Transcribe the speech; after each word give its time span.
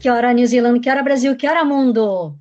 Que 0.00 0.08
hora 0.08 0.32
New 0.32 0.46
Zealand, 0.46 0.80
que 0.80 0.88
hora 0.88 1.02
Brasil, 1.02 1.36
que 1.36 1.46
hora 1.46 1.62
mundo! 1.62 2.34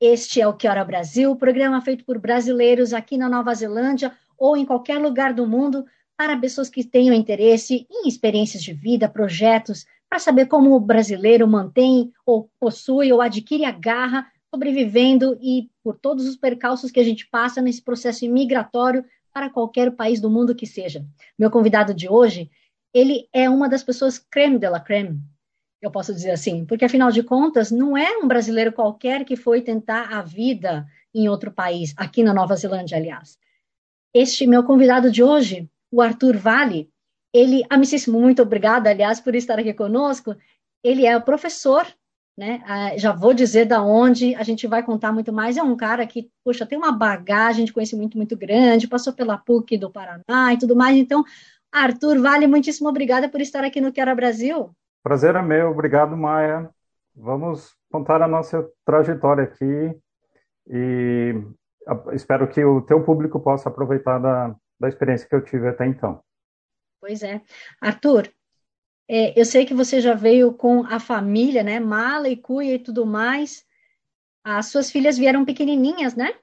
Este 0.00 0.40
é 0.40 0.48
o 0.48 0.54
Que 0.54 0.66
Hora 0.66 0.84
Brasil, 0.84 1.36
programa 1.36 1.80
feito 1.80 2.04
por 2.04 2.18
brasileiros 2.18 2.92
aqui 2.92 3.16
na 3.16 3.28
Nova 3.28 3.54
Zelândia 3.54 4.12
ou 4.36 4.56
em 4.56 4.66
qualquer 4.66 4.98
lugar 4.98 5.32
do 5.32 5.46
mundo 5.46 5.84
para 6.16 6.36
pessoas 6.36 6.68
que 6.68 6.82
tenham 6.82 7.14
interesse 7.14 7.86
em 7.88 8.08
experiências 8.08 8.60
de 8.60 8.72
vida, 8.72 9.08
projetos, 9.08 9.86
para 10.10 10.18
saber 10.18 10.46
como 10.46 10.74
o 10.74 10.80
brasileiro 10.80 11.46
mantém 11.46 12.12
ou 12.26 12.50
possui 12.58 13.12
ou 13.12 13.20
adquire 13.20 13.64
a 13.64 13.70
garra 13.70 14.26
sobrevivendo 14.52 15.38
e 15.40 15.70
por 15.84 15.96
todos 15.96 16.26
os 16.26 16.36
percalços 16.36 16.90
que 16.90 16.98
a 16.98 17.04
gente 17.04 17.28
passa 17.28 17.62
nesse 17.62 17.82
processo 17.82 18.24
imigratório 18.24 19.04
para 19.32 19.48
qualquer 19.48 19.92
país 19.92 20.20
do 20.20 20.28
mundo 20.28 20.56
que 20.56 20.66
seja. 20.66 21.06
Meu 21.38 21.52
convidado 21.52 21.94
de 21.94 22.08
hoje, 22.08 22.50
ele 22.92 23.28
é 23.32 23.48
uma 23.48 23.68
das 23.68 23.84
pessoas 23.84 24.18
creme 24.18 24.58
de 24.58 24.68
la 24.68 24.80
creme, 24.80 25.20
eu 25.80 25.90
posso 25.90 26.12
dizer 26.12 26.30
assim, 26.30 26.64
porque 26.64 26.84
afinal 26.84 27.10
de 27.10 27.22
contas, 27.22 27.70
não 27.70 27.96
é 27.96 28.16
um 28.18 28.26
brasileiro 28.26 28.72
qualquer 28.72 29.24
que 29.24 29.36
foi 29.36 29.60
tentar 29.60 30.12
a 30.12 30.22
vida 30.22 30.86
em 31.14 31.28
outro 31.28 31.50
país, 31.52 31.94
aqui 31.96 32.22
na 32.22 32.34
Nova 32.34 32.56
Zelândia, 32.56 32.96
aliás. 32.96 33.38
Este 34.14 34.46
meu 34.46 34.64
convidado 34.64 35.10
de 35.10 35.22
hoje, 35.22 35.68
o 35.90 36.00
Arthur 36.00 36.36
Vale, 36.36 36.90
ele, 37.32 37.62
amicíssimo, 37.68 38.20
muito 38.20 38.42
obrigada, 38.42 38.90
aliás, 38.90 39.20
por 39.20 39.34
estar 39.34 39.58
aqui 39.58 39.74
conosco. 39.74 40.34
Ele 40.82 41.04
é 41.04 41.16
o 41.16 41.22
professor 41.22 41.86
né? 42.36 42.62
Ah, 42.66 42.96
já 42.98 43.12
vou 43.12 43.32
dizer 43.32 43.64
da 43.64 43.82
onde 43.82 44.34
a 44.34 44.42
gente 44.42 44.66
vai 44.66 44.82
contar 44.82 45.12
muito 45.12 45.32
mais. 45.32 45.56
É 45.56 45.62
um 45.62 45.76
cara 45.76 46.06
que, 46.06 46.30
poxa, 46.44 46.66
tem 46.66 46.76
uma 46.76 46.92
bagagem 46.92 47.64
de 47.64 47.72
conhecimento 47.72 48.16
muito 48.16 48.36
grande, 48.36 48.86
passou 48.86 49.12
pela 49.12 49.38
PUC 49.38 49.78
do 49.78 49.90
Paraná 49.90 50.52
e 50.52 50.58
tudo 50.58 50.76
mais. 50.76 50.96
Então, 50.96 51.24
Arthur, 51.72 52.20
vale 52.20 52.46
muitíssimo 52.46 52.88
obrigada 52.88 53.28
por 53.28 53.40
estar 53.40 53.64
aqui 53.64 53.80
no 53.80 53.92
Quero 53.92 54.14
Brasil. 54.14 54.70
Prazer 55.06 55.36
é 55.36 55.40
meu, 55.40 55.70
obrigado, 55.70 56.16
Maia. 56.16 56.68
Vamos 57.14 57.76
contar 57.92 58.20
a 58.20 58.26
nossa 58.26 58.68
trajetória 58.84 59.44
aqui 59.44 59.96
e 60.66 61.32
espero 62.12 62.48
que 62.48 62.64
o 62.64 62.82
teu 62.82 63.04
público 63.04 63.38
possa 63.38 63.68
aproveitar 63.68 64.18
da, 64.18 64.52
da 64.80 64.88
experiência 64.88 65.28
que 65.28 65.34
eu 65.36 65.44
tive 65.44 65.68
até 65.68 65.86
então. 65.86 66.20
Pois 67.00 67.22
é. 67.22 67.40
Arthur, 67.80 68.28
é, 69.08 69.40
eu 69.40 69.44
sei 69.44 69.64
que 69.64 69.72
você 69.72 70.00
já 70.00 70.12
veio 70.12 70.52
com 70.52 70.84
a 70.84 70.98
família, 70.98 71.62
né? 71.62 71.78
Mala 71.78 72.28
e 72.28 72.36
cuia 72.36 72.74
e 72.74 72.80
tudo 72.80 73.06
mais. 73.06 73.64
As 74.42 74.66
suas 74.66 74.90
filhas 74.90 75.16
vieram 75.16 75.44
pequenininhas, 75.44 76.16
né? 76.16 76.34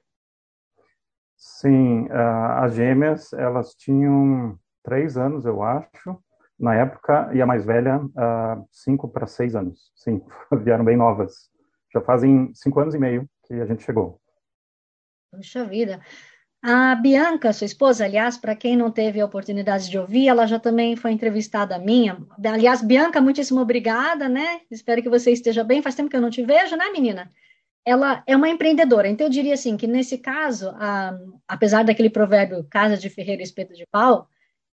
Sim, 1.36 2.06
uh, 2.06 2.62
as 2.62 2.74
gêmeas, 2.74 3.30
elas 3.34 3.74
tinham 3.74 4.58
três 4.82 5.18
anos, 5.18 5.44
eu 5.44 5.62
acho, 5.62 6.18
na 6.64 6.74
época, 6.74 7.30
e 7.34 7.42
a 7.42 7.46
mais 7.46 7.64
velha, 7.64 7.98
uh, 7.98 8.66
cinco 8.72 9.06
para 9.06 9.26
seis 9.26 9.54
anos. 9.54 9.92
Sim, 9.94 10.22
vieram 10.64 10.84
bem 10.84 10.96
novas. 10.96 11.50
Já 11.92 12.00
fazem 12.00 12.50
cinco 12.54 12.80
anos 12.80 12.94
e 12.94 12.98
meio 12.98 13.28
que 13.46 13.54
a 13.54 13.66
gente 13.66 13.84
chegou. 13.84 14.18
Puxa 15.30 15.64
vida. 15.64 16.00
A 16.62 16.94
Bianca, 16.94 17.52
sua 17.52 17.66
esposa, 17.66 18.06
aliás, 18.06 18.38
para 18.38 18.56
quem 18.56 18.74
não 18.74 18.90
teve 18.90 19.20
a 19.20 19.26
oportunidade 19.26 19.90
de 19.90 19.98
ouvir, 19.98 20.28
ela 20.28 20.46
já 20.46 20.58
também 20.58 20.96
foi 20.96 21.12
entrevistada 21.12 21.78
minha. 21.78 22.16
Aliás, 22.42 22.80
Bianca, 22.80 23.20
muitíssimo 23.20 23.60
obrigada, 23.60 24.30
né? 24.30 24.62
Espero 24.70 25.02
que 25.02 25.10
você 25.10 25.30
esteja 25.30 25.62
bem. 25.62 25.82
Faz 25.82 25.94
tempo 25.94 26.08
que 26.08 26.16
eu 26.16 26.22
não 26.22 26.30
te 26.30 26.42
vejo, 26.42 26.74
né, 26.74 26.88
menina? 26.90 27.30
Ela 27.84 28.22
é 28.26 28.34
uma 28.34 28.48
empreendedora, 28.48 29.06
então 29.06 29.26
eu 29.26 29.30
diria 29.30 29.52
assim 29.52 29.76
que 29.76 29.86
nesse 29.86 30.16
caso, 30.16 30.70
a, 30.76 31.14
apesar 31.46 31.84
daquele 31.84 32.08
provérbio 32.08 32.66
casa 32.70 32.96
de 32.96 33.10
ferreiro 33.10 33.42
espeto 33.42 33.74
de 33.74 33.84
pau, 33.92 34.26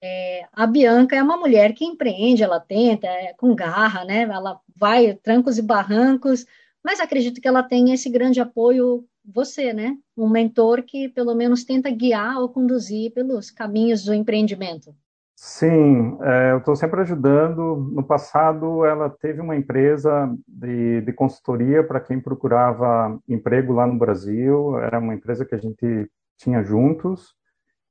é, 0.01 0.45
a 0.53 0.65
Bianca 0.65 1.15
é 1.15 1.23
uma 1.23 1.37
mulher 1.37 1.73
que 1.73 1.85
empreende, 1.85 2.43
ela 2.43 2.59
tenta, 2.59 3.07
é, 3.07 3.33
com 3.33 3.53
garra, 3.53 4.05
né? 4.05 4.21
Ela 4.23 4.59
vai 4.75 5.13
trancos 5.13 5.57
e 5.57 5.61
barrancos, 5.61 6.45
mas 6.83 6.99
acredito 6.99 7.41
que 7.41 7.47
ela 7.47 7.63
tem 7.63 7.91
esse 7.93 8.09
grande 8.09 8.39
apoio 8.39 9.05
você, 9.25 9.73
né? 9.73 9.97
Um 10.17 10.29
mentor 10.29 10.83
que 10.83 11.09
pelo 11.09 11.35
menos 11.35 11.63
tenta 11.63 11.91
guiar 11.91 12.37
ou 12.37 12.49
conduzir 12.49 13.13
pelos 13.13 13.51
caminhos 13.51 14.03
do 14.03 14.13
empreendimento. 14.13 14.95
Sim, 15.35 16.17
é, 16.21 16.51
eu 16.51 16.57
estou 16.57 16.75
sempre 16.75 16.99
ajudando. 16.99 17.77
No 17.93 18.03
passado, 18.03 18.83
ela 18.83 19.09
teve 19.09 19.39
uma 19.39 19.55
empresa 19.55 20.29
de, 20.45 21.01
de 21.01 21.13
consultoria 21.13 21.81
para 21.81 22.01
quem 22.01 22.19
procurava 22.19 23.17
emprego 23.27 23.71
lá 23.71 23.87
no 23.87 23.97
Brasil. 23.97 24.77
Era 24.79 24.99
uma 24.99 25.13
empresa 25.13 25.45
que 25.45 25.55
a 25.55 25.57
gente 25.57 26.09
tinha 26.37 26.61
juntos, 26.61 27.35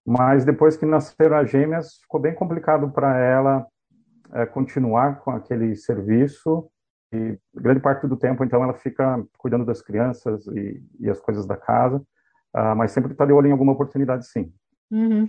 mas 0.09 0.43
depois 0.43 0.75
que 0.75 0.87
nasceram 0.87 1.37
as 1.37 1.51
gêmeas, 1.51 1.99
ficou 2.01 2.19
bem 2.19 2.35
complicado 2.35 2.91
para 2.91 3.19
ela 3.19 3.67
é, 4.33 4.47
continuar 4.47 5.21
com 5.21 5.33
aquele 5.33 5.77
serviço 5.77 6.67
e 7.13 7.39
grande 7.55 7.81
parte 7.81 8.07
do 8.07 8.17
tempo, 8.17 8.43
então, 8.43 8.63
ela 8.65 8.73
fica 8.73 9.23
cuidando 9.37 9.67
das 9.67 9.83
crianças 9.83 10.47
e, 10.47 10.83
e 10.99 11.11
as 11.11 11.21
coisas 11.21 11.47
da 11.47 11.59
casa, 11.59 11.99
uh, 11.99 12.75
mas 12.75 12.93
sempre 12.93 13.13
está 13.13 13.27
de 13.27 13.33
olho 13.35 13.49
em 13.49 13.53
alguma 13.53 13.73
oportunidade, 13.73 14.27
sim. 14.27 14.51
Uhum. 14.91 15.27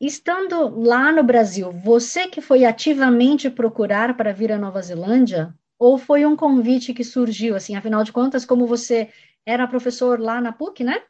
Estando 0.00 0.68
lá 0.80 1.12
no 1.12 1.22
Brasil, 1.22 1.70
você 1.70 2.26
que 2.26 2.40
foi 2.40 2.64
ativamente 2.64 3.48
procurar 3.48 4.16
para 4.16 4.32
vir 4.32 4.50
à 4.50 4.58
Nova 4.58 4.82
Zelândia, 4.82 5.54
ou 5.78 5.98
foi 5.98 6.26
um 6.26 6.34
convite 6.34 6.92
que 6.92 7.04
surgiu, 7.04 7.54
assim, 7.54 7.76
afinal 7.76 8.02
de 8.02 8.12
contas, 8.12 8.44
como 8.44 8.66
você 8.66 9.08
era 9.46 9.68
professor 9.68 10.18
lá 10.18 10.40
na 10.40 10.52
PUC, 10.52 10.82
né? 10.82 11.00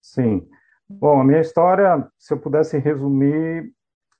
Sim. 0.00 0.48
Bom, 0.88 1.20
a 1.20 1.24
minha 1.24 1.40
história, 1.40 2.06
se 2.18 2.32
eu 2.32 2.38
pudesse 2.38 2.78
resumir, 2.78 3.72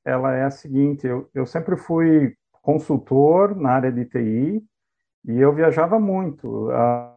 ela 0.04 0.34
é 0.34 0.44
a 0.44 0.50
seguinte: 0.50 1.06
eu, 1.06 1.28
eu 1.32 1.46
sempre 1.46 1.76
fui 1.76 2.34
consultor 2.62 3.54
na 3.54 3.70
área 3.70 3.92
de 3.92 4.04
TI 4.04 4.64
e 5.24 5.40
eu 5.40 5.52
viajava 5.52 5.98
muito. 6.00 6.68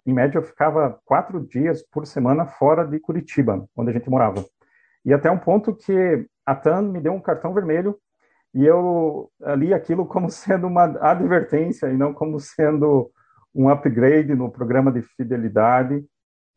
em 0.05 0.13
média, 0.13 0.37
eu 0.37 0.43
ficava 0.43 0.99
quatro 1.05 1.39
dias 1.45 1.83
por 1.91 2.05
semana 2.05 2.45
fora 2.45 2.85
de 2.85 2.99
Curitiba, 2.99 3.67
onde 3.75 3.89
a 3.89 3.93
gente 3.93 4.09
morava. 4.09 4.45
E 5.03 5.13
até 5.13 5.31
um 5.31 5.37
ponto 5.37 5.75
que 5.75 6.27
a 6.45 6.55
TAN 6.55 6.83
me 6.83 6.99
deu 6.99 7.13
um 7.13 7.21
cartão 7.21 7.53
vermelho 7.53 7.97
e 8.53 8.65
eu 8.65 9.31
li 9.57 9.73
aquilo 9.73 10.05
como 10.05 10.29
sendo 10.31 10.67
uma 10.67 10.83
advertência 10.83 11.87
e 11.87 11.97
não 11.97 12.13
como 12.13 12.39
sendo 12.39 13.11
um 13.53 13.69
upgrade 13.69 14.35
no 14.35 14.51
programa 14.51 14.91
de 14.91 15.01
fidelidade. 15.01 16.05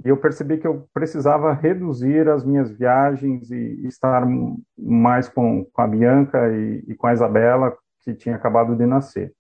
E 0.05 0.09
eu 0.09 0.17
percebi 0.17 0.59
que 0.59 0.67
eu 0.67 0.87
precisava 0.93 1.53
reduzir 1.53 2.29
as 2.29 2.45
minhas 2.45 2.71
viagens 2.71 3.51
e 3.51 3.87
estar 3.87 4.27
mais 4.77 5.29
com, 5.29 5.65
com 5.65 5.83
a 5.83 5.87
Bianca 5.87 6.49
e, 6.53 6.85
e 6.89 6.95
com 6.95 7.07
a 7.07 7.13
Isabela, 7.13 7.77
que 8.01 8.15
tinha 8.15 8.35
acabado 8.35 8.75
de 8.75 8.85
nascer. 8.85 9.33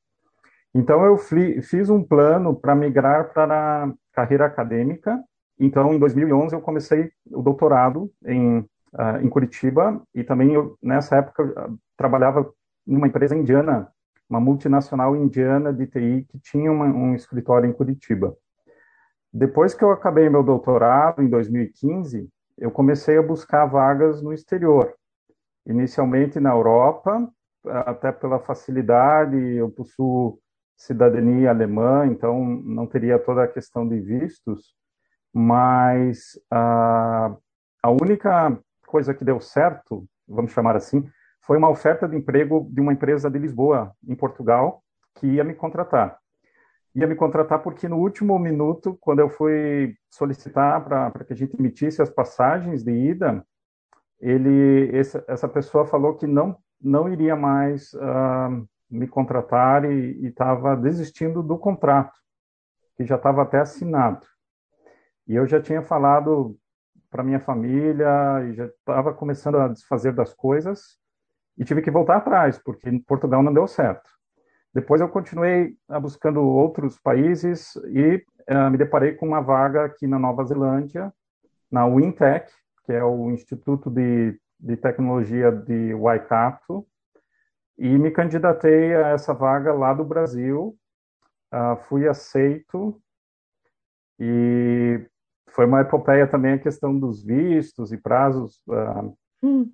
Então, 0.74 1.04
eu 1.04 1.18
fiz 1.18 1.90
um 1.90 2.02
plano 2.02 2.54
para 2.54 2.74
migrar 2.74 3.32
para 3.32 3.84
a 3.84 3.92
carreira 4.12 4.46
acadêmica. 4.46 5.22
Então, 5.58 5.92
em 5.92 5.98
2011, 5.98 6.54
eu 6.54 6.60
comecei 6.62 7.10
o 7.30 7.42
doutorado 7.42 8.10
em, 8.24 8.58
uh, 8.58 9.18
em 9.20 9.28
Curitiba 9.28 10.02
e 10.14 10.24
também, 10.24 10.54
eu, 10.54 10.76
nessa 10.82 11.16
época, 11.16 11.42
eu 11.42 11.78
trabalhava 11.96 12.50
numa 12.86 13.06
empresa 13.06 13.36
indiana, 13.36 13.88
uma 14.28 14.40
multinacional 14.40 15.14
indiana 15.14 15.72
de 15.72 15.86
TI 15.86 16.26
que 16.28 16.38
tinha 16.38 16.72
uma, 16.72 16.86
um 16.86 17.14
escritório 17.14 17.68
em 17.68 17.72
Curitiba. 17.72 18.34
Depois 19.32 19.72
que 19.72 19.82
eu 19.82 19.90
acabei 19.90 20.28
meu 20.28 20.42
doutorado, 20.42 21.22
em 21.22 21.28
2015, 21.28 22.28
eu 22.58 22.70
comecei 22.70 23.16
a 23.16 23.22
buscar 23.22 23.64
vagas 23.64 24.22
no 24.22 24.32
exterior. 24.32 24.94
Inicialmente 25.66 26.38
na 26.38 26.50
Europa, 26.50 27.28
até 27.64 28.12
pela 28.12 28.38
facilidade, 28.38 29.36
eu 29.36 29.70
possuo 29.70 30.38
cidadania 30.76 31.50
alemã, 31.50 32.06
então 32.06 32.44
não 32.44 32.86
teria 32.86 33.18
toda 33.18 33.44
a 33.44 33.48
questão 33.48 33.88
de 33.88 34.00
vistos, 34.00 34.74
mas 35.32 36.38
a, 36.50 37.34
a 37.82 37.90
única 37.90 38.58
coisa 38.86 39.14
que 39.14 39.24
deu 39.24 39.40
certo, 39.40 40.04
vamos 40.28 40.52
chamar 40.52 40.76
assim, 40.76 41.08
foi 41.40 41.56
uma 41.56 41.70
oferta 41.70 42.06
de 42.06 42.16
emprego 42.16 42.68
de 42.70 42.80
uma 42.80 42.92
empresa 42.92 43.30
de 43.30 43.38
Lisboa, 43.38 43.92
em 44.06 44.14
Portugal, 44.14 44.82
que 45.14 45.26
ia 45.26 45.44
me 45.44 45.54
contratar. 45.54 46.18
Ia 46.94 47.06
me 47.06 47.14
contratar 47.14 47.62
porque 47.62 47.88
no 47.88 47.96
último 47.96 48.38
minuto, 48.38 48.98
quando 49.00 49.20
eu 49.20 49.30
fui 49.30 49.94
solicitar 50.10 50.84
para 50.84 51.24
que 51.24 51.32
a 51.32 51.36
gente 51.36 51.56
emitisse 51.58 52.02
as 52.02 52.10
passagens 52.10 52.82
de 52.84 52.92
ida, 52.92 53.44
ele, 54.20 54.90
essa, 54.96 55.24
essa 55.26 55.48
pessoa 55.48 55.86
falou 55.86 56.14
que 56.14 56.26
não 56.26 56.56
não 56.82 57.08
iria 57.08 57.36
mais 57.36 57.92
uh, 57.94 58.68
me 58.90 59.06
contratar 59.06 59.84
e 59.84 60.26
estava 60.26 60.76
desistindo 60.76 61.42
do 61.42 61.56
contrato, 61.56 62.12
que 62.96 63.04
já 63.06 63.14
estava 63.14 63.42
até 63.42 63.60
assinado. 63.60 64.26
E 65.26 65.34
eu 65.34 65.46
já 65.46 65.62
tinha 65.62 65.80
falado 65.80 66.58
para 67.08 67.22
minha 67.22 67.38
família 67.38 68.42
e 68.48 68.54
já 68.54 68.66
estava 68.66 69.14
começando 69.14 69.58
a 69.58 69.68
desfazer 69.68 70.12
das 70.12 70.34
coisas 70.34 70.98
e 71.56 71.64
tive 71.64 71.82
que 71.82 71.90
voltar 71.90 72.16
atrás, 72.16 72.58
porque 72.58 72.88
em 72.88 72.98
Portugal 72.98 73.42
não 73.42 73.52
deu 73.52 73.68
certo. 73.68 74.10
Depois 74.74 75.00
eu 75.00 75.08
continuei 75.08 75.76
buscando 76.00 76.40
outros 76.40 76.98
países 76.98 77.76
e 77.86 78.24
uh, 78.50 78.70
me 78.70 78.78
deparei 78.78 79.12
com 79.14 79.26
uma 79.26 79.40
vaga 79.40 79.84
aqui 79.84 80.06
na 80.06 80.18
Nova 80.18 80.44
Zelândia, 80.44 81.12
na 81.70 81.84
Wintech, 81.84 82.50
que 82.84 82.92
é 82.92 83.04
o 83.04 83.30
Instituto 83.30 83.90
de, 83.90 84.38
de 84.58 84.76
Tecnologia 84.76 85.52
de 85.52 85.94
Waikato, 85.94 86.86
e 87.78 87.98
me 87.98 88.10
candidatei 88.10 88.94
a 88.94 89.08
essa 89.08 89.34
vaga 89.34 89.72
lá 89.74 89.92
do 89.92 90.04
Brasil. 90.04 90.76
Uh, 91.52 91.76
fui 91.88 92.08
aceito 92.08 92.98
e 94.18 95.06
foi 95.50 95.66
uma 95.66 95.82
epopeia 95.82 96.26
também 96.26 96.54
a 96.54 96.58
questão 96.58 96.98
dos 96.98 97.22
vistos 97.22 97.92
e 97.92 97.98
prazos. 97.98 98.62
Uh... 98.66 99.16
Hum. 99.42 99.70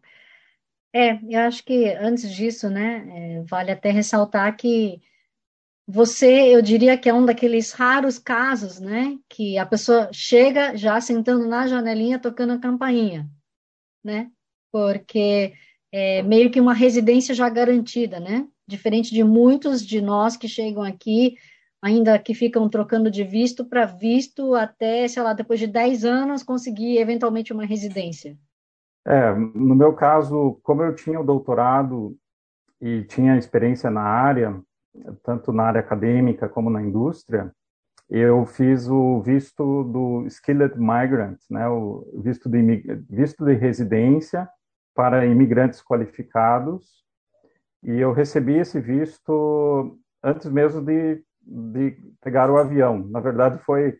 É, 1.00 1.16
eu 1.28 1.40
acho 1.42 1.64
que 1.64 1.90
antes 1.94 2.28
disso, 2.34 2.68
né, 2.68 3.06
é, 3.38 3.42
vale 3.44 3.70
até 3.70 3.92
ressaltar 3.92 4.56
que 4.56 5.00
você, 5.86 6.52
eu 6.52 6.60
diria 6.60 6.98
que 6.98 7.08
é 7.08 7.14
um 7.14 7.24
daqueles 7.24 7.70
raros 7.70 8.18
casos, 8.18 8.80
né, 8.80 9.16
que 9.28 9.56
a 9.58 9.64
pessoa 9.64 10.10
chega 10.12 10.76
já 10.76 11.00
sentando 11.00 11.46
na 11.46 11.68
janelinha 11.68 12.18
tocando 12.18 12.54
a 12.54 12.58
campainha, 12.58 13.30
né, 14.02 14.28
porque 14.72 15.54
é 15.92 16.20
meio 16.24 16.50
que 16.50 16.60
uma 16.60 16.74
residência 16.74 17.32
já 17.32 17.48
garantida, 17.48 18.18
né, 18.18 18.48
diferente 18.66 19.14
de 19.14 19.22
muitos 19.22 19.86
de 19.86 20.00
nós 20.00 20.36
que 20.36 20.48
chegam 20.48 20.82
aqui, 20.82 21.36
ainda 21.80 22.18
que 22.18 22.34
ficam 22.34 22.68
trocando 22.68 23.08
de 23.08 23.22
visto 23.22 23.64
para 23.64 23.86
visto 23.86 24.52
até, 24.56 25.06
sei 25.06 25.22
lá, 25.22 25.32
depois 25.32 25.60
de 25.60 25.68
10 25.68 26.04
anos 26.04 26.42
conseguir 26.42 26.98
eventualmente 26.98 27.52
uma 27.52 27.64
residência. 27.64 28.36
É, 29.06 29.34
no 29.34 29.74
meu 29.74 29.94
caso, 29.94 30.58
como 30.62 30.82
eu 30.82 30.94
tinha 30.94 31.20
o 31.20 31.24
doutorado 31.24 32.16
e 32.80 33.04
tinha 33.04 33.36
experiência 33.36 33.90
na 33.90 34.02
área, 34.02 34.60
tanto 35.22 35.52
na 35.52 35.64
área 35.64 35.80
acadêmica 35.80 36.48
como 36.48 36.70
na 36.70 36.82
indústria, 36.82 37.52
eu 38.10 38.46
fiz 38.46 38.88
o 38.88 39.20
visto 39.20 39.84
do 39.84 40.26
Skilled 40.26 40.78
Migrant, 40.78 41.38
né, 41.50 41.68
o 41.68 42.20
visto 42.22 42.48
de, 42.48 42.62
visto 43.08 43.44
de 43.44 43.54
residência 43.54 44.48
para 44.94 45.26
imigrantes 45.26 45.82
qualificados, 45.82 47.04
e 47.82 47.92
eu 47.92 48.12
recebi 48.12 48.56
esse 48.56 48.80
visto 48.80 49.98
antes 50.22 50.50
mesmo 50.50 50.80
de, 50.80 51.22
de 51.40 51.96
pegar 52.20 52.50
o 52.50 52.58
avião. 52.58 52.98
Na 53.08 53.20
verdade, 53.20 53.58
foi 53.64 53.98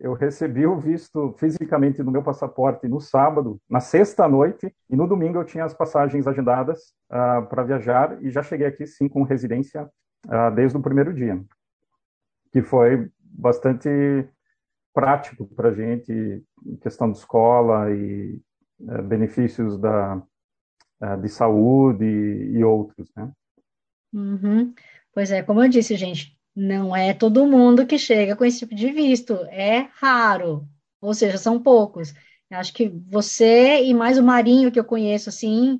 eu 0.00 0.12
recebi 0.12 0.64
o 0.66 0.78
visto 0.78 1.34
fisicamente 1.38 2.02
no 2.02 2.12
meu 2.12 2.22
passaporte 2.22 2.86
no 2.86 3.00
sábado, 3.00 3.60
na 3.68 3.80
sexta 3.80 4.28
noite, 4.28 4.72
e 4.88 4.94
no 4.94 5.08
domingo 5.08 5.38
eu 5.38 5.44
tinha 5.44 5.64
as 5.64 5.74
passagens 5.74 6.26
agendadas 6.26 6.94
uh, 7.10 7.44
para 7.48 7.64
viajar 7.64 8.22
e 8.22 8.30
já 8.30 8.42
cheguei 8.42 8.66
aqui 8.66 8.86
sim 8.86 9.08
com 9.08 9.24
residência 9.24 9.90
uh, 10.26 10.54
desde 10.54 10.76
o 10.76 10.82
primeiro 10.82 11.12
dia, 11.12 11.42
que 12.52 12.62
foi 12.62 13.10
bastante 13.20 13.88
prático 14.94 15.46
para 15.48 15.70
a 15.70 15.74
gente, 15.74 16.44
questão 16.80 17.10
de 17.10 17.18
escola 17.18 17.90
e 17.90 18.40
uh, 18.80 19.02
benefícios 19.02 19.76
da, 19.78 20.22
de 21.20 21.28
saúde 21.28 22.04
e, 22.04 22.58
e 22.58 22.64
outros, 22.64 23.10
né? 23.16 23.32
Uhum. 24.12 24.72
Pois 25.12 25.30
é, 25.32 25.42
como 25.42 25.62
eu 25.62 25.68
disse, 25.68 25.96
gente, 25.96 26.37
não 26.58 26.94
é 26.94 27.14
todo 27.14 27.46
mundo 27.46 27.86
que 27.86 27.96
chega 27.96 28.34
com 28.34 28.44
esse 28.44 28.58
tipo 28.58 28.74
de 28.74 28.90
visto, 28.90 29.34
é 29.48 29.88
raro, 29.94 30.66
ou 31.00 31.14
seja, 31.14 31.38
são 31.38 31.62
poucos. 31.62 32.12
Eu 32.50 32.58
acho 32.58 32.74
que 32.74 32.88
você 33.08 33.84
e 33.84 33.94
mais 33.94 34.18
o 34.18 34.24
Marinho 34.24 34.72
que 34.72 34.80
eu 34.80 34.84
conheço, 34.84 35.28
assim, 35.28 35.78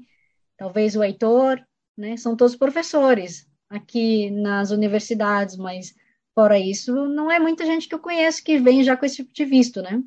talvez 0.57 0.95
o 0.95 1.03
Heitor, 1.03 1.61
né, 1.97 2.17
são 2.17 2.37
todos 2.37 2.55
professores 2.55 3.45
aqui 3.69 4.31
nas 4.31 4.71
universidades, 4.71 5.57
mas 5.57 5.93
fora 6.33 6.57
isso, 6.57 7.09
não 7.09 7.29
é 7.29 7.41
muita 7.41 7.67
gente 7.67 7.89
que 7.89 7.95
eu 7.95 7.99
conheço 7.99 8.45
que 8.45 8.59
vem 8.59 8.85
já 8.85 8.97
com 8.97 9.05
esse 9.05 9.17
tipo 9.17 9.33
de 9.33 9.45
visto, 9.45 9.83
né? 9.83 10.01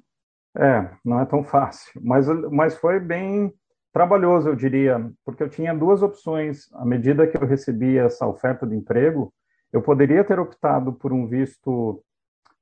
É, 0.58 0.90
não 1.04 1.20
é 1.20 1.26
tão 1.26 1.44
fácil, 1.44 2.02
mas, 2.02 2.28
mas 2.50 2.78
foi 2.78 2.98
bem 2.98 3.54
trabalhoso, 3.92 4.48
eu 4.48 4.56
diria, 4.56 5.12
porque 5.26 5.44
eu 5.44 5.50
tinha 5.50 5.76
duas 5.76 6.02
opções. 6.02 6.72
À 6.74 6.86
medida 6.86 7.28
que 7.28 7.36
eu 7.36 7.46
recebia 7.46 8.04
essa 8.04 8.26
oferta 8.26 8.66
de 8.66 8.76
emprego, 8.76 9.34
eu 9.72 9.82
poderia 9.82 10.24
ter 10.24 10.40
optado 10.40 10.94
por 10.94 11.14
um 11.14 11.28
visto 11.28 12.04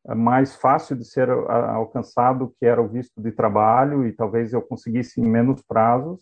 eh, 0.07 0.15
mais 0.15 0.55
fácil 0.55 0.95
de 0.95 1.05
ser 1.05 1.29
alcançado, 1.29 2.53
que 2.59 2.65
era 2.65 2.81
o 2.81 2.87
visto 2.87 3.21
de 3.21 3.31
trabalho, 3.31 4.05
e 4.05 4.11
talvez 4.11 4.53
eu 4.53 4.61
conseguisse 4.61 5.19
em 5.19 5.27
menos 5.27 5.61
prazos, 5.61 6.21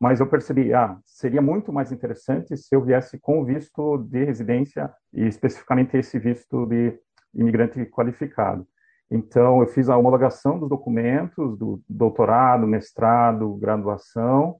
mas 0.00 0.20
eu 0.20 0.26
percebi, 0.26 0.74
ah, 0.74 0.98
seria 1.04 1.40
muito 1.40 1.72
mais 1.72 1.92
interessante 1.92 2.56
se 2.56 2.74
eu 2.74 2.82
viesse 2.82 3.18
com 3.18 3.40
o 3.40 3.44
visto 3.44 3.98
de 3.98 4.24
residência, 4.24 4.92
e 5.12 5.26
especificamente 5.26 5.96
esse 5.96 6.18
visto 6.18 6.66
de 6.66 6.98
imigrante 7.34 7.84
qualificado. 7.86 8.66
Então, 9.10 9.60
eu 9.60 9.66
fiz 9.68 9.88
a 9.88 9.96
homologação 9.96 10.58
dos 10.58 10.68
documentos, 10.68 11.56
do 11.56 11.80
doutorado, 11.88 12.66
mestrado, 12.66 13.54
graduação, 13.56 14.56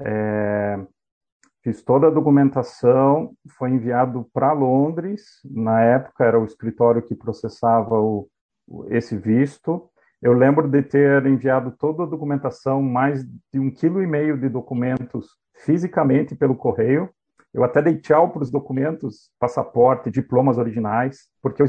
é, 0.00 0.78
Fiz 1.66 1.82
toda 1.82 2.06
a 2.06 2.10
documentação, 2.10 3.34
foi 3.58 3.70
enviado 3.70 4.30
para 4.32 4.52
Londres. 4.52 5.40
Na 5.44 5.80
época 5.80 6.24
era 6.24 6.38
o 6.38 6.44
escritório 6.44 7.02
que 7.02 7.12
processava 7.12 8.00
o, 8.00 8.28
esse 8.88 9.16
visto. 9.16 9.90
Eu 10.22 10.32
lembro 10.32 10.68
de 10.68 10.80
ter 10.80 11.26
enviado 11.26 11.72
toda 11.72 12.04
a 12.04 12.06
documentação, 12.06 12.80
mais 12.80 13.24
de 13.52 13.58
um 13.58 13.68
quilo 13.68 14.00
e 14.00 14.06
meio 14.06 14.38
de 14.38 14.48
documentos 14.48 15.26
fisicamente 15.56 16.36
pelo 16.36 16.54
correio. 16.54 17.10
Eu 17.52 17.64
até 17.64 17.82
dei 17.82 17.96
tchau 17.96 18.30
para 18.30 18.44
os 18.44 18.50
documentos, 18.52 19.32
passaporte, 19.36 20.08
diplomas 20.08 20.58
originais, 20.58 21.26
porque 21.42 21.64
eu, 21.64 21.68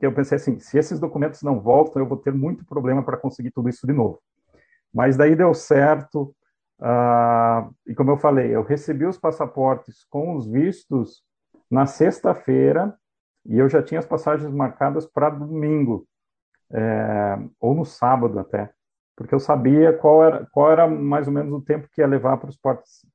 eu 0.00 0.12
pensei 0.12 0.34
assim, 0.34 0.58
se 0.58 0.76
esses 0.76 0.98
documentos 0.98 1.44
não 1.44 1.60
voltam, 1.60 2.02
eu 2.02 2.08
vou 2.08 2.18
ter 2.18 2.32
muito 2.32 2.66
problema 2.66 3.00
para 3.00 3.16
conseguir 3.16 3.52
tudo 3.52 3.68
isso 3.68 3.86
de 3.86 3.92
novo. 3.92 4.18
Mas 4.92 5.16
daí 5.16 5.36
deu 5.36 5.54
certo, 5.54 6.34
ah, 6.80 7.68
e 7.86 7.94
como 7.94 8.10
eu 8.10 8.18
falei, 8.18 8.54
eu 8.54 8.62
recebi 8.62 9.06
os 9.06 9.18
passaportes 9.18 10.04
com 10.10 10.34
os 10.34 10.46
vistos 10.46 11.22
na 11.70 11.86
sexta-feira 11.86 12.94
e 13.44 13.58
eu 13.58 13.68
já 13.68 13.82
tinha 13.82 14.00
as 14.00 14.06
passagens 14.06 14.52
marcadas 14.52 15.06
para 15.06 15.30
domingo, 15.30 16.06
é, 16.70 17.38
ou 17.60 17.74
no 17.74 17.84
sábado 17.84 18.38
até, 18.38 18.70
porque 19.16 19.34
eu 19.34 19.40
sabia 19.40 19.92
qual 19.92 20.24
era, 20.24 20.46
qual 20.50 20.70
era 20.70 20.86
mais 20.86 21.26
ou 21.26 21.32
menos 21.32 21.52
o 21.52 21.62
tempo 21.62 21.88
que 21.92 22.00
ia 22.00 22.06
levar 22.06 22.36
para 22.38 22.50
os 22.50 22.58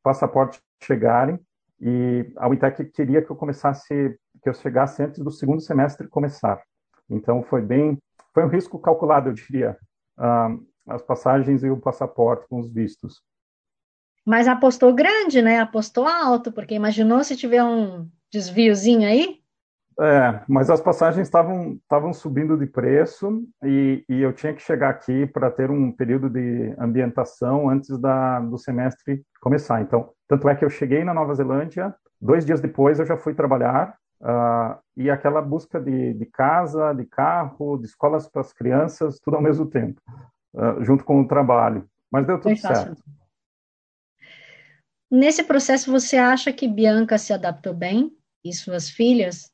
passaportes 0.02 0.62
chegarem 0.82 1.40
e 1.80 2.32
a 2.38 2.48
Unitec 2.48 2.86
queria 2.86 3.22
que 3.22 3.32
eu 3.32 3.36
começasse, 3.36 4.18
que 4.42 4.50
eu 4.50 4.54
chegasse 4.54 5.04
antes 5.04 5.20
do 5.20 5.32
segundo 5.32 5.62
semestre 5.62 6.08
começar. 6.08 6.62
Então 7.10 7.44
foi 7.44 7.62
bem, 7.62 7.98
foi 8.34 8.46
um 8.46 8.50
risco 8.50 8.80
calculado, 8.80 9.30
eu 9.30 9.34
diria, 9.34 9.78
ah, 10.18 10.56
as 10.88 11.02
passagens 11.02 11.64
e 11.64 11.70
o 11.70 11.78
passaporte 11.78 12.48
com 12.48 12.60
os 12.60 12.72
vistos. 12.72 13.22
Mas 14.26 14.48
apostou 14.48 14.94
grande, 14.94 15.42
né? 15.42 15.60
Apostou 15.60 16.08
alto, 16.08 16.52
porque 16.52 16.76
imaginou 16.76 17.24
se 17.24 17.36
tiver 17.36 17.64
um 17.64 18.08
desviozinho 18.32 19.08
aí? 19.08 19.42
É, 20.00 20.42
mas 20.48 20.70
as 20.70 20.82
passagens 20.82 21.28
estavam 21.28 22.14
subindo 22.14 22.58
de 22.58 22.66
preço 22.66 23.44
e, 23.64 24.04
e 24.10 24.22
eu 24.22 24.34
tinha 24.34 24.54
que 24.54 24.62
chegar 24.62 24.90
aqui 24.90 25.28
para 25.28 25.52
ter 25.52 25.70
um 25.70 25.92
período 25.92 26.30
de 26.30 26.74
ambientação 26.80 27.70
antes 27.70 28.00
da, 28.00 28.40
do 28.40 28.58
semestre 28.58 29.24
começar. 29.42 29.82
Então, 29.82 30.10
tanto 30.28 30.48
é 30.50 30.56
que 30.56 30.64
eu 30.64 30.70
cheguei 30.70 31.04
na 31.04 31.14
Nova 31.14 31.36
Zelândia, 31.36 31.94
dois 32.20 32.46
dias 32.46 32.62
depois 32.62 33.00
eu 33.00 33.06
já 33.06 33.18
fui 33.18 33.34
trabalhar 33.34 33.96
uh, 34.22 34.80
e 34.96 35.10
aquela 35.10 35.42
busca 35.42 35.80
de, 35.80 36.14
de 36.14 36.26
casa, 36.26 36.94
de 36.94 37.06
carro, 37.06 37.78
de 37.78 37.86
escolas 37.86 38.28
para 38.28 38.42
as 38.42 38.54
crianças, 38.54 39.20
tudo 39.20 39.36
ao 39.36 39.44
mesmo 39.44 39.66
tempo, 39.66 40.02
uh, 40.56 40.84
junto 40.84 41.04
com 41.04 41.22
o 41.22 41.28
trabalho. 41.28 41.86
Mas 42.10 42.26
deu 42.26 42.40
tudo 42.40 42.56
certo. 42.56 43.04
Nesse 45.12 45.44
processo, 45.44 45.92
você 45.92 46.16
acha 46.16 46.54
que 46.54 46.70
Bianca 46.70 47.18
se 47.18 47.34
adaptou 47.34 47.74
bem 47.74 48.16
e 48.46 48.54
suas 48.54 48.90
filhas? 48.90 49.52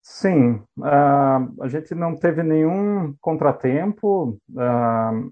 Sim, 0.00 0.62
uh, 0.78 1.62
a 1.62 1.68
gente 1.68 1.94
não 1.94 2.16
teve 2.16 2.42
nenhum 2.42 3.14
contratempo. 3.20 4.40
Uh, 4.50 5.30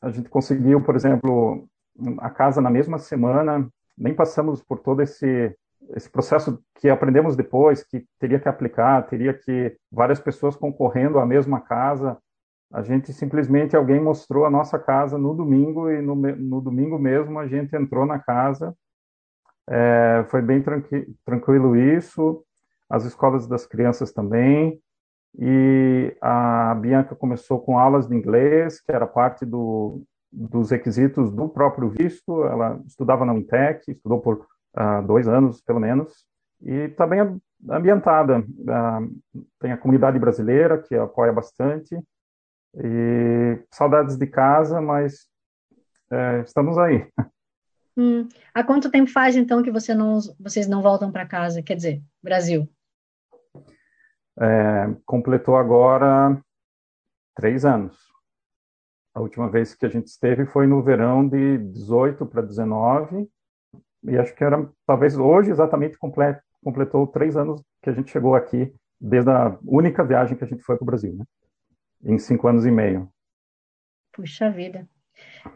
a 0.00 0.08
gente 0.08 0.28
conseguiu, 0.28 0.80
por 0.84 0.94
exemplo, 0.94 1.68
a 2.18 2.30
casa 2.30 2.60
na 2.60 2.70
mesma 2.70 2.96
semana. 3.00 3.68
Nem 3.98 4.14
passamos 4.14 4.62
por 4.62 4.78
todo 4.78 5.02
esse 5.02 5.52
esse 5.96 6.08
processo 6.08 6.62
que 6.76 6.88
aprendemos 6.88 7.34
depois, 7.34 7.82
que 7.82 8.06
teria 8.16 8.38
que 8.38 8.48
aplicar, 8.48 9.02
teria 9.08 9.34
que 9.34 9.76
várias 9.90 10.20
pessoas 10.20 10.54
concorrendo 10.54 11.18
à 11.18 11.26
mesma 11.26 11.60
casa. 11.60 12.16
A 12.72 12.82
gente 12.82 13.12
simplesmente 13.12 13.76
alguém 13.76 14.00
mostrou 14.00 14.46
a 14.46 14.50
nossa 14.50 14.78
casa 14.78 15.18
no 15.18 15.34
domingo 15.34 15.90
e 15.90 16.00
no, 16.00 16.14
no 16.14 16.60
domingo 16.60 17.00
mesmo 17.00 17.36
a 17.40 17.48
gente 17.48 17.74
entrou 17.74 18.06
na 18.06 18.20
casa 18.20 18.72
é, 19.68 20.24
foi 20.28 20.42
bem 20.42 20.62
tranqui 20.62 21.06
tranquilo 21.24 21.76
isso. 21.76 22.44
as 22.88 23.04
escolas 23.04 23.46
das 23.46 23.66
crianças 23.66 24.12
também. 24.12 24.80
E 25.38 26.14
a 26.20 26.74
Bianca 26.74 27.14
começou 27.14 27.60
com 27.60 27.78
aulas 27.78 28.06
de 28.06 28.14
inglês, 28.14 28.80
que 28.80 28.92
era 28.92 29.06
parte 29.06 29.46
do, 29.46 30.02
dos 30.30 30.70
requisitos 30.70 31.32
do 31.32 31.48
próprio 31.48 31.88
visto. 31.88 32.44
Ela 32.44 32.80
estudava 32.86 33.24
na 33.24 33.32
Untec, 33.32 33.90
estudou 33.90 34.20
por 34.20 34.46
uh, 34.76 35.06
dois 35.06 35.26
anos, 35.28 35.62
pelo 35.62 35.80
menos, 35.80 36.26
e 36.60 36.72
está 36.72 37.06
bem 37.06 37.40
ambientada. 37.70 38.40
Uh, 38.40 39.44
tem 39.58 39.72
a 39.72 39.78
comunidade 39.78 40.18
brasileira, 40.18 40.78
que 40.78 40.94
apoia 40.94 41.32
bastante, 41.32 41.98
e 42.76 43.58
saudades 43.70 44.16
de 44.16 44.26
casa, 44.26 44.80
mas 44.80 45.26
é, 46.10 46.40
estamos 46.40 46.76
aí. 46.78 47.06
Hum. 47.96 48.28
Há 48.54 48.64
quanto 48.64 48.90
tempo 48.90 49.10
faz, 49.10 49.36
então, 49.36 49.62
que 49.62 49.70
você 49.70 49.94
não, 49.94 50.18
vocês 50.40 50.66
não 50.66 50.82
voltam 50.82 51.12
para 51.12 51.26
casa? 51.26 51.62
Quer 51.62 51.76
dizer, 51.76 52.02
Brasil? 52.22 52.68
É, 54.38 54.94
completou 55.04 55.56
agora 55.56 56.40
três 57.34 57.64
anos. 57.64 57.96
A 59.14 59.20
última 59.20 59.50
vez 59.50 59.74
que 59.74 59.84
a 59.84 59.90
gente 59.90 60.06
esteve 60.06 60.46
foi 60.46 60.66
no 60.66 60.82
verão 60.82 61.28
de 61.28 61.58
18 61.58 62.24
para 62.24 62.40
19, 62.40 63.28
e 64.04 64.16
acho 64.16 64.34
que 64.34 64.42
era, 64.42 64.68
talvez 64.86 65.16
hoje, 65.18 65.50
exatamente 65.50 65.98
complet, 65.98 66.40
completou 66.64 67.06
três 67.06 67.36
anos 67.36 67.62
que 67.82 67.90
a 67.90 67.92
gente 67.92 68.10
chegou 68.10 68.34
aqui, 68.34 68.74
desde 68.98 69.30
a 69.30 69.58
única 69.64 70.02
viagem 70.02 70.36
que 70.36 70.44
a 70.44 70.46
gente 70.46 70.62
foi 70.62 70.76
para 70.76 70.84
o 70.84 70.86
Brasil, 70.86 71.14
né? 71.14 71.24
Em 72.04 72.18
cinco 72.18 72.48
anos 72.48 72.64
e 72.64 72.70
meio. 72.70 73.12
Puxa 74.12 74.50
vida. 74.50 74.88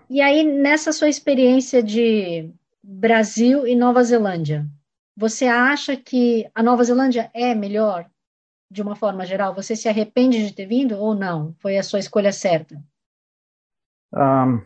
E 0.09 0.21
aí, 0.21 0.45
nessa 0.45 0.93
sua 0.93 1.09
experiência 1.09 1.83
de 1.83 2.51
Brasil 2.83 3.67
e 3.67 3.75
Nova 3.75 4.03
Zelândia, 4.03 4.67
você 5.17 5.47
acha 5.47 5.97
que 5.97 6.49
a 6.55 6.63
Nova 6.63 6.85
Zelândia 6.85 7.31
é 7.35 7.55
melhor, 7.55 8.07
de 8.71 8.83
uma 8.83 8.95
forma 8.95 9.25
geral? 9.25 9.55
Você 9.55 9.75
se 9.75 9.89
arrepende 9.89 10.47
de 10.47 10.55
ter 10.55 10.67
vindo 10.67 10.97
ou 10.97 11.15
não? 11.15 11.55
Foi 11.59 11.77
a 11.79 11.83
sua 11.83 11.99
escolha 11.99 12.33
certa? 12.33 12.81
Um, 14.15 14.61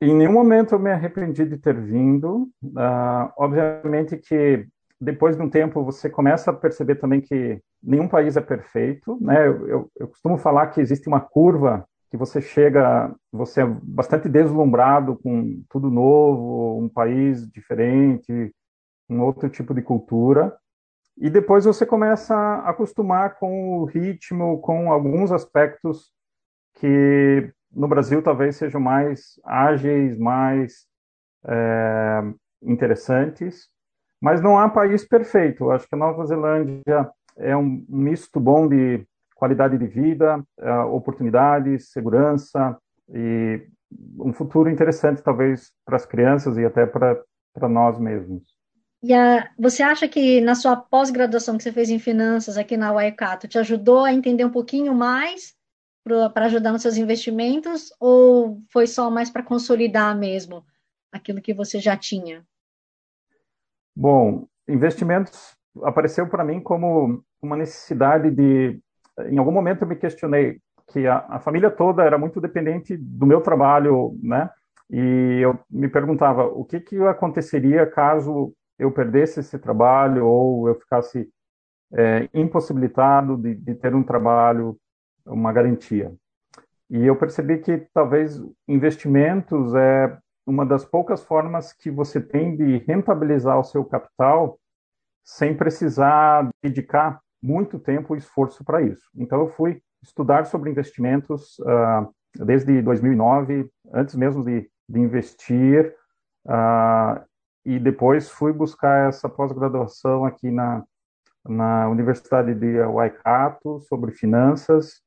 em 0.00 0.14
nenhum 0.14 0.32
momento 0.32 0.74
eu 0.74 0.78
me 0.78 0.90
arrependi 0.90 1.44
de 1.44 1.58
ter 1.58 1.78
vindo. 1.78 2.48
Uh, 2.62 3.32
obviamente 3.36 4.16
que 4.16 4.66
depois 5.00 5.36
de 5.36 5.42
um 5.42 5.50
tempo 5.50 5.84
você 5.84 6.08
começa 6.08 6.50
a 6.50 6.54
perceber 6.54 6.96
também 6.96 7.20
que 7.20 7.60
nenhum 7.82 8.08
país 8.08 8.36
é 8.36 8.40
perfeito, 8.40 9.18
né? 9.20 9.46
Eu, 9.46 9.66
eu, 9.66 9.90
eu 9.96 10.08
costumo 10.08 10.38
falar 10.38 10.68
que 10.68 10.80
existe 10.80 11.08
uma 11.08 11.20
curva 11.20 11.84
que 12.12 12.16
você 12.18 12.42
chega, 12.42 13.10
você 13.32 13.62
é 13.62 13.66
bastante 13.66 14.28
deslumbrado 14.28 15.16
com 15.16 15.64
tudo 15.70 15.88
novo, 15.88 16.78
um 16.78 16.86
país 16.86 17.50
diferente, 17.50 18.54
um 19.08 19.22
outro 19.22 19.48
tipo 19.48 19.72
de 19.72 19.80
cultura, 19.80 20.54
e 21.16 21.30
depois 21.30 21.64
você 21.64 21.86
começa 21.86 22.34
a 22.36 22.68
acostumar 22.68 23.38
com 23.38 23.78
o 23.78 23.86
ritmo, 23.86 24.60
com 24.60 24.92
alguns 24.92 25.32
aspectos 25.32 26.12
que 26.74 27.50
no 27.74 27.88
Brasil 27.88 28.20
talvez 28.22 28.56
sejam 28.56 28.78
mais 28.78 29.40
ágeis, 29.42 30.18
mais 30.18 30.86
é, 31.46 32.20
interessantes, 32.62 33.70
mas 34.20 34.42
não 34.42 34.58
há 34.58 34.68
país 34.68 35.02
perfeito. 35.02 35.70
Acho 35.70 35.88
que 35.88 35.94
a 35.94 35.98
Nova 35.98 36.26
Zelândia 36.26 37.10
é 37.38 37.56
um 37.56 37.86
misto 37.88 38.38
bom 38.38 38.68
de 38.68 39.02
qualidade 39.42 39.76
de 39.76 39.88
vida, 39.88 40.38
uh, 40.60 40.94
oportunidades, 40.94 41.90
segurança 41.90 42.78
e 43.12 43.66
um 44.20 44.32
futuro 44.32 44.70
interessante, 44.70 45.20
talvez, 45.20 45.72
para 45.84 45.96
as 45.96 46.06
crianças 46.06 46.56
e 46.56 46.64
até 46.64 46.86
para, 46.86 47.20
para 47.52 47.68
nós 47.68 47.98
mesmos. 47.98 48.44
E 49.02 49.12
a, 49.12 49.50
você 49.58 49.82
acha 49.82 50.06
que 50.06 50.40
na 50.40 50.54
sua 50.54 50.76
pós-graduação 50.76 51.56
que 51.56 51.64
você 51.64 51.72
fez 51.72 51.90
em 51.90 51.98
finanças 51.98 52.56
aqui 52.56 52.76
na 52.76 52.92
Waikato 52.92 53.48
te 53.48 53.58
ajudou 53.58 54.04
a 54.04 54.12
entender 54.12 54.44
um 54.44 54.52
pouquinho 54.52 54.94
mais 54.94 55.56
para 56.04 56.46
ajudar 56.46 56.70
nos 56.70 56.82
seus 56.82 56.96
investimentos 56.96 57.92
ou 57.98 58.62
foi 58.70 58.86
só 58.86 59.10
mais 59.10 59.28
para 59.28 59.42
consolidar 59.42 60.16
mesmo 60.16 60.64
aquilo 61.10 61.42
que 61.42 61.52
você 61.52 61.80
já 61.80 61.96
tinha? 61.96 62.46
Bom, 63.96 64.46
investimentos 64.68 65.56
apareceu 65.82 66.28
para 66.28 66.44
mim 66.44 66.60
como 66.60 67.24
uma 67.42 67.56
necessidade 67.56 68.30
de 68.30 68.80
em 69.28 69.38
algum 69.38 69.52
momento 69.52 69.82
eu 69.82 69.88
me 69.88 69.96
questionei 69.96 70.58
que 70.88 71.06
a, 71.06 71.24
a, 71.28 71.38
família 71.38 71.70
toda 71.70 72.02
era 72.02 72.18
muito 72.18 72.40
dependente 72.40 72.96
do 72.96 73.26
meu 73.26 73.40
trabalho, 73.40 74.18
né? 74.22 74.50
E 74.90 75.40
eu 75.40 75.58
me 75.70 75.88
perguntava 75.88 76.44
o 76.44 76.64
que 76.64 76.80
que 76.80 77.00
aconteceria 77.02 77.86
caso 77.86 78.52
eu 78.78 78.90
perdesse 78.90 79.40
esse 79.40 79.58
trabalho 79.58 80.26
ou 80.26 80.68
eu 80.68 80.74
ficasse 80.74 81.28
é, 81.94 82.28
impossibilitado 82.34 83.36
de, 83.36 83.54
de 83.54 83.74
ter 83.74 83.94
um 83.94 84.02
trabalho, 84.02 84.76
uma 85.24 85.52
garantia. 85.52 86.12
E 86.90 87.06
eu 87.06 87.16
percebi 87.16 87.58
que 87.58 87.86
talvez 87.94 88.42
investimentos 88.68 89.74
é 89.74 90.18
uma 90.46 90.66
das 90.66 90.84
poucas 90.84 91.22
formas 91.22 91.72
que 91.72 91.90
você 91.90 92.20
tem 92.20 92.56
de 92.56 92.78
rentabilizar 92.78 93.58
o 93.58 93.64
seu 93.64 93.84
capital 93.84 94.58
sem 95.24 95.56
precisar 95.56 96.48
dedicar 96.62 97.20
muito 97.42 97.78
tempo 97.78 98.14
e 98.14 98.18
esforço 98.18 98.64
para 98.64 98.82
isso. 98.82 99.04
Então, 99.16 99.40
eu 99.40 99.48
fui 99.48 99.82
estudar 100.02 100.46
sobre 100.46 100.70
investimentos 100.70 101.58
uh, 101.60 102.08
desde 102.44 102.80
2009, 102.82 103.68
antes 103.92 104.14
mesmo 104.14 104.44
de, 104.44 104.68
de 104.88 105.00
investir, 105.00 105.94
uh, 106.46 107.22
e 107.64 107.78
depois 107.78 108.28
fui 108.28 108.52
buscar 108.52 109.08
essa 109.08 109.28
pós-graduação 109.28 110.24
aqui 110.24 110.50
na, 110.50 110.84
na 111.48 111.88
Universidade 111.88 112.54
de 112.54 112.80
Waikato 112.80 113.80
sobre 113.80 114.12
finanças, 114.12 115.00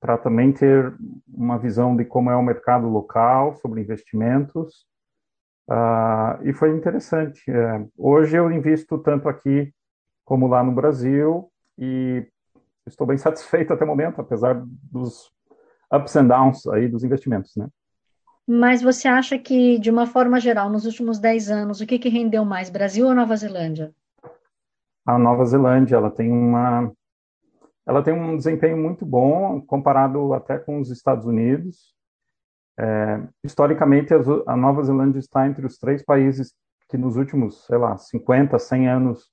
para 0.00 0.18
também 0.18 0.52
ter 0.52 0.94
uma 1.26 1.58
visão 1.58 1.96
de 1.96 2.04
como 2.04 2.30
é 2.30 2.36
o 2.36 2.42
mercado 2.42 2.86
local 2.88 3.54
sobre 3.56 3.80
investimentos. 3.80 4.86
Uh, 5.66 6.42
e 6.42 6.52
foi 6.52 6.76
interessante. 6.76 7.42
É, 7.50 7.86
hoje 7.96 8.36
eu 8.36 8.52
invisto 8.52 8.98
tanto 8.98 9.30
aqui 9.30 9.72
como 10.22 10.46
lá 10.46 10.62
no 10.62 10.72
Brasil, 10.72 11.50
e 11.78 12.26
estou 12.86 13.06
bem 13.06 13.16
satisfeito 13.18 13.72
até 13.72 13.84
o 13.84 13.88
momento, 13.88 14.20
apesar 14.20 14.62
dos 14.90 15.32
ups 15.92 16.16
and 16.16 16.26
downs 16.26 16.66
aí 16.66 16.88
dos 16.88 17.04
investimentos, 17.04 17.54
né? 17.56 17.68
Mas 18.46 18.82
você 18.82 19.08
acha 19.08 19.38
que, 19.38 19.78
de 19.78 19.90
uma 19.90 20.06
forma 20.06 20.38
geral, 20.38 20.68
nos 20.68 20.84
últimos 20.84 21.18
10 21.18 21.50
anos, 21.50 21.80
o 21.80 21.86
que, 21.86 21.98
que 21.98 22.10
rendeu 22.10 22.44
mais, 22.44 22.68
Brasil 22.68 23.06
ou 23.06 23.14
Nova 23.14 23.34
Zelândia? 23.36 23.90
A 25.06 25.18
Nova 25.18 25.46
Zelândia, 25.46 25.96
ela 25.96 26.10
tem 26.10 26.30
uma 26.30 26.92
ela 27.86 28.02
tem 28.02 28.14
um 28.14 28.36
desempenho 28.36 28.78
muito 28.78 29.04
bom 29.04 29.60
comparado 29.60 30.32
até 30.32 30.58
com 30.58 30.80
os 30.80 30.90
Estados 30.90 31.26
Unidos. 31.26 31.94
É, 32.78 33.22
historicamente, 33.44 34.12
a 34.46 34.56
Nova 34.56 34.82
Zelândia 34.82 35.18
está 35.18 35.46
entre 35.46 35.66
os 35.66 35.78
três 35.78 36.02
países 36.02 36.54
que 36.88 36.96
nos 36.96 37.16
últimos, 37.16 37.66
sei 37.66 37.76
lá, 37.76 37.96
50, 37.96 38.58
100 38.58 38.88
anos 38.88 39.30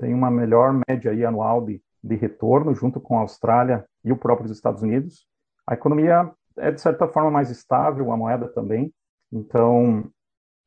tem 0.00 0.14
uma 0.14 0.30
melhor 0.30 0.80
média 0.88 1.10
aí 1.10 1.24
anual 1.24 1.64
de, 1.64 1.80
de 2.02 2.16
retorno, 2.16 2.74
junto 2.74 2.98
com 3.00 3.18
a 3.18 3.20
Austrália 3.20 3.84
e 4.02 4.10
o 4.10 4.16
próprio 4.16 4.50
Estados 4.50 4.82
Unidos. 4.82 5.26
A 5.66 5.74
economia 5.74 6.32
é, 6.56 6.70
de 6.70 6.80
certa 6.80 7.06
forma, 7.06 7.30
mais 7.30 7.50
estável, 7.50 8.10
a 8.10 8.16
moeda 8.16 8.48
também. 8.48 8.92
Então, 9.32 10.10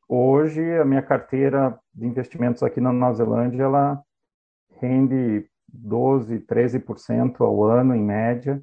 hoje, 0.08 0.62
a 0.80 0.86
minha 0.86 1.02
carteira 1.02 1.78
de 1.94 2.06
investimentos 2.06 2.64
aqui 2.64 2.80
na 2.80 2.94
Nova 2.94 3.14
Zelândia, 3.14 3.64
ela 3.64 4.02
rende 4.80 5.46
12, 5.68 6.40
13% 6.40 7.42
ao 7.42 7.64
ano, 7.64 7.96
em 7.96 8.02
média, 8.02 8.62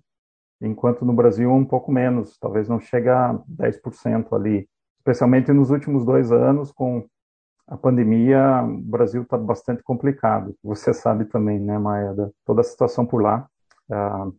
enquanto 0.61 1.05
no 1.05 1.13
Brasil 1.13 1.51
um 1.51 1.65
pouco 1.65 1.91
menos, 1.91 2.39
talvez 2.39 2.69
não 2.69 2.79
chega 2.81 3.31
a 3.31 3.35
10% 3.49 4.35
ali, 4.35 4.69
especialmente 4.99 5.53
nos 5.53 5.71
últimos 5.71 6.05
dois 6.05 6.31
anos, 6.31 6.71
com 6.73 7.07
a 7.71 7.77
pandemia, 7.77 8.65
o 8.65 8.79
Brasil 8.83 9.23
está 9.23 9.39
bastante 9.39 9.81
complicado. 9.81 10.57
Você 10.63 10.93
sabe 10.93 11.25
também, 11.25 11.61
né, 11.61 11.79
Maia, 11.79 12.13
da, 12.13 12.29
toda 12.45 12.63
a 12.63 12.65
situação 12.65 13.07
por 13.07 13.23
lá, 13.23 13.49
uh, 13.89 14.37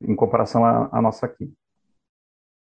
em 0.00 0.14
comparação 0.14 0.64
à 0.64 1.02
nossa 1.02 1.26
aqui. 1.26 1.52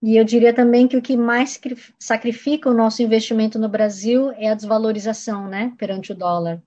E 0.01 0.17
eu 0.17 0.23
diria 0.23 0.53
também 0.53 0.87
que 0.87 0.97
o 0.97 1.01
que 1.01 1.15
mais 1.15 1.61
sacrifica 1.99 2.69
o 2.69 2.73
nosso 2.73 3.03
investimento 3.03 3.59
no 3.59 3.69
Brasil 3.69 4.31
é 4.31 4.49
a 4.49 4.55
desvalorização, 4.55 5.47
né, 5.47 5.75
perante 5.77 6.11
o 6.11 6.15
dólar. 6.15 6.59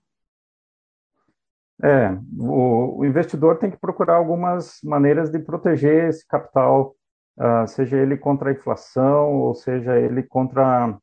É, 1.83 2.13
o, 2.39 3.01
o 3.01 3.05
investidor 3.05 3.59
tem 3.59 3.73
que 3.73 3.77
procurar 3.77 4.15
algumas 4.15 4.79
maneiras 4.85 5.33
de 5.33 5.41
proteger 5.41 6.11
esse 6.11 6.25
capital, 6.29 6.95
uh, 7.37 7.67
seja 7.67 7.97
ele 7.97 8.17
contra 8.17 8.51
a 8.51 8.53
inflação, 8.53 9.33
ou 9.33 9.53
seja 9.53 9.99
ele 9.99 10.23
contra 10.23 10.97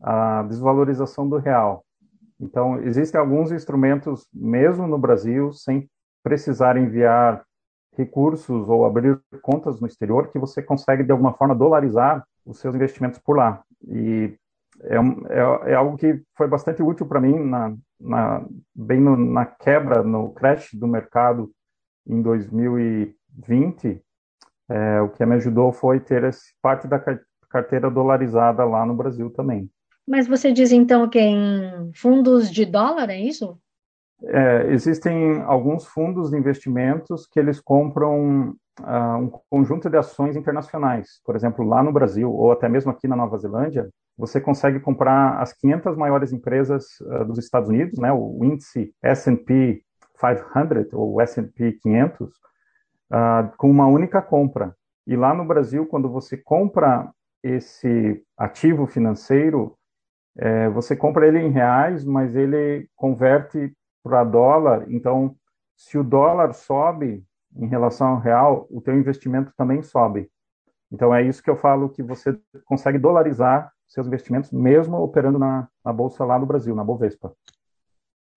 a 0.00 0.42
desvalorização 0.44 1.28
do 1.28 1.36
real. 1.36 1.84
Então, 2.40 2.80
existem 2.82 3.20
alguns 3.20 3.52
instrumentos, 3.52 4.26
mesmo 4.32 4.86
no 4.86 4.98
Brasil, 4.98 5.52
sem 5.52 5.88
precisar 6.22 6.76
enviar 6.76 7.44
recursos 7.96 8.68
ou 8.68 8.86
abrir 8.86 9.20
contas 9.42 9.80
no 9.80 9.86
exterior, 9.86 10.28
que 10.28 10.38
você 10.38 10.62
consegue, 10.62 11.02
de 11.02 11.12
alguma 11.12 11.34
forma, 11.34 11.54
dolarizar 11.54 12.24
os 12.46 12.58
seus 12.58 12.74
investimentos 12.74 13.18
por 13.18 13.36
lá. 13.36 13.62
E 13.86 14.34
é, 14.82 14.96
é, 14.96 15.72
é, 15.72 15.74
algo 15.74 15.96
que 15.96 16.22
foi 16.36 16.48
bastante 16.48 16.82
útil 16.82 17.06
para 17.06 17.20
mim 17.20 17.38
na, 17.38 17.76
na 18.00 18.44
bem 18.74 19.00
no, 19.00 19.16
na 19.16 19.44
quebra, 19.44 20.02
no 20.02 20.32
crash 20.32 20.70
do 20.72 20.88
mercado 20.88 21.50
em 22.06 22.22
2020. 22.22 24.02
É, 24.70 25.00
o 25.02 25.10
que 25.10 25.26
me 25.26 25.34
ajudou 25.34 25.72
foi 25.72 26.00
ter 26.00 26.24
esse, 26.24 26.54
parte 26.62 26.86
da 26.86 27.02
carteira 27.50 27.90
dolarizada 27.90 28.64
lá 28.64 28.86
no 28.86 28.94
Brasil 28.94 29.30
também. 29.30 29.68
Mas 30.06 30.26
você 30.26 30.52
diz 30.52 30.72
então 30.72 31.08
que 31.08 31.20
em 31.20 31.92
fundos 31.94 32.50
de 32.50 32.64
dólar, 32.64 33.10
é 33.10 33.20
isso? 33.20 33.58
É, 34.22 34.66
existem 34.70 35.40
alguns 35.42 35.86
fundos 35.86 36.30
de 36.30 36.36
investimentos 36.36 37.26
que 37.26 37.40
eles 37.40 37.58
compram 37.58 38.54
uh, 38.80 39.16
um 39.18 39.30
conjunto 39.48 39.88
de 39.88 39.96
ações 39.96 40.36
internacionais. 40.36 41.20
Por 41.24 41.34
exemplo, 41.34 41.64
lá 41.64 41.82
no 41.82 41.92
Brasil, 41.92 42.30
ou 42.30 42.52
até 42.52 42.68
mesmo 42.68 42.90
aqui 42.90 43.08
na 43.08 43.16
Nova 43.16 43.38
Zelândia, 43.38 43.88
você 44.16 44.40
consegue 44.40 44.78
comprar 44.78 45.40
as 45.40 45.52
500 45.54 45.96
maiores 45.96 46.32
empresas 46.32 46.84
uh, 47.00 47.24
dos 47.24 47.38
Estados 47.38 47.70
Unidos, 47.70 47.98
né, 47.98 48.12
o 48.12 48.44
índice 48.44 48.92
S&P 49.02 49.82
500 50.18 50.92
ou 50.92 51.20
S&P 51.20 51.78
500, 51.80 52.28
uh, 52.28 53.56
com 53.56 53.70
uma 53.70 53.86
única 53.86 54.20
compra. 54.20 54.74
E 55.06 55.16
lá 55.16 55.32
no 55.32 55.46
Brasil, 55.46 55.86
quando 55.86 56.10
você 56.10 56.36
compra 56.36 57.10
esse 57.42 58.22
ativo 58.36 58.86
financeiro, 58.86 59.78
é, 60.36 60.68
você 60.70 60.96
compra 60.96 61.26
ele 61.26 61.38
em 61.38 61.50
reais, 61.50 62.04
mas 62.04 62.36
ele 62.36 62.88
converte 62.96 63.72
para 64.02 64.24
dólar. 64.24 64.84
Então, 64.88 65.36
se 65.76 65.98
o 65.98 66.04
dólar 66.04 66.52
sobe 66.52 67.24
em 67.56 67.66
relação 67.66 68.08
ao 68.08 68.20
real, 68.20 68.66
o 68.70 68.80
teu 68.80 68.96
investimento 68.96 69.52
também 69.56 69.82
sobe. 69.82 70.30
Então, 70.92 71.14
é 71.14 71.22
isso 71.22 71.42
que 71.42 71.50
eu 71.50 71.56
falo 71.56 71.88
que 71.88 72.02
você 72.02 72.38
consegue 72.64 72.98
dolarizar 72.98 73.72
seus 73.86 74.06
investimentos, 74.06 74.52
mesmo 74.52 74.96
operando 74.98 75.38
na, 75.38 75.68
na 75.84 75.92
bolsa 75.92 76.24
lá 76.24 76.38
no 76.38 76.46
Brasil, 76.46 76.74
na 76.74 76.84
Bovespa. 76.84 77.32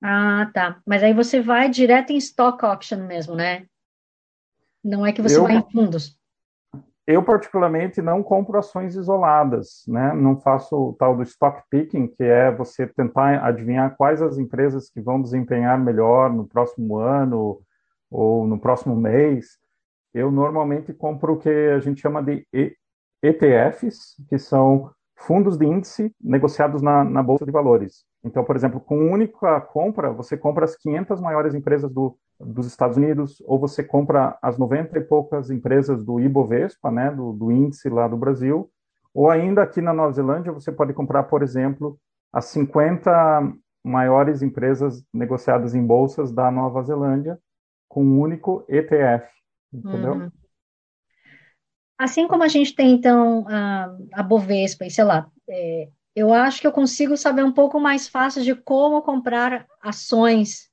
Ah, 0.02 0.50
tá. 0.54 0.82
Mas 0.86 1.04
aí 1.04 1.14
você 1.14 1.42
vai 1.42 1.70
direto 1.70 2.12
em 2.12 2.18
stock 2.18 2.66
option 2.66 3.06
mesmo, 3.06 3.36
né? 3.36 3.66
Não 4.84 5.06
é 5.06 5.14
que 5.14 5.22
você 5.22 5.38
eu, 5.38 5.44
vai 5.44 5.56
em 5.56 5.72
fundos. 5.72 6.20
Eu, 7.06 7.22
particularmente, 7.22 8.02
não 8.02 8.24
compro 8.24 8.58
ações 8.58 8.96
isoladas, 8.96 9.84
né? 9.88 10.14
Não 10.14 10.40
faço 10.40 10.76
o 10.76 10.94
tal 10.94 11.18
do 11.18 11.24
stock 11.24 11.62
picking, 11.70 12.08
que 12.08 12.24
é 12.24 12.50
você 12.50 12.88
tentar 12.88 13.46
adivinhar 13.46 13.96
quais 13.98 14.22
as 14.22 14.38
empresas 14.38 14.90
que 14.90 15.02
vão 15.02 15.22
desempenhar 15.22 15.78
melhor 15.78 16.32
no 16.32 16.48
próximo 16.48 16.98
ano 16.98 17.62
ou 18.10 18.48
no 18.48 18.58
próximo 18.58 18.96
mês. 18.96 19.58
Eu 20.14 20.32
normalmente 20.32 20.94
compro 20.94 21.34
o 21.34 21.38
que 21.38 21.50
a 21.50 21.80
gente 21.80 22.00
chama 22.00 22.24
de 22.24 22.48
ETFs, 23.22 24.16
que 24.30 24.38
são 24.38 24.90
fundos 25.16 25.58
de 25.58 25.66
índice 25.66 26.14
negociados 26.22 26.82
na, 26.82 27.04
na 27.04 27.22
Bolsa 27.22 27.46
de 27.46 27.52
Valores. 27.52 28.06
Então, 28.24 28.44
por 28.44 28.56
exemplo, 28.56 28.80
com 28.80 29.12
única 29.12 29.60
compra, 29.60 30.12
você 30.12 30.38
compra 30.38 30.63
as 30.63 30.77
500 30.77 31.20
maiores 31.20 31.53
empresas 31.53 31.92
do, 31.92 32.18
dos 32.39 32.65
Estados 32.65 32.96
Unidos, 32.96 33.44
ou 33.46 33.60
você 33.60 33.84
compra 33.84 34.38
as 34.42 34.58
90 34.58 34.98
e 34.98 35.01
poucas 35.01 35.50
empresas 35.50 36.03
do 36.06 36.20
Ibovespa, 36.20 36.89
né, 36.89 37.12
do, 37.12 37.34
do 37.34 37.51
índice 37.51 37.89
lá 37.89 38.08
do 38.08 38.15
Brasil, 38.15 38.70
ou 39.13 39.30
ainda 39.30 39.62
aqui 39.62 39.82
na 39.82 39.94
Nova 39.94 40.13
Zelândia, 40.13 40.51
você 40.51 40.72
pode 40.72 40.94
comprar, 40.94 41.24
por 41.24 41.44
exemplo, 41.44 42.00
as 42.32 42.46
50 42.46 43.53
maiores 43.84 44.42
empresas 44.42 45.03
negociadas 45.13 45.75
em 45.75 45.86
bolsas 45.86 46.32
da 46.32 46.50
Nova 46.50 46.82
Zelândia, 46.82 47.38
com 47.89 48.03
um 48.03 48.20
único 48.20 48.65
ETF, 48.68 49.27
entendeu? 49.72 50.13
Uhum. 50.13 50.32
Assim 51.98 52.27
como 52.27 52.44
a 52.44 52.48
gente 52.48 52.74
tem, 52.74 52.92
então, 52.92 53.46
a, 53.48 53.96
a 54.13 54.24
Bovespa 54.24 54.86
e, 54.86 54.89
sei 54.89 55.03
lá, 55.03 55.27
é, 55.48 55.89
eu 56.15 56.34
acho 56.34 56.62
que 56.62 56.67
eu 56.67 56.72
consigo 56.72 57.17
saber 57.17 57.43
um 57.43 57.51
pouco 57.51 57.79
mais 57.79 58.08
fácil 58.08 58.43
de 58.43 58.53
como 58.55 59.01
comprar 59.01 59.65
ações 59.82 60.70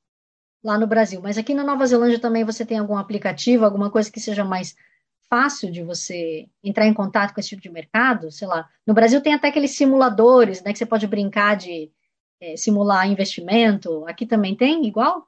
lá 0.62 0.78
no 0.78 0.86
Brasil. 0.86 1.20
Mas 1.22 1.38
aqui 1.38 1.54
na 1.54 1.64
Nova 1.64 1.86
Zelândia 1.86 2.20
também 2.20 2.44
você 2.44 2.64
tem 2.64 2.78
algum 2.78 2.96
aplicativo, 2.96 3.64
alguma 3.64 3.90
coisa 3.90 4.10
que 4.10 4.20
seja 4.20 4.44
mais 4.44 4.76
fácil 5.28 5.70
de 5.70 5.82
você 5.82 6.48
entrar 6.62 6.86
em 6.86 6.94
contato 6.94 7.32
com 7.32 7.40
esse 7.40 7.50
tipo 7.50 7.62
de 7.62 7.70
mercado? 7.70 8.30
Sei 8.30 8.46
lá, 8.46 8.68
no 8.86 8.92
Brasil 8.92 9.22
tem 9.22 9.32
até 9.32 9.48
aqueles 9.48 9.76
simuladores, 9.76 10.62
né, 10.62 10.72
que 10.72 10.78
você 10.78 10.86
pode 10.86 11.06
brincar 11.06 11.56
de 11.56 11.90
é, 12.40 12.56
simular 12.56 13.08
investimento. 13.08 14.04
Aqui 14.06 14.26
também 14.26 14.54
tem 14.54 14.84
igual? 14.86 15.26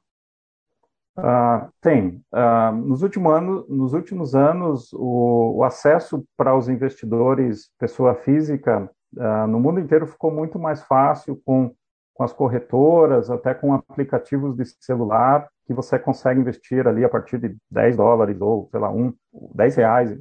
Uh, 1.17 1.71
tem. 1.81 2.23
Uh, 2.33 2.73
nos, 2.73 3.03
últimos 3.03 3.33
anos, 3.33 3.69
nos 3.69 3.93
últimos 3.93 4.35
anos, 4.35 4.93
o, 4.95 5.59
o 5.59 5.65
acesso 5.65 6.25
para 6.37 6.57
os 6.57 6.69
investidores, 6.69 7.71
pessoa 7.79 8.15
física, 8.15 8.91
uh, 9.17 9.47
no 9.47 9.61
mundo 9.61 9.81
inteiro 9.81 10.07
ficou 10.07 10.31
muito 10.31 10.59
mais 10.59 10.83
fácil 10.83 11.41
com, 11.45 11.75
com 12.15 12.25
as 12.25 12.33
corretoras, 12.33 13.31
até 13.31 13.55
com 13.55 13.73
aplicativos 13.73 14.57
de 14.57 14.65
celular, 14.81 15.49
que 15.67 15.75
você 15.75 15.99
consegue 15.99 16.41
investir 16.41 16.87
ali 16.87 17.05
a 17.05 17.09
partir 17.09 17.39
de 17.39 17.57
10 17.71 17.97
dólares 17.97 18.41
ou, 18.41 18.69
sei 18.71 18.81
lá, 18.81 18.91
um, 18.91 19.15
10 19.55 19.77
reais, 19.77 20.19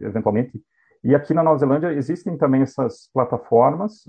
eventualmente. 0.00 0.60
E 1.02 1.14
aqui 1.14 1.34
na 1.34 1.42
Nova 1.42 1.58
Zelândia 1.58 1.92
existem 1.92 2.36
também 2.36 2.62
essas 2.62 3.10
plataformas, 3.12 4.04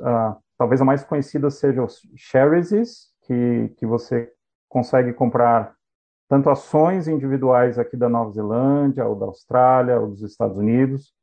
talvez 0.58 0.80
a 0.80 0.86
mais 0.86 1.04
conhecida 1.04 1.50
seja 1.50 1.84
os 1.84 2.02
Shares, 2.16 3.08
que, 3.24 3.70
que 3.78 3.86
você 3.86 4.32
consegue 4.70 5.14
comprar 5.14 5.74
tanto 6.30 6.50
ações 6.50 7.08
individuais 7.08 7.78
aqui 7.78 7.96
da 7.96 8.10
Nova 8.10 8.32
Zelândia, 8.32 9.06
ou 9.06 9.16
da 9.16 9.26
Austrália, 9.26 10.00
ou 10.00 10.08
dos 10.08 10.24
Estados 10.24 10.58
Unidos. 10.58 11.14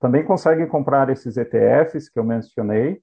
Também 0.00 0.24
consegue 0.24 0.66
comprar 0.66 1.10
esses 1.10 1.36
ETFs 1.36 2.08
que 2.08 2.18
eu 2.18 2.24
mencionei, 2.24 3.00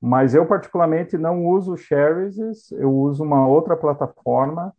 mas 0.00 0.34
eu 0.34 0.44
particularmente 0.46 1.16
não 1.16 1.46
uso 1.46 1.76
Shares, 1.76 2.36
eu 2.72 2.92
uso 2.92 3.22
uma 3.22 3.46
outra 3.46 3.76
plataforma, 3.76 4.74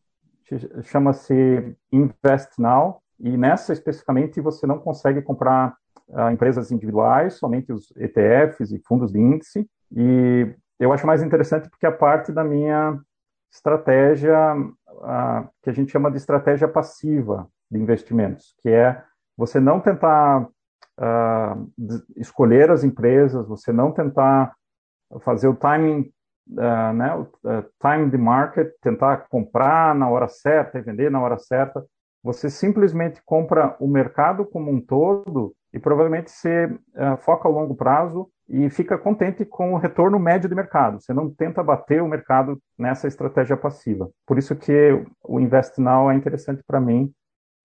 chama-se 0.84 1.76
InvestNow, 1.92 3.02
e 3.20 3.38
nessa 3.38 3.72
especificamente 3.72 4.42
você 4.42 4.68
não 4.68 4.78
consegue 4.78 5.22
comprar 5.22 5.76
uh, 6.10 6.30
empresas 6.30 6.72
individuais, 6.72 7.36
somente 7.36 7.72
os 7.72 7.92
ETFs 7.96 8.72
e 8.72 8.80
fundos 8.80 9.12
de 9.12 9.20
índice, 9.20 9.68
e 9.96 10.54
eu 10.80 10.92
acho 10.92 11.08
mais 11.08 11.24
interessante 11.24 11.70
porque 11.70 11.86
a 11.86 11.92
parte 11.92 12.32
da 12.32 12.44
minha 12.44 13.00
estratégia 13.52 14.56
que 15.62 15.70
a 15.70 15.74
gente 15.74 15.92
chama 15.92 16.10
de 16.10 16.18
estratégia 16.18 16.68
passiva 16.68 17.48
de 17.70 17.80
investimentos, 17.80 18.56
que 18.62 18.70
é 18.70 19.02
você 19.38 19.60
não 19.60 19.80
tentar 19.80 20.48
uh, 21.00 21.72
escolher 22.16 22.72
as 22.72 22.84
empresas, 22.84 23.48
você 23.48 23.72
não 23.72 23.92
tentar 23.92 24.54
fazer 25.22 25.48
o 25.48 25.56
timing, 25.56 26.12
uh, 26.52 26.94
né, 26.94 27.16
o 27.16 27.22
uh, 27.22 27.66
time 27.82 28.10
the 28.10 28.18
market, 28.18 28.72
tentar 28.82 29.28
comprar 29.30 29.96
na 29.96 30.10
hora 30.10 30.28
certa 30.28 30.78
e 30.78 30.82
vender 30.82 31.10
na 31.12 31.22
hora 31.22 31.38
certa. 31.38 31.84
Você 32.24 32.50
simplesmente 32.50 33.22
compra 33.26 33.76
o 33.80 33.88
mercado 33.88 34.46
como 34.46 34.72
um 34.72 34.80
todo 34.80 35.54
e 35.74 35.80
provavelmente 35.80 36.32
você 36.32 36.66
uh, 36.66 37.18
foca 37.18 37.48
ao 37.48 37.54
longo 37.54 37.76
prazo 37.76 38.30
e 38.48 38.70
fica 38.70 38.98
contente 38.98 39.46
com 39.46 39.74
o 39.74 39.78
retorno 39.78 40.20
médio 40.20 40.48
de 40.48 40.56
mercado. 40.56 41.02
Você 41.02 41.14
não 41.14 41.30
tenta 41.30 41.64
bater 41.64 42.02
o 42.02 42.08
mercado 42.08 42.60
nessa 42.78 43.08
estratégia 43.08 43.58
passiva. 43.58 44.10
Por 44.26 44.38
isso 44.38 44.56
que 44.56 45.04
o 45.24 45.40
Invest 45.40 45.80
Now 45.80 46.12
é 46.12 46.16
interessante 46.16 46.62
para 46.66 46.80
mim 46.80 47.12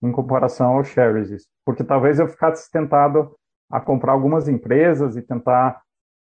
em 0.03 0.13
comparação 0.13 0.77
ao 0.77 0.85
Shares, 0.85 1.49
porque 1.65 1.85
talvez 1.85 2.19
eu 2.19 2.29
ficasse 2.29 2.71
tentado 2.71 3.35
a 3.71 3.81
comprar 3.81 4.13
algumas 4.13 4.49
empresas 4.49 5.17
e 5.17 5.23
tentar, 5.23 5.83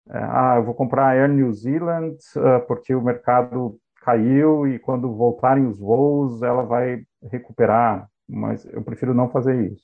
é, 0.10 0.18
ah, 0.18 0.54
eu 0.58 0.64
vou 0.64 0.74
comprar 0.74 1.08
a 1.08 1.12
Air 1.12 1.30
New 1.30 1.52
Zealand 1.52 2.16
uh, 2.38 2.66
porque 2.68 2.94
o 2.94 3.02
mercado 3.02 3.78
caiu 3.98 4.68
e 4.68 4.80
quando 4.80 5.14
voltarem 5.16 5.66
os 5.66 5.80
voos 5.80 6.42
ela 6.44 6.64
vai 6.64 7.04
recuperar, 7.24 8.08
mas 8.30 8.66
eu 8.66 8.84
prefiro 8.84 9.14
não 9.14 9.30
fazer 9.30 9.72
isso. 9.72 9.84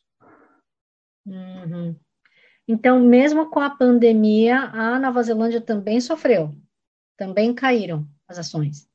Uhum. 1.25 1.95
Então, 2.67 2.99
mesmo 2.99 3.49
com 3.49 3.59
a 3.59 3.69
pandemia, 3.69 4.59
a 4.59 4.99
Nova 4.99 5.21
Zelândia 5.23 5.59
também 5.59 5.99
sofreu, 5.99 6.51
também 7.17 7.53
caíram 7.53 8.07
as 8.27 8.37
ações. 8.37 8.87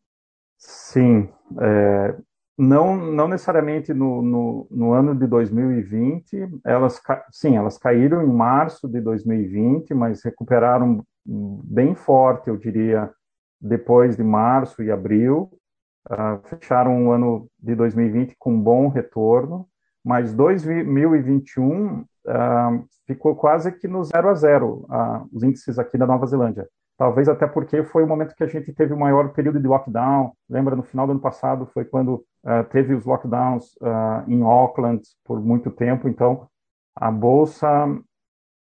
Sim, 0.56 1.28
é, 1.60 2.16
não, 2.58 2.96
não 2.96 3.28
necessariamente 3.28 3.92
no, 3.92 4.22
no, 4.22 4.66
no, 4.70 4.92
ano 4.92 5.14
de 5.14 5.26
2020, 5.26 6.48
elas, 6.64 7.00
sim, 7.30 7.56
elas 7.56 7.76
caíram 7.76 8.22
em 8.22 8.32
março 8.32 8.88
de 8.88 9.00
2020, 9.00 9.92
mas 9.92 10.22
recuperaram 10.24 11.04
bem 11.24 11.94
forte, 11.94 12.48
eu 12.48 12.56
diria, 12.56 13.10
depois 13.60 14.16
de 14.16 14.22
março 14.22 14.82
e 14.82 14.90
abril, 14.90 15.50
uh, 16.10 16.40
fecharam 16.44 17.06
o 17.06 17.12
ano 17.12 17.48
de 17.58 17.74
2020 17.74 18.36
com 18.38 18.58
bom 18.58 18.88
retorno, 18.88 19.68
mas 20.04 20.32
2021 20.32 22.00
uh, 22.00 22.06
ficou 23.06 23.34
quase 23.34 23.72
que 23.72 23.88
no 23.88 24.04
zero 24.04 24.28
a 24.28 24.34
zero 24.34 24.86
uh, 24.88 25.28
os 25.32 25.42
índices 25.42 25.78
aqui 25.78 25.98
da 25.98 26.06
Nova 26.06 26.26
Zelândia. 26.26 26.66
Talvez 26.98 27.28
até 27.28 27.46
porque 27.46 27.82
foi 27.84 28.02
o 28.02 28.06
momento 28.06 28.34
que 28.34 28.44
a 28.44 28.46
gente 28.46 28.72
teve 28.72 28.94
o 28.94 28.98
maior 28.98 29.32
período 29.32 29.60
de 29.60 29.66
lockdown. 29.66 30.32
Lembra, 30.48 30.74
no 30.74 30.82
final 30.82 31.06
do 31.06 31.12
ano 31.12 31.20
passado 31.20 31.66
foi 31.66 31.84
quando 31.84 32.24
uh, 32.44 32.64
teve 32.70 32.94
os 32.94 33.04
lockdowns 33.04 33.74
em 34.26 34.42
Auckland 34.42 35.02
por 35.24 35.40
muito 35.40 35.70
tempo. 35.70 36.08
Então, 36.08 36.48
a 36.94 37.10
bolsa 37.10 37.68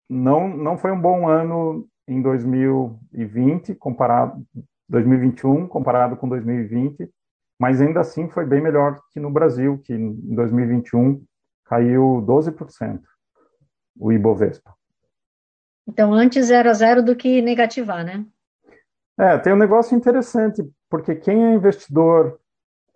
não 0.08 0.48
não 0.48 0.76
foi 0.76 0.90
um 0.90 1.00
bom 1.00 1.28
ano 1.28 1.86
em 2.06 2.20
2020 2.20 3.74
comparado 3.76 4.44
2021 4.88 5.66
comparado 5.66 6.16
com 6.16 6.28
2020, 6.28 7.10
mas 7.58 7.80
ainda 7.80 8.00
assim 8.00 8.28
foi 8.28 8.44
bem 8.44 8.60
melhor 8.60 9.00
que 9.10 9.20
no 9.20 9.30
Brasil, 9.30 9.78
que 9.78 9.94
em 9.94 10.34
2021 10.34 11.24
caiu 11.64 12.22
12% 12.26 13.00
o 13.96 14.12
Ibovespa. 14.12 14.74
Então, 15.86 16.12
antes 16.12 16.50
era 16.50 16.72
zero 16.72 17.02
do 17.02 17.14
que 17.14 17.42
negativar, 17.42 18.04
né? 18.04 18.24
É, 19.18 19.38
tem 19.38 19.52
um 19.52 19.56
negócio 19.56 19.96
interessante, 19.96 20.68
porque 20.90 21.14
quem 21.14 21.44
é 21.44 21.54
investidor 21.54 22.40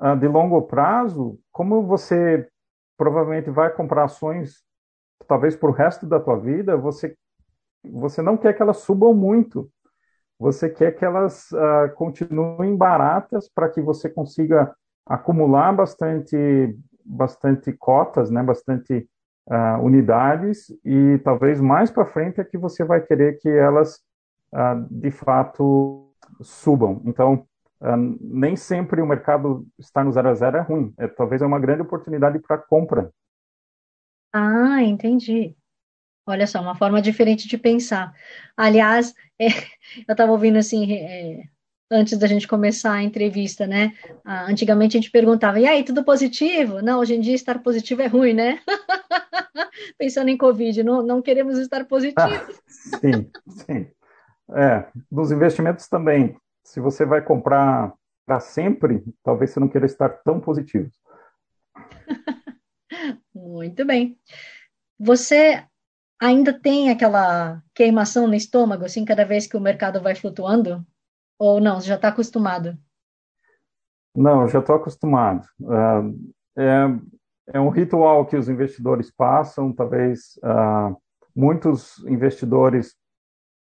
uh, 0.01 0.17
de 0.17 0.27
longo 0.27 0.63
prazo, 0.63 1.39
como 1.53 1.87
você 1.87 2.49
provavelmente 2.97 3.51
vai 3.51 3.71
comprar 3.71 4.05
ações 4.05 4.65
talvez 5.29 5.55
para 5.55 5.69
o 5.69 5.73
resto 5.73 6.07
da 6.07 6.19
tua 6.19 6.39
vida, 6.39 6.77
você 6.77 7.17
você 7.85 8.21
não 8.21 8.37
quer 8.37 8.55
que 8.55 8.61
elas 8.61 8.79
subam 8.79 9.15
muito. 9.15 9.71
Você 10.39 10.69
quer 10.69 10.93
que 10.93 11.05
elas 11.05 11.51
uh, 11.53 11.95
continuem 11.95 12.77
baratas 12.77 13.49
para 13.49 13.69
que 13.69 13.81
você 13.81 14.09
consiga 14.09 14.75
acumular 15.07 15.73
bastante 15.73 16.77
bastante 17.05 17.73
cotas, 17.73 18.31
né, 18.31 18.43
bastante 18.43 19.09
uh, 19.49 19.83
unidades 19.83 20.71
e 20.85 21.19
talvez 21.25 21.61
mais 21.61 21.91
para 21.91 22.07
frente 22.07 22.41
é 22.41 22.45
que 22.45 22.59
você 22.59 22.85
vai 22.85 23.01
querer 23.01 23.39
que 23.39 23.49
elas 23.49 23.97
uh, 24.53 24.87
de 24.91 25.11
fato 25.11 26.13
subam. 26.41 27.03
Então, 27.05 27.47
uh, 27.81 28.19
nem 28.21 28.55
sempre 28.55 29.01
o 29.01 29.07
mercado 29.07 29.67
estar 29.79 30.05
no 30.05 30.13
zero 30.13 30.29
a 30.29 30.35
zero 30.35 30.59
é 30.59 30.61
ruim. 30.61 30.93
É, 30.99 31.09
talvez 31.09 31.43
é 31.43 31.47
uma 31.47 31.59
grande 31.59 31.83
oportunidade 31.83 32.39
para 32.39 32.59
compra. 32.59 33.11
Ah, 34.33 34.83
entendi. 34.83 35.57
Olha 36.27 36.47
só, 36.47 36.61
uma 36.61 36.75
forma 36.75 37.01
diferente 37.01 37.49
de 37.49 37.57
pensar. 37.57 38.13
Aliás, 38.55 39.15
é, 39.41 39.47
eu 39.47 40.13
estava 40.13 40.31
ouvindo 40.31 40.59
assim, 40.59 40.93
é, 40.93 41.45
antes 41.91 42.19
da 42.19 42.27
gente 42.27 42.47
começar 42.47 42.93
a 42.93 43.03
entrevista, 43.03 43.67
né? 43.67 43.93
Ah, 44.25 44.45
antigamente 44.45 44.97
a 44.97 45.01
gente 45.01 45.11
perguntava, 45.11 45.59
e 45.59 45.67
aí, 45.67 45.83
tudo 45.83 46.05
positivo? 46.05 46.83
Não, 46.83 47.01
hoje 47.01 47.15
em 47.15 47.21
dia 47.21 47.35
estar 47.35 47.63
positivo 47.63 48.03
é 48.03 48.07
ruim, 48.07 48.35
né? 48.35 48.61
Pensando 49.99 50.29
em 50.29 50.37
Covid, 50.37 50.83
não, 50.83 51.03
não 51.03 51.23
queremos 51.23 51.59
estar 51.59 51.85
positivos. 51.87 52.33
Ah, 52.33 52.53
sim, 53.01 53.31
sim. 53.49 53.87
É, 54.51 54.87
nos 55.11 55.31
investimentos 55.31 55.89
também. 55.89 56.37
Se 56.65 56.81
você 56.81 57.05
vai 57.05 57.23
comprar 57.23 57.93
para 58.27 58.41
sempre, 58.41 59.03
talvez 59.23 59.51
você 59.51 59.61
não 59.61 59.69
queira 59.69 59.87
estar 59.87 60.09
tão 60.09 60.39
positivo. 60.39 60.91
Muito 63.35 63.85
bem. 63.87 64.19
Você 64.99 65.65
ainda 66.21 66.53
tem 66.53 66.91
aquela 66.91 67.63
queimação 67.75 68.27
no 68.27 68.35
estômago, 68.35 68.85
assim, 68.85 69.05
cada 69.05 69.25
vez 69.25 69.47
que 69.47 69.57
o 69.57 69.61
mercado 69.61 70.01
vai 70.03 70.15
flutuando? 70.15 70.85
Ou 71.39 71.61
não, 71.61 71.81
você 71.81 71.89
já 71.89 71.95
está 71.95 72.09
acostumado? 72.09 72.77
Não, 74.15 74.49
já 74.49 74.59
estou 74.59 74.77
acostumado. 74.77 75.47
Uh, 75.61 76.33
é, 76.57 77.55
é 77.55 77.61
um 77.61 77.69
ritual 77.69 78.27
que 78.27 78.37
os 78.37 78.49
investidores 78.49 79.11
passam, 79.11 79.73
talvez 79.73 80.39
uh, 80.39 80.97
muitos 81.35 81.99
investidores 82.07 82.97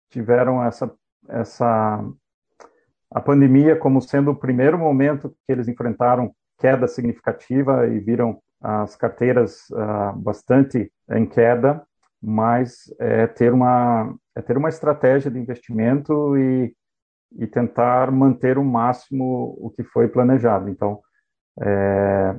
tiveram 0.09 0.63
essa, 0.63 0.91
essa 1.27 2.03
a 3.11 3.19
pandemia 3.19 3.75
como 3.75 4.01
sendo 4.01 4.31
o 4.31 4.35
primeiro 4.35 4.77
momento 4.77 5.29
que 5.45 5.51
eles 5.51 5.67
enfrentaram 5.67 6.33
queda 6.57 6.87
significativa 6.87 7.87
e 7.87 7.99
viram 7.99 8.41
as 8.61 8.95
carteiras 8.95 9.69
uh, 9.71 10.17
bastante 10.17 10.91
em 11.11 11.25
queda, 11.25 11.81
mas 12.21 12.93
é 12.99 13.25
ter 13.27 13.53
uma 13.53 14.13
é 14.35 14.41
ter 14.41 14.57
uma 14.57 14.69
estratégia 14.69 15.31
de 15.31 15.39
investimento 15.39 16.37
e, 16.37 16.73
e 17.37 17.45
tentar 17.45 18.11
manter 18.11 18.57
o 18.57 18.63
máximo 18.63 19.55
o 19.59 19.69
que 19.69 19.83
foi 19.83 20.07
planejado. 20.07 20.69
Então, 20.69 20.99
é, 21.61 22.35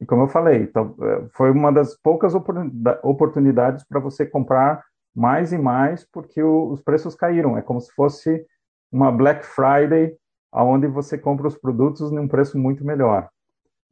e 0.00 0.06
como 0.06 0.22
eu 0.22 0.28
falei, 0.28 0.62
então, 0.62 0.96
é, 1.02 1.26
foi 1.34 1.50
uma 1.50 1.70
das 1.70 1.94
poucas 2.00 2.32
oportunidades 2.34 3.84
para 3.84 4.00
você 4.00 4.24
comprar 4.24 4.82
mais 5.14 5.52
e 5.52 5.58
mais, 5.58 6.04
porque 6.10 6.42
o, 6.42 6.70
os 6.70 6.80
preços 6.80 7.14
caíram. 7.14 7.58
É 7.58 7.62
como 7.62 7.80
se 7.80 7.92
fosse 7.92 8.46
uma 8.90 9.12
Black 9.12 9.44
Friday, 9.44 10.16
aonde 10.50 10.86
você 10.86 11.18
compra 11.18 11.46
os 11.46 11.56
produtos 11.56 12.10
num 12.10 12.26
preço 12.26 12.58
muito 12.58 12.84
melhor. 12.84 13.28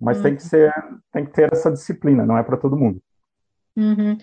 Mas 0.00 0.18
uhum. 0.18 0.22
tem 0.24 0.36
que 0.36 0.42
ser, 0.42 0.72
tem 1.12 1.24
que 1.24 1.32
ter 1.32 1.52
essa 1.52 1.70
disciplina, 1.70 2.24
não 2.24 2.38
é 2.38 2.42
para 2.42 2.56
todo 2.56 2.76
mundo. 2.76 3.02
Uhum. 3.76 4.16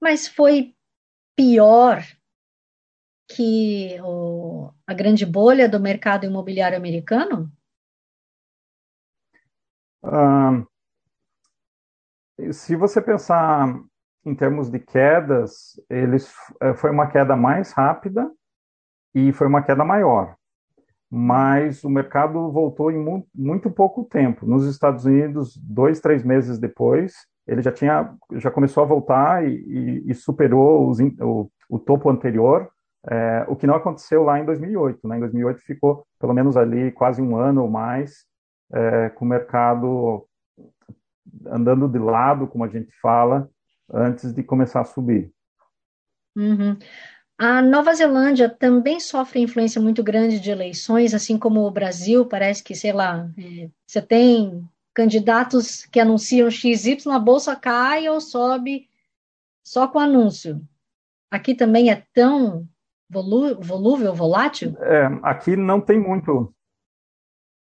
Mas 0.00 0.26
foi 0.26 0.74
pior 1.36 2.02
que 3.28 3.98
o, 4.02 4.70
a 4.86 4.94
grande 4.94 5.24
bolha 5.24 5.68
do 5.68 5.80
mercado 5.80 6.26
imobiliário 6.26 6.76
americano? 6.76 7.50
Se 12.52 12.76
você 12.76 13.00
pensar 13.00 13.74
em 14.24 14.34
termos 14.34 14.70
de 14.70 14.78
quedas, 14.78 15.80
eles 15.88 16.32
eh, 16.60 16.74
foi 16.74 16.90
uma 16.90 17.06
queda 17.06 17.36
mais 17.36 17.72
rápida 17.72 18.30
e 19.14 19.32
foi 19.32 19.46
uma 19.46 19.62
queda 19.62 19.84
maior. 19.84 20.34
Mas 21.10 21.84
o 21.84 21.90
mercado 21.90 22.50
voltou 22.50 22.90
em 22.90 22.98
muito, 22.98 23.28
muito 23.34 23.70
pouco 23.70 24.04
tempo. 24.04 24.46
Nos 24.46 24.66
Estados 24.66 25.04
Unidos, 25.04 25.56
dois, 25.56 26.00
três 26.00 26.24
meses 26.24 26.58
depois, 26.58 27.14
ele 27.46 27.62
já 27.62 27.70
tinha, 27.70 28.14
já 28.32 28.50
começou 28.50 28.82
a 28.82 28.86
voltar 28.86 29.46
e, 29.46 29.54
e, 29.54 30.10
e 30.10 30.14
superou 30.14 30.88
os, 30.88 30.98
o, 31.20 31.50
o, 31.68 31.78
topo 31.78 32.10
anterior, 32.10 32.68
é, 33.10 33.44
o 33.48 33.56
que 33.56 33.66
não 33.66 33.74
aconteceu 33.74 34.22
lá 34.22 34.38
em 34.38 34.44
2008. 34.44 35.06
Né? 35.06 35.16
Em 35.16 35.20
2008 35.20 35.60
ficou 35.60 36.06
pelo 36.18 36.32
menos 36.32 36.56
ali 36.56 36.90
quase 36.92 37.20
um 37.20 37.36
ano 37.36 37.62
ou 37.62 37.70
mais 37.70 38.24
é, 38.72 39.10
com 39.10 39.24
o 39.24 39.28
mercado 39.28 40.26
andando 41.46 41.88
de 41.88 41.98
lado, 41.98 42.46
como 42.46 42.64
a 42.64 42.68
gente 42.68 42.92
fala, 43.00 43.48
antes 43.92 44.32
de 44.32 44.42
começar 44.42 44.80
a 44.80 44.84
subir. 44.84 45.30
Uhum. 46.36 46.76
A 47.36 47.60
Nova 47.60 47.92
Zelândia 47.94 48.48
também 48.48 49.00
sofre 49.00 49.40
influência 49.40 49.80
muito 49.80 50.02
grande 50.02 50.38
de 50.38 50.50
eleições, 50.50 51.14
assim 51.14 51.36
como 51.36 51.66
o 51.66 51.70
Brasil, 51.70 52.26
parece 52.26 52.62
que, 52.62 52.74
sei 52.74 52.92
lá, 52.92 53.28
é, 53.36 53.68
você 53.86 54.00
tem 54.00 54.66
candidatos 54.94 55.84
que 55.86 55.98
anunciam 55.98 56.50
XY, 56.50 57.10
a 57.10 57.18
bolsa 57.18 57.56
cai 57.56 58.08
ou 58.08 58.20
sobe 58.20 58.88
só 59.64 59.88
com 59.88 59.98
anúncio. 59.98 60.62
Aqui 61.30 61.54
também 61.54 61.90
é 61.90 62.04
tão 62.14 62.68
volú 63.10 63.60
volúvel, 63.60 64.14
volátil? 64.14 64.76
É, 64.80 65.06
aqui 65.22 65.56
não 65.56 65.80
tem 65.80 65.98
muito. 65.98 66.54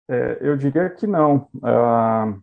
É, 0.08 0.38
eu 0.40 0.56
diria 0.56 0.88
que 0.90 1.06
não. 1.06 1.48
Uh, 1.56 2.42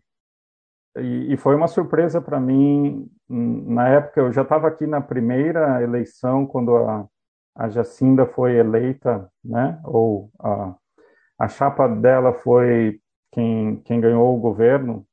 e, 0.97 1.33
e 1.33 1.37
foi 1.37 1.55
uma 1.55 1.67
surpresa 1.67 2.21
para 2.21 2.39
mim. 2.39 3.09
Na 3.27 3.87
época, 3.87 4.21
eu 4.21 4.31
já 4.31 4.43
estava 4.43 4.67
aqui 4.67 4.85
na 4.85 5.01
primeira 5.01 5.81
eleição, 5.81 6.45
quando 6.45 6.75
a, 6.75 7.07
a 7.55 7.69
Jacinda 7.69 8.25
foi 8.25 8.57
eleita, 8.57 9.29
né? 9.43 9.79
Ou 9.85 10.29
a, 10.39 10.75
a 11.39 11.47
chapa 11.47 11.87
dela 11.87 12.33
foi 12.33 12.99
quem, 13.31 13.77
quem 13.77 13.99
ganhou 13.99 14.35
o 14.35 14.39
governo. 14.39 15.05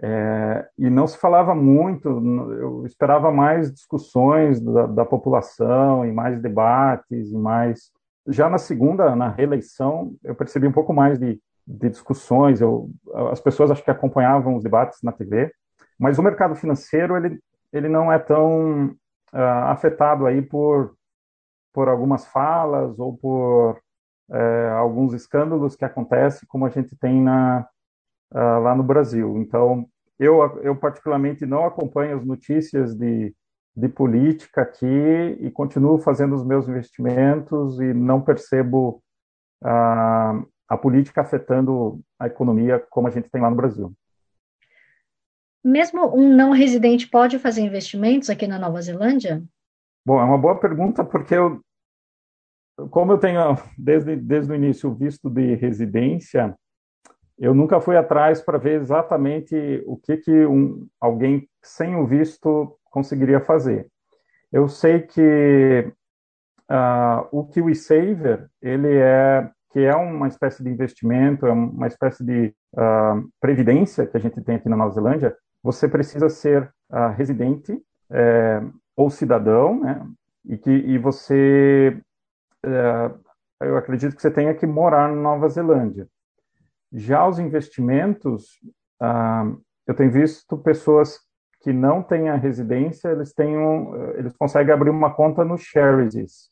É, 0.00 0.68
e 0.78 0.88
não 0.88 1.08
se 1.08 1.18
falava 1.18 1.54
muito, 1.56 2.08
eu 2.08 2.86
esperava 2.86 3.32
mais 3.32 3.72
discussões 3.72 4.60
da, 4.60 4.86
da 4.86 5.04
população 5.04 6.06
e 6.06 6.12
mais 6.12 6.40
debates 6.40 7.32
e 7.32 7.36
mais 7.36 7.90
já 8.28 8.48
na 8.48 8.58
segunda, 8.58 9.16
na 9.16 9.28
reeleição, 9.28 10.14
eu 10.22 10.34
percebi 10.34 10.66
um 10.66 10.72
pouco 10.72 10.92
mais 10.92 11.18
de, 11.18 11.40
de 11.66 11.88
discussões, 11.88 12.60
eu, 12.60 12.90
as 13.32 13.40
pessoas 13.40 13.70
acho 13.70 13.82
que 13.82 13.90
acompanhavam 13.90 14.54
os 14.54 14.62
debates 14.62 15.00
na 15.02 15.10
TV, 15.10 15.50
mas 15.98 16.18
o 16.18 16.22
mercado 16.22 16.54
financeiro 16.54 17.16
ele, 17.16 17.40
ele 17.72 17.88
não 17.88 18.12
é 18.12 18.18
tão 18.18 18.90
uh, 19.32 19.64
afetado 19.66 20.26
aí 20.26 20.42
por, 20.42 20.94
por 21.72 21.88
algumas 21.88 22.26
falas 22.26 22.98
ou 22.98 23.16
por 23.16 23.80
uh, 24.28 24.72
alguns 24.76 25.14
escândalos 25.14 25.74
que 25.74 25.84
acontecem, 25.84 26.46
como 26.48 26.66
a 26.66 26.70
gente 26.70 26.94
tem 26.96 27.22
na, 27.22 27.66
uh, 28.32 28.60
lá 28.60 28.74
no 28.74 28.82
Brasil. 28.82 29.38
Então, 29.38 29.88
eu, 30.18 30.40
eu 30.62 30.76
particularmente 30.76 31.46
não 31.46 31.64
acompanho 31.64 32.16
as 32.16 32.24
notícias 32.24 32.94
de, 32.94 33.34
de 33.76 33.88
política 33.88 34.62
aqui 34.62 34.86
e 35.40 35.50
continuo 35.50 35.98
fazendo 35.98 36.34
os 36.34 36.44
meus 36.44 36.68
investimentos 36.68 37.80
e 37.80 37.94
não 37.94 38.20
percebo 38.20 39.02
uh, 39.62 40.46
a 40.68 40.76
política 40.76 41.20
afetando 41.20 42.00
a 42.18 42.26
economia 42.26 42.84
como 42.90 43.06
a 43.06 43.10
gente 43.10 43.30
tem 43.30 43.40
lá 43.40 43.48
no 43.48 43.56
Brasil. 43.56 43.92
Mesmo 45.64 46.14
um 46.16 46.34
não 46.34 46.50
residente 46.52 47.08
pode 47.08 47.38
fazer 47.38 47.62
investimentos 47.62 48.30
aqui 48.30 48.46
na 48.46 48.58
Nova 48.58 48.80
Zelândia? 48.80 49.42
Bom, 50.04 50.20
é 50.20 50.24
uma 50.24 50.38
boa 50.38 50.58
pergunta, 50.58 51.04
porque 51.04 51.34
eu, 51.34 51.60
como 52.90 53.12
eu 53.12 53.18
tenho 53.18 53.40
desde, 53.76 54.16
desde 54.16 54.52
o 54.52 54.54
início 54.54 54.90
o 54.90 54.94
visto 54.94 55.28
de 55.28 55.54
residência, 55.54 56.56
eu 57.38 57.54
nunca 57.54 57.80
fui 57.80 57.96
atrás 57.96 58.40
para 58.40 58.58
ver 58.58 58.80
exatamente 58.80 59.82
o 59.86 59.96
que, 59.96 60.16
que 60.16 60.46
um, 60.46 60.86
alguém 61.00 61.48
sem 61.62 61.94
o 61.94 62.06
visto 62.06 62.76
conseguiria 62.90 63.40
fazer. 63.40 63.86
Eu 64.52 64.68
sei 64.68 65.02
que 65.02 65.92
uh, 66.70 67.28
o 67.30 67.46
KiwiSaver, 67.46 68.48
ele 68.60 68.96
é 68.96 69.50
que 69.70 69.80
é 69.80 69.94
uma 69.94 70.26
espécie 70.26 70.62
de 70.62 70.70
investimento, 70.70 71.46
é 71.46 71.52
uma 71.52 71.86
espécie 71.86 72.24
de 72.24 72.54
uh, 72.74 73.28
previdência 73.40 74.06
que 74.06 74.16
a 74.16 74.20
gente 74.20 74.40
tem 74.40 74.56
aqui 74.56 74.68
na 74.68 74.76
Nova 74.76 74.94
Zelândia, 74.94 75.36
você 75.62 75.86
precisa 75.86 76.28
ser 76.30 76.72
uh, 76.90 77.08
residente 77.14 77.78
é, 78.10 78.62
ou 78.96 79.10
cidadão, 79.10 79.80
né? 79.80 80.06
E 80.44 80.56
que 80.56 80.70
e 80.70 80.96
você, 80.96 82.00
é, 82.64 83.10
eu 83.60 83.76
acredito 83.76 84.16
que 84.16 84.22
você 84.22 84.30
tenha 84.30 84.54
que 84.54 84.66
morar 84.66 85.08
na 85.08 85.14
Nova 85.14 85.48
Zelândia. 85.48 86.08
Já 86.92 87.26
os 87.26 87.38
investimentos, 87.38 88.58
uh, 89.02 89.60
eu 89.86 89.94
tenho 89.94 90.10
visto 90.10 90.56
pessoas 90.58 91.18
que 91.60 91.72
não 91.72 92.02
têm 92.02 92.28
a 92.28 92.36
residência, 92.36 93.08
eles 93.08 93.32
têm 93.32 93.56
um, 93.56 94.12
eles 94.12 94.36
conseguem 94.36 94.72
abrir 94.72 94.90
uma 94.90 95.12
conta 95.12 95.44
no 95.44 95.58
Charities. 95.58 96.48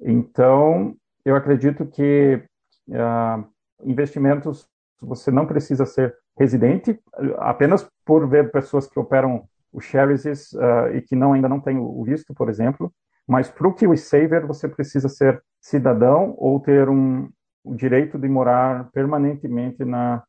Então, 0.00 0.94
eu 1.24 1.34
acredito 1.34 1.86
que 1.86 2.42
uh, 2.88 3.44
investimentos 3.84 4.68
você 5.00 5.30
não 5.30 5.46
precisa 5.46 5.86
ser 5.86 6.16
residente, 6.38 7.00
apenas 7.38 7.88
por 8.04 8.28
ver 8.28 8.50
pessoas 8.50 8.86
que 8.86 8.98
operam 8.98 9.48
o 9.72 9.80
Charities 9.80 10.52
uh, 10.52 10.94
e 10.94 11.00
que 11.00 11.16
não 11.16 11.32
ainda 11.32 11.48
não 11.48 11.60
têm 11.60 11.78
o 11.78 12.02
visto, 12.04 12.34
por 12.34 12.48
exemplo, 12.48 12.92
mas 13.26 13.50
para 13.50 13.66
o 13.66 13.74
KiwiSaver 13.74 14.46
você 14.46 14.68
precisa 14.68 15.08
ser 15.08 15.42
cidadão 15.60 16.34
ou 16.36 16.60
ter 16.60 16.88
um, 16.88 17.28
o 17.64 17.74
direito 17.74 18.18
de 18.18 18.28
morar 18.28 18.90
permanentemente 18.92 19.84
na, 19.84 20.22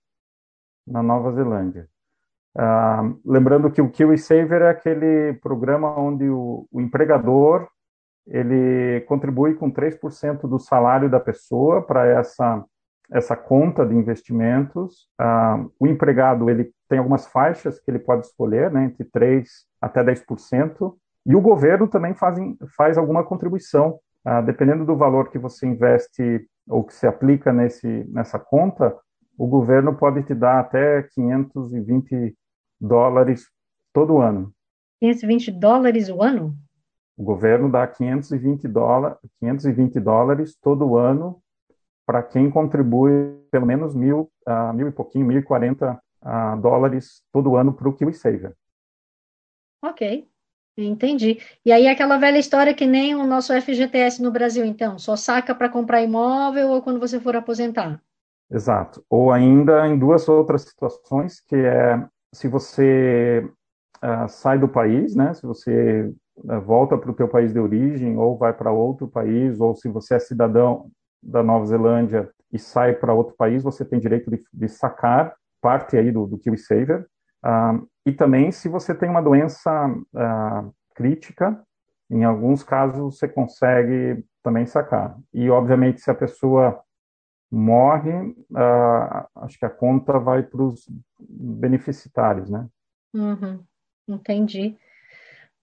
na 0.87 1.03
Nova 1.03 1.33
Zelândia. 1.33 1.87
Uh, 2.57 3.19
lembrando 3.25 3.69
que 3.69 3.81
o 3.81 3.89
KiwiSaver 3.89 4.61
é 4.61 4.69
aquele 4.69 5.33
programa 5.41 5.93
onde 5.99 6.29
o, 6.29 6.65
o 6.71 6.79
empregador 6.79 7.67
ele 8.25 9.01
contribui 9.01 9.55
com 9.55 9.71
3% 9.71 10.47
do 10.47 10.57
salário 10.57 11.09
da 11.09 11.19
pessoa 11.19 11.81
para 11.81 12.07
essa 12.07 12.63
essa 13.11 13.35
conta 13.35 13.85
de 13.85 13.93
investimentos. 13.93 15.07
Uh, 15.19 15.71
o 15.79 15.87
empregado 15.87 16.49
ele 16.49 16.71
tem 16.89 16.99
algumas 16.99 17.27
faixas 17.27 17.79
que 17.79 17.89
ele 17.89 17.99
pode 17.99 18.25
escolher, 18.25 18.71
né, 18.71 18.85
entre 18.85 19.03
3 19.05 19.47
até 19.81 20.03
10%, 20.03 20.95
e 21.25 21.35
o 21.35 21.41
governo 21.41 21.87
também 21.87 22.13
faz, 22.13 22.37
faz 22.75 22.97
alguma 22.97 23.23
contribuição, 23.23 23.99
uh, 24.25 24.43
dependendo 24.43 24.85
do 24.85 24.95
valor 24.95 25.29
que 25.29 25.37
você 25.37 25.65
investe 25.67 26.47
ou 26.67 26.83
que 26.83 26.93
se 26.93 27.05
aplica 27.05 27.53
nesse, 27.53 28.05
nessa 28.05 28.39
conta, 28.39 28.95
o 29.37 29.47
governo 29.47 29.95
pode 29.95 30.23
te 30.23 30.33
dar 30.33 30.59
até 30.59 31.03
520 31.03 32.35
dólares 32.79 33.49
todo 33.93 34.19
ano. 34.19 34.53
520 34.99 35.51
dólares 35.51 36.09
o 36.09 36.21
ano? 36.21 36.55
O 37.17 37.23
governo 37.23 37.71
dá 37.71 37.87
520, 37.87 38.67
dólar, 38.67 39.17
520 39.39 39.99
dólares 39.99 40.57
todo 40.61 40.97
ano 40.97 41.41
para 42.05 42.21
quem 42.21 42.49
contribui 42.49 43.41
pelo 43.49 43.65
menos 43.65 43.95
mil, 43.95 44.31
uh, 44.47 44.73
mil 44.73 44.87
e 44.87 44.91
pouquinho, 44.91 45.25
mil 45.25 45.39
e 45.39 45.43
quarenta 45.43 45.99
uh, 46.21 46.61
dólares 46.61 47.23
todo 47.31 47.55
ano 47.55 47.73
para 47.73 47.89
o 47.89 47.93
KiwiSaver. 47.93 48.53
Ok, 49.81 50.27
entendi. 50.77 51.39
E 51.65 51.71
aí 51.71 51.87
aquela 51.87 52.17
velha 52.17 52.37
história 52.37 52.73
que 52.73 52.85
nem 52.85 53.15
o 53.15 53.25
nosso 53.25 53.53
FGTS 53.53 54.21
no 54.21 54.31
Brasil, 54.31 54.65
então, 54.65 54.97
só 54.99 55.15
saca 55.15 55.55
para 55.55 55.69
comprar 55.69 56.01
imóvel 56.01 56.69
ou 56.69 56.81
quando 56.81 56.99
você 56.99 57.19
for 57.19 57.35
aposentar? 57.35 58.01
Exato. 58.51 59.03
Ou 59.09 59.31
ainda 59.31 59.87
em 59.87 59.97
duas 59.97 60.27
outras 60.29 60.63
situações, 60.63 61.41
que 61.41 61.55
é 61.55 62.05
se 62.33 62.47
você 62.47 63.47
uh, 64.03 64.27
sai 64.27 64.59
do 64.59 64.67
país, 64.67 65.15
né? 65.15 65.33
Se 65.33 65.45
você 65.45 66.11
uh, 66.37 66.61
volta 66.61 66.97
para 66.97 67.11
o 67.11 67.15
teu 67.15 67.27
país 67.27 67.53
de 67.53 67.59
origem 67.59 68.17
ou 68.17 68.37
vai 68.37 68.53
para 68.53 68.71
outro 68.71 69.07
país, 69.07 69.59
ou 69.59 69.75
se 69.75 69.89
você 69.89 70.15
é 70.15 70.19
cidadão 70.19 70.91
da 71.21 71.41
Nova 71.41 71.65
Zelândia 71.65 72.29
e 72.51 72.59
sai 72.59 72.93
para 72.93 73.13
outro 73.13 73.35
país, 73.35 73.63
você 73.63 73.83
tem 73.83 73.99
direito 73.99 74.29
de, 74.29 74.43
de 74.53 74.67
sacar 74.67 75.33
parte 75.59 75.97
aí 75.97 76.11
do, 76.11 76.27
do 76.27 76.37
KiwiSaver. 76.37 77.07
Uh, 77.45 77.87
e 78.05 78.11
também 78.11 78.51
se 78.51 78.67
você 78.67 78.95
tem 78.95 79.09
uma 79.09 79.21
doença 79.21 79.93
crítica, 80.95 81.61
em 82.09 82.23
alguns 82.23 82.63
casos 82.63 83.17
você 83.17 83.27
consegue 83.27 84.23
também 84.41 84.65
sacar. 84.65 85.17
E 85.33 85.49
obviamente 85.49 86.01
se 86.01 86.09
a 86.09 86.15
pessoa 86.15 86.81
morre, 87.51 88.11
uh, 88.51 89.27
acho 89.35 89.57
que 89.57 89.65
a 89.65 89.69
conta 89.69 90.19
vai 90.19 90.43
para 90.43 90.61
os 90.61 90.87
beneficitários, 91.19 92.49
né? 92.49 92.67
Uhum, 93.13 93.63
entendi. 94.07 94.77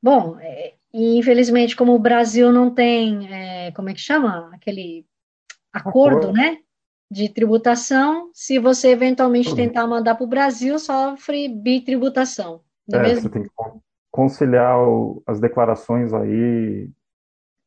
Bom, 0.02 0.38
é, 0.40 0.74
infelizmente, 0.92 1.76
como 1.76 1.94
o 1.94 1.98
Brasil 1.98 2.50
não 2.52 2.74
tem, 2.74 3.32
é, 3.32 3.72
como 3.72 3.88
é 3.88 3.94
que 3.94 4.00
chama? 4.00 4.50
Aquele 4.52 5.06
acordo, 5.72 6.18
acordo, 6.18 6.32
né? 6.32 6.58
De 7.12 7.29
tributação, 7.29 8.31
se 8.33 8.59
você 8.59 8.88
eventualmente 8.88 9.55
tentar 9.55 9.87
mandar 9.87 10.14
para 10.14 10.25
o 10.25 10.29
Brasil, 10.29 10.79
sofre 10.79 11.46
bitributação. 11.46 12.62
É, 12.90 12.96
é 12.96 13.03
mesmo? 13.03 13.22
Você 13.22 13.29
tem 13.29 13.42
que 13.42 13.51
conciliar 14.11 14.79
o, 14.79 15.22
as 15.27 15.38
declarações 15.38 16.14
aí, 16.14 16.90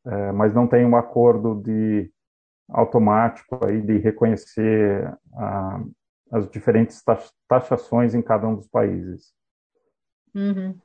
é, 0.08 0.32
mas 0.32 0.52
não 0.54 0.68
tem 0.68 0.84
um 0.84 0.96
acordo 0.96 1.62
de 1.62 2.10
automático 2.70 3.64
aí 3.64 3.82
de 3.82 3.98
reconhecer 4.00 5.16
ah, 5.36 5.84
as 6.32 6.50
diferentes 6.50 7.04
taxações 7.48 8.16
em 8.16 8.24
cada 8.24 8.48
um 8.48 8.56
dos 8.56 8.68
países. 8.68 9.32
Uhum. 10.34 10.76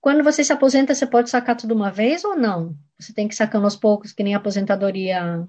Quando 0.00 0.24
você 0.24 0.42
se 0.42 0.52
aposenta, 0.52 0.94
você 0.94 1.06
pode 1.06 1.28
sacar 1.28 1.56
tudo 1.56 1.74
uma 1.74 1.90
vez 1.90 2.24
ou 2.24 2.36
não? 2.36 2.74
Você 2.98 3.12
tem 3.12 3.28
que 3.28 3.34
sacando 3.34 3.64
aos 3.64 3.76
poucos, 3.76 4.12
que 4.12 4.22
nem 4.22 4.34
a 4.34 4.38
aposentadoria. 4.38 5.46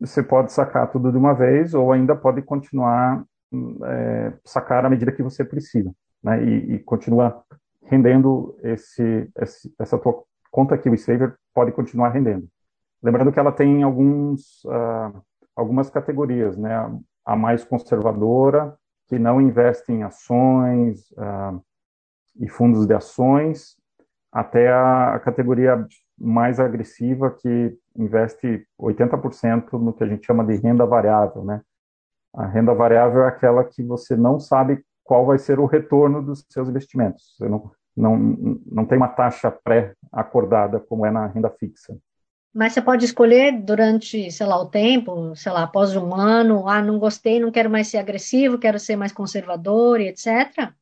Você 0.00 0.22
pode 0.22 0.52
sacar 0.52 0.90
tudo 0.90 1.10
de 1.10 1.18
uma 1.18 1.34
vez 1.34 1.74
ou 1.74 1.92
ainda 1.92 2.14
pode 2.14 2.42
continuar 2.42 3.24
é, 3.84 4.32
sacar 4.44 4.84
à 4.84 4.90
medida 4.90 5.12
que 5.12 5.22
você 5.22 5.44
precisa, 5.44 5.92
né? 6.22 6.42
E, 6.44 6.74
e 6.74 6.78
continua 6.80 7.42
rendendo 7.84 8.56
esse, 8.62 9.30
esse, 9.36 9.74
essa 9.78 9.98
tua 9.98 10.22
conta 10.50 10.74
aqui, 10.74 10.88
o 10.88 10.98
Saver, 10.98 11.34
pode 11.54 11.72
continuar 11.72 12.10
rendendo. 12.10 12.46
Lembrando 13.02 13.32
que 13.32 13.38
ela 13.38 13.52
tem 13.52 13.82
alguns, 13.82 14.64
uh, 14.64 15.22
algumas 15.56 15.88
categorias, 15.88 16.56
né? 16.56 16.74
A 17.24 17.36
mais 17.36 17.64
conservadora, 17.64 18.76
que 19.08 19.18
não 19.18 19.40
investe 19.40 19.92
em 19.92 20.02
ações 20.02 21.10
uh, 21.12 21.62
e 22.38 22.48
fundos 22.48 22.86
de 22.86 22.94
ações, 22.94 23.76
até 24.30 24.70
a, 24.70 25.14
a 25.14 25.20
categoria 25.20 25.86
mais 26.20 26.58
agressiva, 26.58 27.30
que 27.30 27.76
investe 27.96 28.66
80% 28.80 29.72
no 29.72 29.92
que 29.92 30.04
a 30.04 30.06
gente 30.06 30.26
chama 30.26 30.44
de 30.44 30.56
renda 30.56 30.84
variável, 30.84 31.44
né? 31.44 31.60
A 32.34 32.46
renda 32.46 32.74
variável 32.74 33.22
é 33.22 33.28
aquela 33.28 33.64
que 33.64 33.82
você 33.82 34.16
não 34.16 34.38
sabe 34.38 34.84
qual 35.02 35.24
vai 35.24 35.38
ser 35.38 35.58
o 35.58 35.66
retorno 35.66 36.22
dos 36.22 36.44
seus 36.50 36.68
investimentos. 36.68 37.34
Você 37.36 37.48
não, 37.48 37.70
não, 37.96 38.16
não 38.66 38.84
tem 38.84 38.98
uma 38.98 39.08
taxa 39.08 39.50
pré-acordada 39.50 40.78
como 40.78 41.06
é 41.06 41.10
na 41.10 41.26
renda 41.26 41.50
fixa. 41.50 41.96
Mas 42.54 42.72
você 42.72 42.82
pode 42.82 43.04
escolher 43.04 43.52
durante, 43.62 44.30
sei 44.30 44.46
lá, 44.46 44.60
o 44.60 44.66
tempo, 44.66 45.34
sei 45.36 45.52
lá, 45.52 45.64
após 45.64 45.94
um 45.94 46.14
ano, 46.14 46.68
ah, 46.68 46.82
não 46.82 46.98
gostei, 46.98 47.40
não 47.40 47.50
quero 47.50 47.70
mais 47.70 47.88
ser 47.88 47.98
agressivo, 47.98 48.58
quero 48.58 48.78
ser 48.78 48.96
mais 48.96 49.12
conservador 49.12 50.00
e 50.00 50.08
etc. 50.08 50.72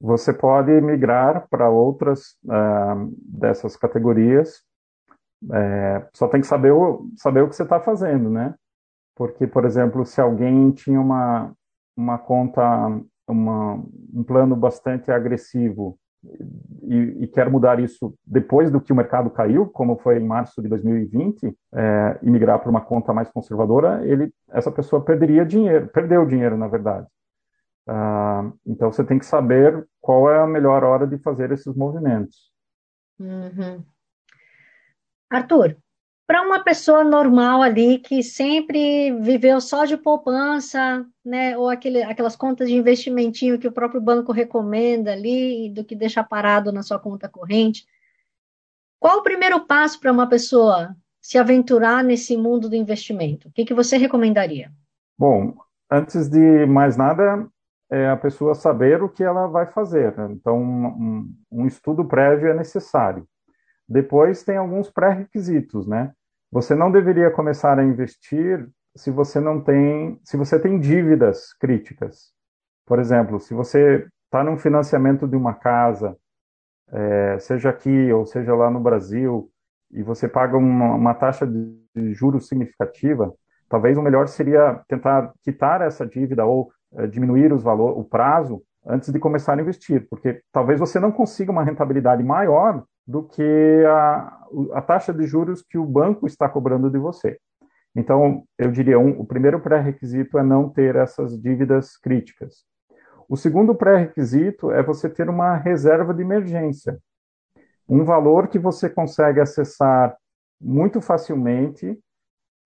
Você 0.00 0.32
pode 0.32 0.70
migrar 0.80 1.46
para 1.48 1.68
outras 1.68 2.36
uh, 2.44 3.12
dessas 3.16 3.76
categorias. 3.76 4.62
É, 5.52 6.06
só 6.12 6.28
tem 6.28 6.40
que 6.40 6.46
saber 6.46 6.72
o, 6.72 7.08
saber 7.16 7.42
o 7.42 7.48
que 7.48 7.56
você 7.56 7.62
está 7.64 7.80
fazendo, 7.80 8.30
né? 8.30 8.54
Porque, 9.16 9.46
por 9.46 9.64
exemplo, 9.64 10.04
se 10.04 10.20
alguém 10.20 10.70
tinha 10.70 11.00
uma, 11.00 11.52
uma 11.96 12.18
conta, 12.18 12.62
uma, 13.26 13.82
um 14.14 14.22
plano 14.22 14.54
bastante 14.54 15.10
agressivo 15.10 15.98
e, 16.82 17.24
e 17.24 17.26
quer 17.26 17.50
mudar 17.50 17.80
isso 17.80 18.14
depois 18.24 18.70
do 18.70 18.80
que 18.80 18.92
o 18.92 18.96
mercado 18.96 19.30
caiu, 19.30 19.66
como 19.66 19.96
foi 19.96 20.18
em 20.18 20.26
março 20.26 20.62
de 20.62 20.68
2020, 20.68 21.56
é, 21.74 22.18
e 22.22 22.30
migrar 22.30 22.60
para 22.60 22.70
uma 22.70 22.80
conta 22.80 23.12
mais 23.12 23.28
conservadora, 23.30 24.06
ele, 24.06 24.30
essa 24.50 24.70
pessoa 24.70 25.04
perderia 25.04 25.44
dinheiro, 25.44 25.88
perdeu 25.88 26.24
dinheiro, 26.24 26.56
na 26.56 26.68
verdade. 26.68 27.06
Ah, 27.88 28.52
então 28.66 28.92
você 28.92 29.02
tem 29.02 29.18
que 29.18 29.24
saber 29.24 29.88
qual 30.00 30.30
é 30.30 30.38
a 30.38 30.46
melhor 30.46 30.84
hora 30.84 31.06
de 31.06 31.16
fazer 31.18 31.50
esses 31.52 31.74
movimentos. 31.74 32.52
Uhum. 33.18 33.82
Arthur, 35.30 35.76
para 36.26 36.42
uma 36.42 36.62
pessoa 36.62 37.02
normal 37.02 37.62
ali 37.62 37.98
que 37.98 38.22
sempre 38.22 39.10
viveu 39.20 39.60
só 39.62 39.86
de 39.86 39.96
poupança, 39.96 41.06
né, 41.24 41.56
ou 41.56 41.70
aquele, 41.70 42.02
aquelas 42.02 42.36
contas 42.36 42.68
de 42.68 42.74
investimentinho 42.74 43.58
que 43.58 43.66
o 43.66 43.72
próprio 43.72 44.00
banco 44.00 44.30
recomenda 44.30 45.12
ali, 45.12 45.70
do 45.70 45.82
que 45.82 45.96
deixar 45.96 46.24
parado 46.24 46.70
na 46.70 46.82
sua 46.82 46.98
conta 46.98 47.28
corrente, 47.28 47.86
qual 49.00 49.18
o 49.18 49.22
primeiro 49.22 49.64
passo 49.64 49.98
para 49.98 50.12
uma 50.12 50.28
pessoa 50.28 50.94
se 51.20 51.38
aventurar 51.38 52.04
nesse 52.04 52.36
mundo 52.36 52.68
do 52.68 52.76
investimento? 52.76 53.48
O 53.48 53.52
que, 53.52 53.64
que 53.64 53.74
você 53.74 53.96
recomendaria? 53.96 54.70
Bom, 55.16 55.54
antes 55.90 56.28
de 56.28 56.66
mais 56.66 56.96
nada, 56.96 57.48
é 57.90 58.08
a 58.08 58.16
pessoa 58.16 58.54
saber 58.54 59.02
o 59.02 59.08
que 59.08 59.24
ela 59.24 59.46
vai 59.46 59.66
fazer. 59.66 60.16
Né? 60.16 60.28
Então, 60.32 60.60
um, 60.60 61.34
um 61.50 61.66
estudo 61.66 62.04
prévio 62.04 62.48
é 62.48 62.54
necessário. 62.54 63.26
Depois 63.88 64.44
tem 64.44 64.56
alguns 64.56 64.90
pré-requisitos, 64.90 65.86
né? 65.86 66.12
você 66.50 66.74
não 66.74 66.90
deveria 66.90 67.30
começar 67.30 67.78
a 67.78 67.84
investir 67.84 68.68
se 68.96 69.10
você 69.10 69.38
não 69.38 69.60
tem, 69.60 70.18
se 70.24 70.36
você 70.36 70.58
tem 70.58 70.78
dívidas 70.78 71.52
críticas. 71.54 72.32
Por 72.86 72.98
exemplo, 72.98 73.38
se 73.38 73.54
você 73.54 74.08
está 74.24 74.42
num 74.42 74.56
financiamento 74.56 75.26
de 75.26 75.36
uma 75.36 75.54
casa, 75.54 76.16
é, 76.90 77.38
seja 77.38 77.70
aqui 77.70 78.12
ou 78.12 78.26
seja 78.26 78.54
lá 78.54 78.70
no 78.70 78.80
Brasil, 78.80 79.50
e 79.90 80.02
você 80.02 80.28
paga 80.28 80.56
uma, 80.56 80.94
uma 80.94 81.14
taxa 81.14 81.46
de, 81.46 81.78
de 81.94 82.12
juros 82.12 82.48
significativa, 82.48 83.32
talvez 83.68 83.96
o 83.96 84.02
melhor 84.02 84.26
seria 84.26 84.82
tentar 84.88 85.32
quitar 85.42 85.82
essa 85.82 86.06
dívida 86.06 86.44
ou 86.44 86.72
diminuir 87.10 87.52
os 87.52 87.62
valor, 87.62 87.98
o 87.98 88.04
prazo 88.04 88.62
antes 88.86 89.12
de 89.12 89.18
começar 89.18 89.56
a 89.56 89.60
investir, 89.60 90.06
porque 90.08 90.40
talvez 90.52 90.80
você 90.80 90.98
não 90.98 91.12
consiga 91.12 91.52
uma 91.52 91.62
rentabilidade 91.62 92.22
maior 92.22 92.84
do 93.06 93.22
que 93.22 93.84
a, 93.86 94.46
a 94.72 94.82
taxa 94.82 95.12
de 95.12 95.26
juros 95.26 95.62
que 95.62 95.78
o 95.78 95.84
banco 95.84 96.26
está 96.26 96.48
cobrando 96.48 96.90
de 96.90 96.98
você. 96.98 97.38
Então, 97.96 98.44
eu 98.58 98.70
diria, 98.70 98.98
um, 98.98 99.20
o 99.20 99.26
primeiro 99.26 99.60
pré-requisito 99.60 100.38
é 100.38 100.42
não 100.42 100.68
ter 100.68 100.94
essas 100.96 101.40
dívidas 101.40 101.96
críticas. 101.96 102.64
O 103.28 103.36
segundo 103.36 103.74
pré-requisito 103.74 104.70
é 104.70 104.82
você 104.82 105.08
ter 105.08 105.28
uma 105.28 105.56
reserva 105.56 106.14
de 106.14 106.22
emergência, 106.22 106.98
um 107.88 108.04
valor 108.04 108.48
que 108.48 108.58
você 108.58 108.88
consegue 108.88 109.40
acessar 109.40 110.16
muito 110.60 111.00
facilmente 111.00 111.98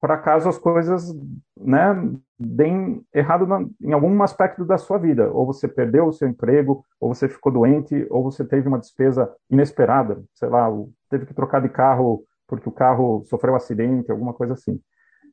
para 0.03 0.19
caso 0.19 0.49
as 0.49 0.59
coisas 0.59 1.15
né, 1.57 1.95
deem 2.37 3.07
errado 3.15 3.47
na, 3.47 3.65
em 3.81 3.93
algum 3.93 4.21
aspecto 4.21 4.65
da 4.65 4.77
sua 4.77 4.99
vida. 4.99 5.31
Ou 5.31 5.47
você 5.47 5.69
perdeu 5.69 6.09
o 6.09 6.13
seu 6.13 6.27
emprego, 6.27 6.85
ou 7.01 7.15
você 7.15 7.29
ficou 7.29 7.53
doente, 7.53 8.05
ou 8.11 8.25
você 8.25 8.45
teve 8.45 8.67
uma 8.67 8.81
despesa 8.81 9.33
inesperada, 9.49 10.21
sei 10.35 10.49
lá, 10.49 10.69
teve 11.09 11.25
que 11.25 11.33
trocar 11.33 11.63
de 11.63 11.69
carro 11.69 12.25
porque 12.49 12.69
o 12.69 12.73
carro 12.73 13.23
sofreu 13.27 13.55
um 13.55 13.57
acidente, 13.57 14.11
alguma 14.11 14.35
coisa 14.35 14.55
assim. 14.55 14.79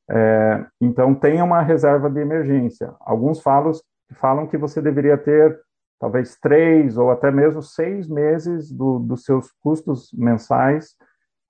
É, 0.08 0.66
então, 0.80 1.16
tenha 1.16 1.44
uma 1.44 1.64
reserva 1.64 2.08
de 2.08 2.20
emergência. 2.20 2.94
Alguns 3.02 3.42
falam, 3.42 3.72
falam 4.14 4.46
que 4.46 4.56
você 4.56 4.82
deveria 4.82 5.18
ter 5.18 5.60
talvez 6.00 6.38
três 6.40 6.96
ou 6.96 7.10
até 7.10 7.32
mesmo 7.32 7.62
seis 7.62 8.08
meses 8.08 8.72
do, 8.72 9.00
dos 9.00 9.24
seus 9.24 9.52
custos 9.64 10.12
mensais 10.14 10.96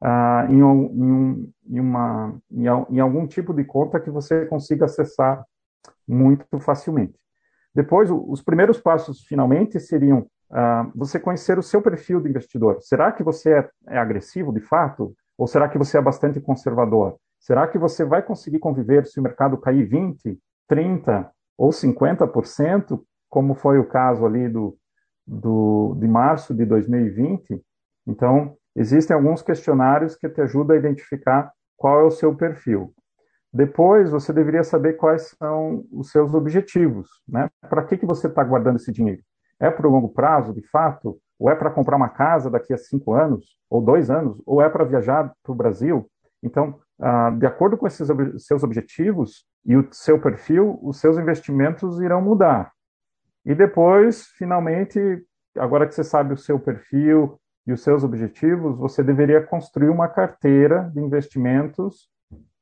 ah, 0.02 0.48
em, 0.50 0.62
em, 0.62 1.54
em, 1.68 1.80
uma, 1.80 2.40
em, 2.52 3.00
algum 3.00 3.28
tipo 3.28 3.54
de 3.54 3.64
conta 3.64 4.00
que 4.00 4.10
você 4.10 4.46
consiga 4.46 4.86
acessar 4.86 5.44
muito 6.08 6.60
facilmente. 6.60 7.20
Depois, 7.76 8.10
os 8.10 8.42
primeiros 8.42 8.80
passos, 8.80 9.26
finalmente, 9.26 9.80
seriam 9.80 10.26
ah, 10.52 10.90
você 10.96 11.20
conhecer 11.20 11.60
o 11.60 11.64
seu 11.64 11.82
perfil 11.82 12.22
de 12.22 12.30
investidor. 12.30 12.78
Será 12.82 13.12
que 13.12 13.24
você 13.24 13.54
é, 13.54 13.70
é 13.88 13.98
agressivo 13.98 14.54
de 14.54 14.62
fato? 14.62 15.14
Ou 15.38 15.48
será 15.48 15.70
que 15.70 15.78
você 15.78 15.98
é 15.98 16.02
bastante 16.02 16.40
conservador? 16.40 17.18
Será 17.40 17.68
que 17.68 17.78
você 17.78 18.04
vai 18.04 18.22
conseguir 18.22 18.60
conviver 18.60 19.06
se 19.06 19.20
o 19.20 19.24
mercado 19.24 19.58
cair 19.58 19.86
20, 19.86 20.38
30 20.68 21.30
ou 21.58 21.70
50%, 21.70 23.02
como 23.30 23.54
foi 23.54 23.80
o 23.80 23.88
caso 23.88 24.26
ali 24.26 24.50
do, 24.50 24.78
do, 25.26 25.96
de 26.00 26.08
março 26.08 26.54
de 26.54 26.66
2020? 26.66 27.62
Então, 28.08 28.58
Existem 28.76 29.16
alguns 29.16 29.42
questionários 29.42 30.16
que 30.16 30.30
te 30.30 30.42
ajudam 30.42 30.76
a 30.76 30.80
identificar 30.80 31.52
qual 31.76 32.02
é 32.02 32.04
o 32.04 32.12
seu 32.12 32.36
perfil. 32.36 32.94
Depois, 33.52 34.12
você 34.12 34.32
deveria 34.32 34.64
saber 34.64 34.94
quais 34.94 35.36
são 35.38 35.84
os 35.92 36.12
seus 36.12 36.34
objetivos, 36.34 37.10
né? 37.28 37.50
Para 37.68 37.84
que, 37.84 37.98
que 37.98 38.06
você 38.06 38.28
está 38.28 38.44
guardando 38.44 38.76
esse 38.76 38.92
dinheiro? 38.92 39.22
É 39.60 39.72
para 39.72 39.88
o 39.88 39.92
longo 39.92 40.10
prazo, 40.10 40.54
de 40.54 40.62
fato? 40.70 41.20
Ou 41.40 41.50
é 41.50 41.56
para 41.56 41.72
comprar 41.72 41.96
uma 41.96 42.10
casa 42.10 42.50
daqui 42.50 42.74
a 42.74 42.78
cinco 42.78 43.14
anos, 43.14 43.58
ou 43.70 43.82
dois 43.82 44.10
anos? 44.10 44.40
Ou 44.46 44.62
é 44.62 44.70
para 44.70 44.84
viajar 44.84 45.34
para 45.42 45.52
o 45.52 45.56
Brasil? 45.56 46.08
Então, 46.44 46.80
ah, 47.02 47.32
de 47.32 47.46
acordo 47.46 47.78
com 47.78 47.88
esses 47.88 48.08
seus 48.46 48.64
objetivos 48.64 49.46
e 49.66 49.76
o 49.76 49.88
seu 49.92 50.20
perfil, 50.20 50.78
os 50.84 51.00
seus 51.00 51.18
investimentos 51.18 52.00
irão 52.00 52.22
mudar. 52.22 52.72
E 53.46 53.56
depois, 53.56 54.28
finalmente, 54.38 55.00
agora 55.58 55.88
que 55.88 55.96
você 55.96 56.04
sabe 56.04 56.34
o 56.34 56.38
seu 56.38 56.60
perfil, 56.60 57.39
e 57.66 57.72
os 57.72 57.82
seus 57.82 58.04
objetivos, 58.04 58.78
você 58.78 59.04
deveria 59.04 59.42
construir 59.42 59.90
uma 59.90 60.08
carteira 60.08 60.92
de 60.94 61.00
investimentos 61.00 62.10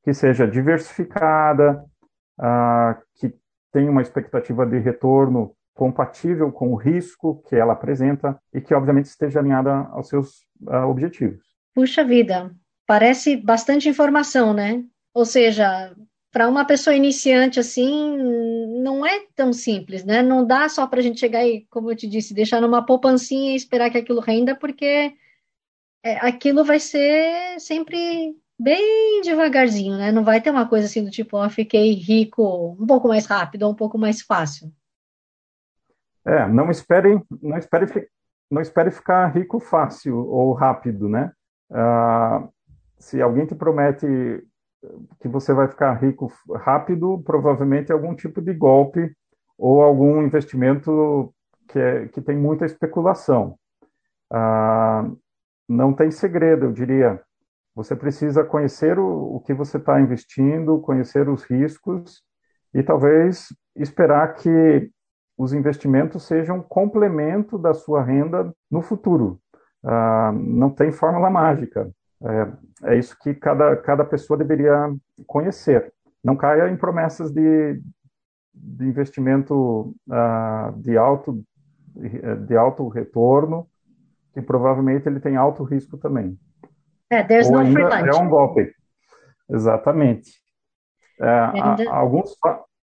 que 0.04 0.14
seja 0.14 0.48
diversificada, 0.48 1.84
uh, 2.40 3.02
que 3.16 3.34
tenha 3.72 3.92
uma 3.92 4.02
expectativa 4.02 4.66
de 4.66 4.80
retorno 4.80 5.54
compatível 5.74 6.52
com 6.52 6.74
o 6.74 6.76
risco 6.76 7.44
que 7.48 7.56
ela 7.56 7.74
apresenta 7.74 8.40
e 8.54 8.60
que, 8.60 8.74
obviamente, 8.74 9.06
esteja 9.06 9.40
alinhada 9.40 9.72
aos 9.92 10.08
seus 10.10 10.40
uh, 10.62 10.88
objetivos. 10.88 11.46
Puxa 11.76 12.04
vida, 12.04 12.52
parece 12.88 13.38
bastante 13.38 13.88
informação, 13.88 14.54
né? 14.54 14.84
Ou 15.14 15.26
seja, 15.26 15.94
para 16.38 16.47
uma 16.47 16.65
pessoa 16.65 16.95
iniciante 16.95 17.60
assim, 17.60 18.15
não 18.84 19.04
é 19.04 19.26
tão 19.36 19.52
simples, 19.52 20.06
né? 20.06 20.21
Não 20.21 20.45
dá 20.45 20.69
só 20.69 20.86
para 20.86 21.00
a 21.00 21.02
gente 21.02 21.19
chegar 21.19 21.43
e, 21.43 21.65
como 21.67 21.89
eu 21.89 21.95
te 21.95 22.08
disse, 22.08 22.32
deixar 22.32 22.62
numa 22.62 22.86
poupancinha 22.86 23.54
e 23.54 23.56
esperar 23.56 23.89
que 23.89 23.97
aquilo 23.97 24.19
renda, 24.19 24.56
porque 24.56 25.15
é, 26.04 26.17
aquilo 26.17 26.63
vai 26.63 26.80
ser 26.80 27.60
sempre 27.60 28.36
bem 28.60 29.19
devagarzinho, 29.23 29.97
né? 29.97 30.12
Não 30.12 30.23
vai 30.23 30.39
ter 30.39 30.52
uma 30.52 30.69
coisa 30.69 30.86
assim 30.86 31.04
do 31.04 31.10
tipo, 31.10 31.38
ó, 31.38 31.50
fiquei 31.50 31.93
rico 31.93 32.78
um 32.80 32.86
pouco 32.86 33.08
mais 33.08 33.26
rápido 33.26 33.63
ou 33.63 33.71
um 33.71 33.76
pouco 33.76 33.97
mais 33.97 34.21
fácil. 34.21 34.71
É, 36.23 36.47
não 36.47 36.69
espere, 36.69 37.19
não 37.41 37.58
espere, 37.58 38.10
não 38.52 38.62
espere 38.62 38.91
ficar 38.91 39.26
rico 39.30 39.60
fácil 39.60 40.15
ou 40.15 40.54
rápido, 40.54 41.10
né? 41.10 41.32
Ah, 41.71 42.47
se 43.00 43.19
alguém 43.19 43.47
te 43.47 43.56
promete 43.56 44.06
que 45.20 45.28
você 45.28 45.54
vai 45.54 45.68
ficar 45.68 45.94
rico 45.94 46.32
rápido, 46.56 47.22
provavelmente 47.26 47.92
algum 47.92 48.16
tipo 48.16 48.42
de 48.42 48.54
golpe 48.54 49.12
ou 49.58 49.82
algum 49.82 50.22
investimento 50.22 51.34
que, 51.68 51.80
é, 51.80 52.08
que 52.08 52.22
tem 52.22 52.38
muita 52.38 52.66
especulação. 52.66 53.58
Ah, 54.32 55.10
não 55.68 55.94
tem 55.94 56.12
segredo, 56.12 56.66
eu 56.66 56.72
diria. 56.72 57.22
Você 57.76 57.96
precisa 57.96 58.44
conhecer 58.44 58.98
o, 59.00 59.36
o 59.36 59.40
que 59.42 59.54
você 59.54 59.78
está 59.78 60.00
investindo, 60.00 60.80
conhecer 60.80 61.30
os 61.30 61.44
riscos 61.44 62.22
e 62.74 62.84
talvez 62.84 63.48
esperar 63.76 64.34
que 64.36 64.92
os 65.38 65.54
investimentos 65.54 66.24
sejam 66.24 66.62
complemento 66.62 67.58
da 67.58 67.74
sua 67.74 68.04
renda 68.04 68.52
no 68.70 68.82
futuro. 68.82 69.40
Ah, 69.84 70.32
não 70.34 70.70
tem 70.70 70.92
fórmula 70.92 71.30
mágica. 71.30 71.92
É, 72.23 72.93
é 72.93 72.97
isso 72.97 73.17
que 73.19 73.34
cada, 73.34 73.75
cada 73.77 74.03
pessoa 74.03 74.38
deveria 74.38 74.91
conhecer. 75.25 75.93
Não 76.23 76.36
caia 76.36 76.69
em 76.69 76.77
promessas 76.77 77.32
de, 77.32 77.82
de 78.53 78.86
investimento 78.86 79.95
uh, 80.08 80.71
de, 80.77 80.97
alto, 80.97 81.43
de 82.45 82.58
alto 82.58 82.88
retorno, 82.88 83.67
que 84.34 84.41
provavelmente 84.41 85.08
ele 85.08 85.19
tem 85.19 85.36
alto 85.36 85.63
risco 85.63 85.97
também. 85.97 86.38
É, 87.10 87.23
there's 87.23 87.47
Ou 87.49 87.63
no 87.63 87.71
free 87.71 87.84
lunch. 87.84 88.10
É 88.10 88.21
um 88.21 88.30
golpe. 88.30 88.71
Exatamente. 89.49 90.32
É, 91.19 91.88
alguns, 91.89 92.36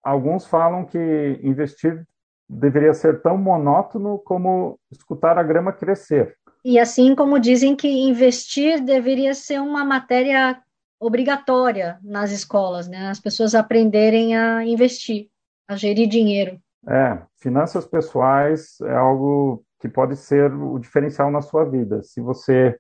alguns 0.02 0.46
falam 0.46 0.84
que 0.84 1.40
investir 1.42 2.06
deveria 2.48 2.92
ser 2.92 3.22
tão 3.22 3.38
monótono 3.38 4.18
como 4.18 4.78
escutar 4.90 5.38
a 5.38 5.42
grama 5.42 5.72
crescer. 5.72 6.36
E 6.64 6.79
assim 6.79 7.14
como 7.14 7.40
dizem 7.40 7.75
que 7.75 7.88
investir 7.88 8.83
deveria 8.83 9.35
ser 9.35 9.61
uma 9.61 9.85
matéria 9.85 10.61
obrigatória 10.99 11.99
nas 12.03 12.31
escolas, 12.31 12.87
né? 12.87 13.09
As 13.09 13.18
pessoas 13.18 13.55
aprenderem 13.55 14.37
a 14.37 14.64
investir, 14.64 15.29
a 15.66 15.75
gerir 15.75 16.09
dinheiro. 16.09 16.61
É, 16.87 17.23
finanças 17.37 17.87
pessoais 17.87 18.81
é 18.83 18.94
algo 18.94 19.64
que 19.81 19.88
pode 19.88 20.16
ser 20.16 20.53
o 20.53 20.79
diferencial 20.79 21.31
na 21.31 21.40
sua 21.40 21.64
vida. 21.64 22.03
Se 22.03 22.20
você 22.20 22.79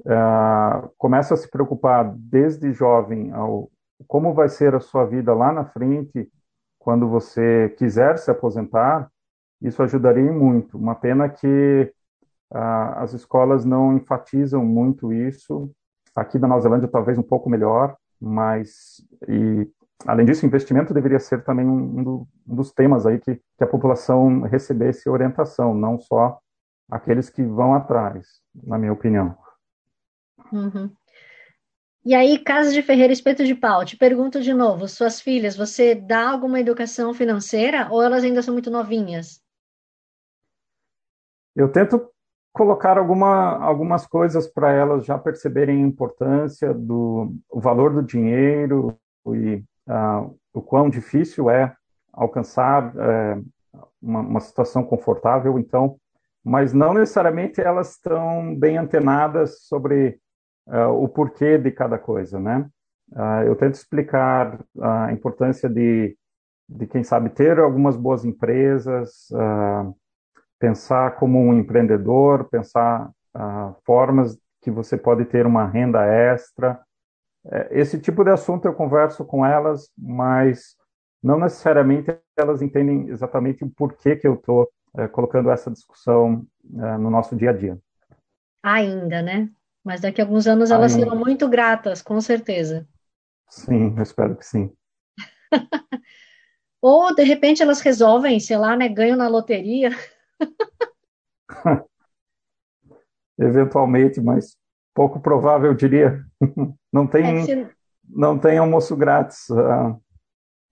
uh, 0.00 0.90
começa 0.98 1.32
a 1.32 1.36
se 1.36 1.50
preocupar 1.50 2.12
desde 2.14 2.72
jovem 2.72 3.32
ao 3.32 3.70
como 4.06 4.32
vai 4.32 4.48
ser 4.48 4.74
a 4.76 4.80
sua 4.80 5.04
vida 5.04 5.34
lá 5.34 5.52
na 5.52 5.64
frente, 5.64 6.30
quando 6.78 7.08
você 7.08 7.74
quiser 7.76 8.16
se 8.16 8.30
aposentar, 8.30 9.10
isso 9.60 9.82
ajudaria 9.82 10.32
muito. 10.32 10.78
Uma 10.78 10.94
pena 10.94 11.28
que 11.28 11.92
ah, 12.50 13.02
as 13.02 13.12
escolas 13.12 13.64
não 13.64 13.96
enfatizam 13.96 14.64
muito 14.64 15.12
isso. 15.12 15.70
Aqui 16.14 16.38
da 16.38 16.48
Nova 16.48 16.60
Zelândia, 16.60 16.88
talvez 16.88 17.18
um 17.18 17.22
pouco 17.22 17.48
melhor, 17.48 17.96
mas, 18.20 19.04
e, 19.28 19.68
além 20.06 20.26
disso, 20.26 20.46
investimento 20.46 20.94
deveria 20.94 21.20
ser 21.20 21.44
também 21.44 21.66
um, 21.66 22.02
do, 22.02 22.28
um 22.46 22.54
dos 22.56 22.72
temas 22.72 23.06
aí 23.06 23.18
que, 23.18 23.36
que 23.36 23.64
a 23.64 23.66
população 23.66 24.42
recebesse 24.42 25.08
orientação, 25.08 25.74
não 25.74 25.98
só 25.98 26.38
aqueles 26.90 27.28
que 27.28 27.42
vão 27.42 27.74
atrás, 27.74 28.40
na 28.54 28.78
minha 28.78 28.92
opinião. 28.92 29.36
Uhum. 30.52 30.90
E 32.04 32.14
aí, 32.14 32.38
Casa 32.38 32.72
de 32.72 32.80
Ferreira 32.80 33.12
Espeto 33.12 33.44
de 33.44 33.54
Pau, 33.54 33.84
te 33.84 33.96
pergunto 33.96 34.40
de 34.40 34.54
novo, 34.54 34.88
suas 34.88 35.20
filhas, 35.20 35.54
você 35.54 35.94
dá 35.94 36.30
alguma 36.30 36.58
educação 36.58 37.12
financeira 37.12 37.88
ou 37.90 38.02
elas 38.02 38.24
ainda 38.24 38.40
são 38.40 38.54
muito 38.54 38.70
novinhas? 38.70 39.42
Eu 41.54 41.70
tento 41.70 42.10
colocar 42.52 42.98
alguma, 42.98 43.58
algumas 43.58 44.06
coisas 44.06 44.46
para 44.46 44.72
elas 44.72 45.04
já 45.04 45.18
perceberem 45.18 45.82
a 45.82 45.86
importância 45.86 46.74
do 46.74 47.34
o 47.50 47.60
valor 47.60 47.92
do 47.92 48.02
dinheiro 48.02 48.98
e 49.26 49.62
uh, 49.88 50.36
o 50.52 50.62
quão 50.62 50.88
difícil 50.88 51.50
é 51.50 51.74
alcançar 52.12 52.88
uh, 52.88 53.44
uma, 54.02 54.20
uma, 54.20 54.40
situação 54.40 54.82
confortável. 54.82 55.58
Então, 55.58 55.96
mas 56.44 56.72
não 56.72 56.94
necessariamente 56.94 57.60
elas 57.60 57.92
estão 57.92 58.54
bem 58.56 58.76
antenadas 58.78 59.62
sobre 59.62 60.18
uh, 60.66 60.90
o 60.90 61.08
porquê 61.08 61.58
de 61.58 61.70
cada 61.70 61.98
coisa, 61.98 62.40
né? 62.40 62.68
Uh, 63.12 63.42
eu 63.46 63.56
tento 63.56 63.74
explicar 63.74 64.58
a 64.80 65.12
importância 65.12 65.68
de, 65.68 66.16
de, 66.68 66.86
quem 66.86 67.02
sabe, 67.02 67.30
ter 67.30 67.58
algumas 67.58 67.96
boas 67.96 68.24
empresas, 68.24 69.28
uh, 69.32 69.94
pensar 70.58 71.16
como 71.16 71.38
um 71.38 71.54
empreendedor, 71.54 72.48
pensar 72.48 73.10
uh, 73.36 73.74
formas 73.84 74.38
que 74.60 74.70
você 74.70 74.96
pode 74.96 75.24
ter 75.24 75.46
uma 75.46 75.66
renda 75.66 76.04
extra. 76.04 76.80
É, 77.46 77.68
esse 77.70 77.98
tipo 77.98 78.24
de 78.24 78.30
assunto 78.30 78.66
eu 78.66 78.74
converso 78.74 79.24
com 79.24 79.44
elas, 79.46 79.90
mas 79.96 80.76
não 81.22 81.38
necessariamente 81.38 82.16
elas 82.36 82.60
entendem 82.62 83.08
exatamente 83.08 83.64
o 83.64 83.70
porquê 83.70 84.16
que 84.16 84.26
eu 84.26 84.34
estou 84.34 84.68
é, 84.96 85.08
colocando 85.08 85.50
essa 85.50 85.70
discussão 85.70 86.44
é, 86.74 86.98
no 86.98 87.10
nosso 87.10 87.36
dia 87.36 87.50
a 87.50 87.52
dia. 87.52 87.78
Ainda, 88.62 89.22
né? 89.22 89.48
Mas 89.84 90.00
daqui 90.00 90.20
a 90.20 90.24
alguns 90.24 90.46
anos 90.46 90.70
elas 90.70 90.92
Ainda. 90.92 91.06
serão 91.06 91.18
muito 91.18 91.48
gratas, 91.48 92.02
com 92.02 92.20
certeza. 92.20 92.86
Sim, 93.48 93.94
eu 93.96 94.02
espero 94.02 94.36
que 94.36 94.44
sim. 94.44 94.70
Ou, 96.80 97.14
de 97.14 97.22
repente, 97.24 97.62
elas 97.62 97.80
resolvem, 97.80 98.38
sei 98.38 98.56
lá, 98.56 98.76
né, 98.76 98.88
ganham 98.88 99.16
na 99.16 99.28
loteria. 99.28 99.90
Eventualmente, 103.38 104.20
mas 104.20 104.56
pouco 104.94 105.20
provável, 105.20 105.70
eu 105.70 105.76
diria. 105.76 106.24
Não 106.92 107.06
tem, 107.06 107.38
é, 107.38 107.44
se... 107.44 107.70
não 108.08 108.38
tem 108.38 108.58
almoço 108.58 108.96
grátis. 108.96 109.48
Uh... 109.50 110.00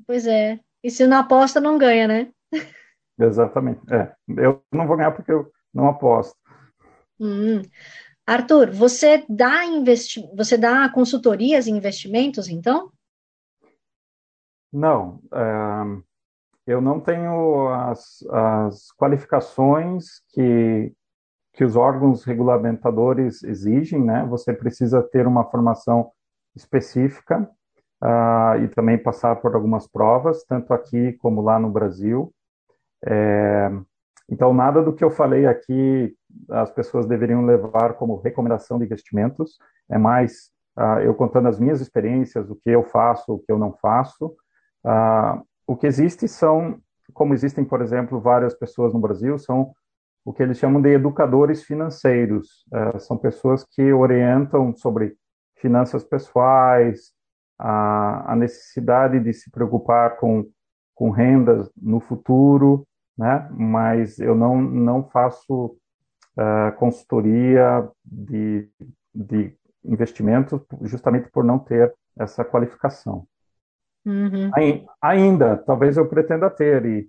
Pois 0.06 0.26
é. 0.26 0.58
E 0.82 0.90
se 0.90 1.06
não 1.06 1.18
aposta, 1.18 1.60
não 1.60 1.76
ganha, 1.76 2.08
né? 2.08 2.32
Exatamente. 3.18 3.80
É. 3.92 4.14
Eu 4.28 4.64
não 4.72 4.86
vou 4.86 4.96
ganhar 4.96 5.12
porque 5.12 5.30
eu 5.30 5.52
não 5.74 5.88
aposto. 5.88 6.34
Hum. 7.20 7.60
Arthur, 8.26 8.70
você 8.70 9.24
dá, 9.28 9.64
investi... 9.64 10.26
você 10.34 10.56
dá 10.56 10.88
consultorias 10.88 11.66
em 11.66 11.76
investimentos, 11.76 12.48
então? 12.48 12.90
Não. 14.72 15.20
É, 15.32 16.02
eu 16.66 16.80
não 16.80 16.98
tenho 17.00 17.68
as, 17.68 18.24
as 18.30 18.92
qualificações 18.98 20.20
que, 20.30 20.92
que 21.52 21.64
os 21.64 21.76
órgãos 21.76 22.24
regulamentadores 22.24 23.44
exigem, 23.44 24.02
né? 24.02 24.26
Você 24.28 24.52
precisa 24.52 25.02
ter 25.02 25.26
uma 25.26 25.44
formação 25.44 26.10
específica 26.54 27.48
uh, 28.02 28.58
e 28.62 28.68
também 28.68 28.98
passar 28.98 29.36
por 29.36 29.54
algumas 29.54 29.86
provas, 29.86 30.44
tanto 30.44 30.74
aqui 30.74 31.12
como 31.14 31.40
lá 31.40 31.58
no 31.58 31.70
Brasil. 31.70 32.32
É, 33.06 33.70
então, 34.28 34.52
nada 34.52 34.82
do 34.82 34.92
que 34.92 35.04
eu 35.04 35.10
falei 35.10 35.46
aqui 35.46 36.16
as 36.50 36.70
pessoas 36.70 37.06
deveriam 37.06 37.44
levar 37.44 37.94
como 37.94 38.20
recomendação 38.20 38.78
de 38.78 38.84
investimentos, 38.84 39.56
é 39.88 39.96
mais 39.96 40.50
uh, 40.76 41.00
eu 41.00 41.14
contando 41.14 41.48
as 41.48 41.58
minhas 41.58 41.80
experiências, 41.80 42.50
o 42.50 42.56
que 42.56 42.70
eu 42.70 42.82
faço, 42.82 43.34
o 43.34 43.38
que 43.38 43.50
eu 43.50 43.58
não 43.58 43.72
faço. 43.72 44.34
Uh, 44.84 45.42
o 45.66 45.76
que 45.76 45.86
existe 45.86 46.28
são, 46.28 46.80
como 47.12 47.34
existem, 47.34 47.64
por 47.64 47.82
exemplo, 47.82 48.20
várias 48.20 48.54
pessoas 48.54 48.92
no 48.92 49.00
Brasil, 49.00 49.38
são 49.38 49.72
o 50.24 50.32
que 50.32 50.42
eles 50.42 50.58
chamam 50.58 50.80
de 50.80 50.90
educadores 50.90 51.62
financeiros. 51.62 52.64
Uh, 52.72 52.98
são 52.98 53.16
pessoas 53.16 53.64
que 53.64 53.92
orientam 53.92 54.74
sobre 54.74 55.16
finanças 55.56 56.04
pessoais, 56.04 57.12
a, 57.58 58.32
a 58.32 58.36
necessidade 58.36 59.20
de 59.20 59.32
se 59.32 59.50
preocupar 59.50 60.16
com, 60.16 60.46
com 60.94 61.10
rendas 61.10 61.70
no 61.76 62.00
futuro, 62.00 62.86
né? 63.16 63.48
Mas 63.52 64.18
eu 64.18 64.34
não, 64.34 64.60
não 64.60 65.08
faço 65.08 65.76
uh, 66.36 66.76
consultoria 66.76 67.88
de, 68.04 68.68
de 69.14 69.56
investimento 69.84 70.64
justamente 70.82 71.30
por 71.30 71.44
não 71.44 71.58
ter 71.58 71.94
essa 72.18 72.44
qualificação. 72.44 73.26
Uhum. 74.06 74.50
Ainda, 75.02 75.56
talvez 75.56 75.96
eu 75.96 76.08
pretenda 76.08 76.48
ter, 76.48 76.86
e 76.86 77.08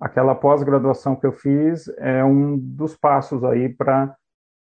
aquela 0.00 0.34
pós-graduação 0.34 1.14
que 1.14 1.24
eu 1.24 1.32
fiz 1.32 1.86
é 1.98 2.24
um 2.24 2.58
dos 2.58 2.96
passos 2.96 3.44
aí 3.44 3.68
para 3.68 4.06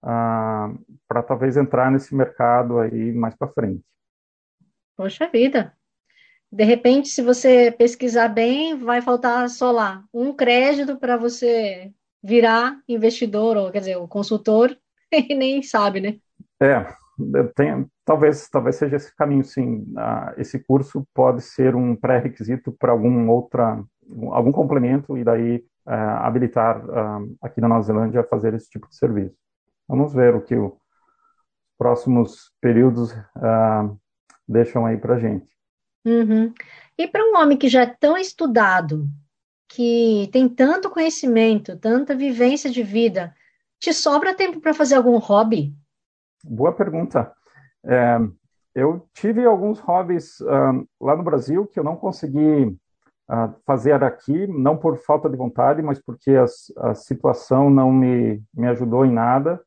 uh, 0.04 0.10
ah, 0.10 0.74
para 1.08 1.22
talvez 1.22 1.56
entrar 1.56 1.92
nesse 1.92 2.16
mercado 2.16 2.80
aí 2.80 3.14
mais 3.14 3.36
para 3.36 3.48
frente. 3.50 3.84
Poxa 4.96 5.30
vida! 5.32 5.74
De 6.52 6.64
repente, 6.64 7.10
se 7.10 7.22
você 7.22 7.72
pesquisar 7.72 8.30
bem, 8.30 8.76
vai 8.76 9.02
faltar 9.02 9.48
só 9.50 9.70
lá 9.70 10.04
um 10.12 10.34
crédito 10.34 10.98
para 10.98 11.16
você 11.16 11.92
virar 12.24 12.82
investidor, 12.88 13.56
ou 13.58 13.72
quer 13.72 13.80
dizer, 13.80 13.98
o 13.98 14.08
consultor, 14.08 14.76
e 15.12 15.36
nem 15.36 15.62
sabe, 15.62 16.02
né? 16.02 16.18
É, 16.60 16.88
tem, 17.56 17.86
talvez, 18.06 18.50
talvez 18.50 18.76
seja 18.76 18.96
esse 18.96 19.16
caminho, 19.16 19.44
sim. 19.44 19.86
Ah, 19.98 20.34
esse 20.38 20.60
curso 20.60 21.08
pode 21.14 21.42
ser 21.42 21.76
um 21.76 21.96
pré-requisito 21.96 22.72
para 22.72 22.92
algum 22.92 23.30
outra, 23.30 23.84
algum 24.32 24.52
complemento 24.52 25.18
e 25.18 25.24
daí 25.24 25.64
ah, 25.86 26.28
habilitar 26.28 26.84
ah, 26.90 27.20
aqui 27.42 27.60
na 27.60 27.68
Nova 27.68 27.82
Zelândia 27.82 28.22
a 28.22 28.28
fazer 28.28 28.54
esse 28.54 28.70
tipo 28.70 28.88
de 28.88 28.96
serviço. 28.96 29.36
Vamos 29.88 30.14
ver 30.14 30.36
o 30.36 30.42
que 30.42 30.56
os 30.56 30.74
próximos 31.78 32.52
períodos 32.62 33.16
ah, 33.36 33.90
deixam 34.48 34.86
aí 34.86 34.98
para 34.98 35.20
gente. 35.20 35.48
Uhum. 36.06 36.54
E 36.98 37.08
para 37.08 37.24
um 37.24 37.38
homem 37.38 37.58
que 37.58 37.68
já 37.68 37.82
é 37.82 37.96
tão 38.00 38.18
estudado, 38.18 39.08
que 39.68 40.30
tem 40.32 40.48
tanto 40.48 40.90
conhecimento, 40.90 41.78
tanta 41.78 42.16
vivência 42.16 42.70
de 42.70 42.82
vida, 42.84 43.36
te 43.80 43.94
sobra 43.94 44.34
tempo 44.34 44.60
para 44.62 44.74
fazer 44.74 44.96
algum 44.96 45.18
hobby? 45.18 45.76
Boa 46.44 46.72
pergunta. 46.72 47.32
É, 47.86 48.20
eu 48.76 49.08
tive 49.14 49.46
alguns 49.46 49.80
hobbies 49.80 50.40
uh, 50.42 50.88
lá 51.02 51.16
no 51.16 51.24
Brasil 51.24 51.66
que 51.66 51.80
eu 51.80 51.84
não 51.84 51.96
consegui 51.96 52.78
uh, 53.30 53.56
fazer 53.66 54.04
aqui, 54.04 54.46
não 54.48 54.78
por 54.78 54.98
falta 54.98 55.30
de 55.30 55.36
vontade, 55.36 55.82
mas 55.82 56.00
porque 56.00 56.32
as, 56.32 56.72
a 56.78 56.94
situação 56.94 57.70
não 57.70 57.92
me, 57.92 58.44
me 58.54 58.68
ajudou 58.68 59.06
em 59.06 59.12
nada. 59.12 59.60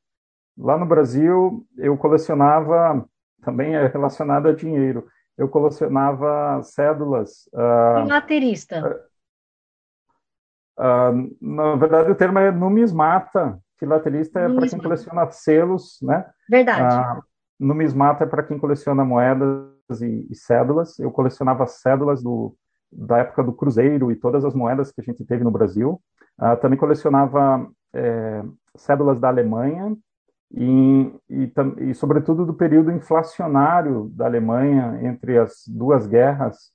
Lá 0.57 0.79
no 0.79 0.87
Brasil, 0.87 1.67
eu 1.77 1.97
colecionava, 1.97 3.05
também 3.43 3.75
é 3.75 3.87
relacionado 3.87 4.49
a 4.49 4.53
dinheiro, 4.53 5.07
eu 5.37 5.49
colecionava 5.49 6.63
cédulas. 6.63 7.49
Uh, 7.53 8.07
Materista. 8.07 9.09
Uh, 10.79 11.37
na 11.41 11.75
verdade, 11.77 12.11
o 12.11 12.15
termo 12.15 12.39
é 12.39 12.51
numismata. 12.51 13.59
Filatelista 13.81 14.39
é 14.39 14.49
para 14.49 14.69
quem 14.69 14.79
coleciona 14.79 15.31
selos, 15.31 15.99
né? 16.03 16.25
Verdade. 16.49 17.19
Uh, 17.19 17.23
numismata 17.59 18.25
é 18.25 18.27
para 18.27 18.43
quem 18.43 18.59
coleciona 18.59 19.05
moedas 19.05 20.01
e, 20.01 20.29
e, 20.31 20.35
cédulas. 20.37 20.99
Eu 20.99 21.11
colecionava 21.11 21.67
cédulas 21.67 22.23
do, 22.23 22.55
da 22.93 23.19
época 23.19 23.43
do 23.43 23.53
Cruzeiro 23.53 24.13
e 24.13 24.17
todas 24.17 24.45
as 24.45 24.55
moedas 24.55 24.93
que 24.93 25.01
a 25.01 25.05
gente 25.05 25.25
teve 25.25 25.43
no 25.43 25.51
Brasil. 25.51 26.01
Uh, 26.39 26.57
também 26.61 26.79
colecionava 26.79 27.67
é, 27.93 28.43
cédulas 28.77 29.19
da 29.19 29.29
Alemanha 29.29 29.97
e, 30.53 31.13
e, 31.29 31.53
e, 31.79 31.95
sobretudo, 31.95 32.45
do 32.45 32.55
período 32.55 32.91
inflacionário 32.91 34.11
da 34.15 34.27
Alemanha 34.27 35.01
entre 35.03 35.39
as 35.39 35.65
duas 35.67 36.07
guerras, 36.07 36.71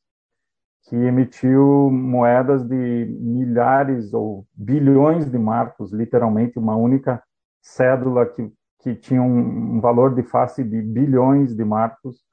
que 0.87 0.95
emitiu 0.95 1.89
moedas 1.91 2.63
de 2.63 3.05
milhares 3.19 4.13
ou 4.13 4.45
bilhões 4.53 5.29
de 5.29 5.37
marcos, 5.37 5.91
literalmente 5.91 6.59
uma 6.59 6.75
única 6.75 7.23
cédula 7.61 8.25
que, 8.27 8.51
que 8.79 8.93
tinha 8.93 9.21
um, 9.21 9.79
valor 9.81 10.13
de 10.13 10.21
face 10.21 10.63
de 10.63 10.81
bilhões 10.81 11.55
de 11.55 11.65
marcos 11.65 12.23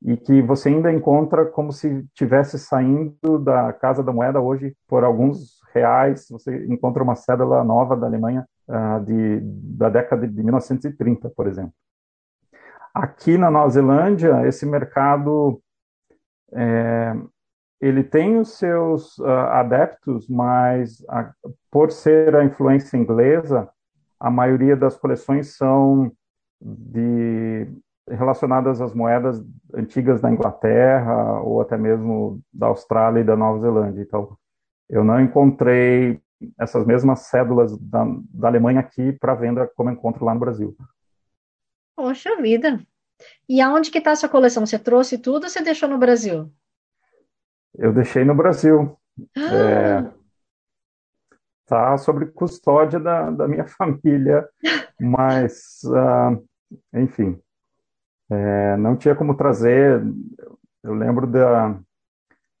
e 0.00 0.16
que 0.16 0.40
você 0.40 0.68
ainda 0.68 0.92
encontra 0.92 1.44
como 1.44 1.72
se 1.72 2.06
tivesse 2.14 2.56
saindo 2.56 3.38
da 3.40 3.72
Casa 3.72 4.02
da 4.02 4.12
Moeda 4.12 4.40
hoje 4.40 4.76
por 4.86 5.02
alguns 5.02 5.58
reais, 5.74 6.26
você 6.30 6.66
encontra 6.66 7.02
uma 7.02 7.16
cédula 7.16 7.64
nova 7.64 7.96
da 7.96 8.06
Alemanha 8.06 8.46
uh, 8.68 9.04
de, 9.04 9.40
da 9.42 9.88
década 9.88 10.26
de 10.26 10.42
1930, 10.42 11.30
por 11.30 11.48
exemplo. 11.48 11.72
Aqui 12.94 13.36
na 13.36 13.50
Nova 13.50 13.70
Zelândia, 13.70 14.46
esse 14.46 14.64
mercado 14.64 15.60
é, 16.52 17.14
ele 17.80 18.02
tem 18.02 18.38
os 18.38 18.56
seus 18.58 19.18
uh, 19.18 19.26
adeptos, 19.26 20.28
mas 20.28 21.04
a, 21.08 21.32
por 21.70 21.92
ser 21.92 22.34
a 22.34 22.44
influência 22.44 22.96
inglesa, 22.96 23.68
a 24.18 24.30
maioria 24.30 24.76
das 24.76 24.96
coleções 24.96 25.56
são 25.56 26.10
de 26.60 27.68
relacionadas 28.10 28.80
às 28.80 28.94
moedas 28.94 29.44
antigas 29.74 30.20
da 30.20 30.30
Inglaterra 30.30 31.40
ou 31.42 31.60
até 31.60 31.76
mesmo 31.76 32.40
da 32.52 32.66
Austrália 32.66 33.20
e 33.20 33.24
da 33.24 33.36
Nova 33.36 33.60
Zelândia. 33.60 34.02
Então, 34.02 34.36
eu 34.88 35.04
não 35.04 35.20
encontrei 35.20 36.20
essas 36.58 36.86
mesmas 36.86 37.20
cédulas 37.26 37.76
da, 37.78 38.06
da 38.32 38.48
Alemanha 38.48 38.80
aqui 38.80 39.12
para 39.12 39.34
venda 39.34 39.70
como 39.76 39.90
encontro 39.90 40.24
lá 40.24 40.34
no 40.34 40.40
Brasil. 40.40 40.76
Poxa 41.94 42.40
vida! 42.40 42.80
E 43.48 43.60
aonde 43.60 43.90
que 43.90 43.98
está 43.98 44.14
sua 44.14 44.28
coleção? 44.28 44.64
Você 44.64 44.78
trouxe 44.78 45.18
tudo 45.18 45.44
ou 45.44 45.50
você 45.50 45.60
deixou 45.60 45.88
no 45.88 45.98
Brasil? 45.98 46.50
Eu 47.76 47.92
deixei 47.92 48.24
no 48.24 48.34
Brasil. 48.34 48.96
Ah. 49.36 49.54
É, 49.54 50.18
tá 51.66 51.96
sob 51.98 52.26
custódia 52.26 52.98
da, 52.98 53.30
da 53.30 53.46
minha 53.46 53.66
família, 53.68 54.48
mas, 54.98 55.80
uh, 55.84 56.42
enfim, 56.94 57.38
é, 58.30 58.76
não 58.76 58.96
tinha 58.96 59.14
como 59.14 59.36
trazer. 59.36 60.02
Eu 60.82 60.94
lembro 60.94 61.26
da, 61.26 61.78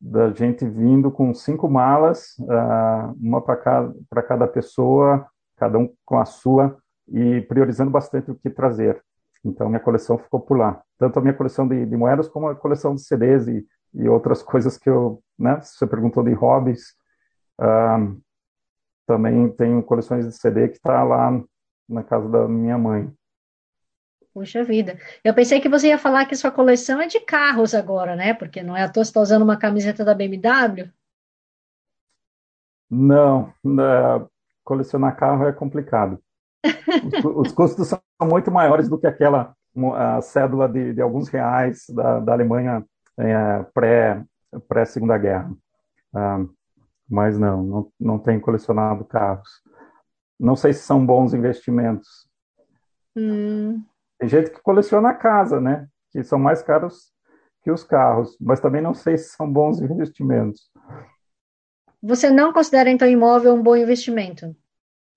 da 0.00 0.30
gente 0.30 0.66
vindo 0.66 1.10
com 1.10 1.32
cinco 1.34 1.68
malas, 1.68 2.36
uh, 2.40 3.14
uma 3.20 3.40
para 3.40 3.56
cada, 3.56 4.22
cada 4.26 4.46
pessoa, 4.46 5.26
cada 5.56 5.78
um 5.78 5.92
com 6.04 6.18
a 6.18 6.24
sua, 6.24 6.76
e 7.08 7.40
priorizando 7.42 7.90
bastante 7.90 8.30
o 8.30 8.34
que 8.34 8.50
trazer. 8.50 9.02
Então, 9.44 9.68
minha 9.68 9.80
coleção 9.80 10.18
ficou 10.18 10.40
por 10.40 10.58
lá. 10.58 10.82
Tanto 10.98 11.18
a 11.18 11.22
minha 11.22 11.34
coleção 11.34 11.66
de, 11.66 11.86
de 11.86 11.96
moedas, 11.96 12.28
como 12.28 12.48
a 12.48 12.54
coleção 12.54 12.94
de 12.94 13.02
CDs 13.02 13.46
e, 13.48 13.66
e 13.94 14.08
outras 14.08 14.42
coisas 14.42 14.76
que 14.76 14.88
eu, 14.88 15.22
né, 15.38 15.60
você 15.60 15.86
perguntou 15.86 16.22
de 16.22 16.32
hobbies, 16.32 16.94
uh, 17.60 18.20
também 19.06 19.48
tenho 19.50 19.82
coleções 19.82 20.26
de 20.26 20.32
CD 20.32 20.68
que 20.68 20.76
está 20.76 21.02
lá 21.02 21.42
na 21.88 22.02
casa 22.02 22.28
da 22.28 22.46
minha 22.46 22.76
mãe. 22.76 23.10
Puxa 24.34 24.62
vida. 24.62 24.98
Eu 25.24 25.34
pensei 25.34 25.60
que 25.60 25.68
você 25.68 25.88
ia 25.88 25.98
falar 25.98 26.26
que 26.26 26.36
sua 26.36 26.50
coleção 26.50 27.00
é 27.00 27.06
de 27.06 27.18
carros 27.20 27.74
agora, 27.74 28.14
né? 28.14 28.34
Porque 28.34 28.62
não 28.62 28.76
é 28.76 28.82
à 28.82 28.88
toa 28.88 29.04
você 29.04 29.10
está 29.10 29.20
usando 29.20 29.42
uma 29.42 29.56
camiseta 29.56 30.04
da 30.04 30.14
BMW? 30.14 30.90
Não, 32.90 33.52
não 33.64 34.28
colecionar 34.68 35.16
carro 35.16 35.46
é 35.46 35.52
complicado. 35.52 36.22
Os, 36.62 37.46
os, 37.48 37.52
custos 37.52 37.88
são 37.88 38.00
muito 38.24 38.50
maiores 38.50 38.88
do 38.88 38.98
que 38.98 39.06
aquela 39.06 39.54
a 39.94 40.20
cédula 40.20 40.68
de, 40.68 40.92
de 40.92 41.00
alguns 41.00 41.28
reais 41.28 41.86
da, 41.88 42.20
da 42.20 42.32
Alemanha 42.32 42.84
é, 43.18 43.62
pré, 43.74 44.24
pré 44.68 44.84
Segunda 44.84 45.18
Guerra. 45.18 45.50
Ah, 46.14 46.44
mas 47.08 47.38
não, 47.38 47.62
não, 47.62 47.92
não 47.98 48.18
tenho 48.18 48.40
colecionado 48.40 49.04
carros. 49.04 49.62
Não 50.38 50.54
sei 50.54 50.72
se 50.72 50.82
são 50.82 51.04
bons 51.04 51.34
investimentos. 51.34 52.28
Hum. 53.16 53.82
Tem 54.18 54.28
gente 54.28 54.50
que 54.50 54.62
coleciona 54.62 55.14
casa, 55.14 55.60
né? 55.60 55.88
Que 56.10 56.22
são 56.22 56.38
mais 56.38 56.62
caros 56.62 57.12
que 57.62 57.70
os 57.70 57.82
carros, 57.82 58.36
mas 58.40 58.60
também 58.60 58.80
não 58.80 58.94
sei 58.94 59.18
se 59.18 59.30
são 59.30 59.50
bons 59.50 59.80
investimentos. 59.80 60.70
Você 62.02 62.30
não 62.30 62.52
considera 62.52 62.90
então 62.90 63.08
imóvel 63.08 63.54
um 63.54 63.62
bom 63.62 63.76
investimento? 63.76 64.54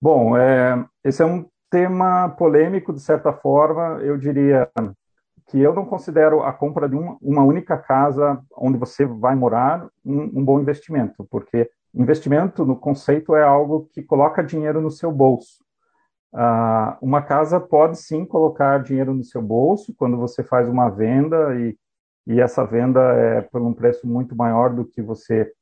Bom, 0.00 0.36
é, 0.36 0.84
esse 1.04 1.22
é 1.22 1.26
um 1.26 1.48
tema 1.70 2.28
polêmico 2.30 2.92
de 2.92 3.00
certa 3.00 3.32
forma. 3.32 4.00
Eu 4.02 4.18
diria 4.18 4.68
que 5.48 5.60
eu 5.60 5.74
não 5.74 5.84
considero 5.84 6.42
a 6.42 6.52
compra 6.52 6.88
de 6.88 6.96
uma, 6.96 7.16
uma 7.20 7.42
única 7.42 7.76
casa 7.76 8.42
onde 8.56 8.78
você 8.78 9.04
vai 9.04 9.34
morar 9.34 9.86
um, 10.04 10.40
um 10.40 10.44
bom 10.44 10.60
investimento, 10.60 11.26
porque 11.30 11.70
investimento 11.94 12.64
no 12.64 12.76
conceito 12.76 13.34
é 13.34 13.42
algo 13.42 13.88
que 13.92 14.02
coloca 14.02 14.42
dinheiro 14.42 14.80
no 14.80 14.90
seu 14.90 15.12
bolso. 15.12 15.62
Uh, 16.32 16.96
uma 17.02 17.20
casa 17.20 17.60
pode 17.60 17.98
sim 17.98 18.24
colocar 18.24 18.82
dinheiro 18.82 19.12
no 19.12 19.22
seu 19.22 19.42
bolso 19.42 19.94
quando 19.98 20.16
você 20.16 20.42
faz 20.42 20.66
uma 20.66 20.88
venda 20.88 21.54
e, 21.56 21.76
e 22.26 22.40
essa 22.40 22.64
venda 22.64 23.00
é 23.00 23.42
por 23.42 23.60
um 23.60 23.74
preço 23.74 24.06
muito 24.06 24.34
maior 24.34 24.74
do 24.74 24.86
que 24.86 25.02
você 25.02 25.52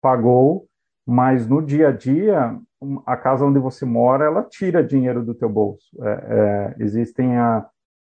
pagou, 0.00 0.66
mas 1.06 1.46
no 1.46 1.62
dia 1.62 1.88
a 1.88 1.92
dia 1.92 2.58
a 3.06 3.16
casa 3.16 3.44
onde 3.44 3.58
você 3.58 3.84
mora 3.84 4.24
ela 4.24 4.42
tira 4.42 4.82
dinheiro 4.82 5.24
do 5.24 5.34
teu 5.34 5.48
bolso. 5.48 5.86
É, 6.02 6.10
é, 6.10 6.82
existem 6.82 7.36
a, 7.36 7.64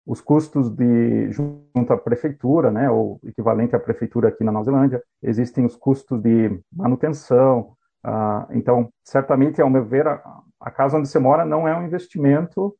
os 0.07 0.21
custos 0.21 0.69
de 0.69 1.29
junto 1.31 1.91
à 1.91 1.97
prefeitura, 1.97 2.71
né, 2.71 2.89
ou 2.89 3.19
equivalente 3.25 3.75
à 3.75 3.79
prefeitura 3.79 4.29
aqui 4.29 4.41
na 4.41 4.53
Nova 4.53 4.63
Zelândia, 4.63 5.03
existem 5.21 5.65
os 5.65 5.75
custos 5.75 6.21
de 6.21 6.61
manutenção. 6.71 7.73
Uh, 8.05 8.47
então, 8.51 8.89
certamente, 9.03 9.61
ao 9.61 9.69
meu 9.69 9.83
ver, 9.83 10.07
a, 10.07 10.23
a, 10.61 10.71
casa 10.71 10.97
onde 10.97 11.09
você 11.09 11.19
mora 11.19 11.43
não 11.43 11.67
é 11.67 11.77
um 11.77 11.83
investimento. 11.85 12.73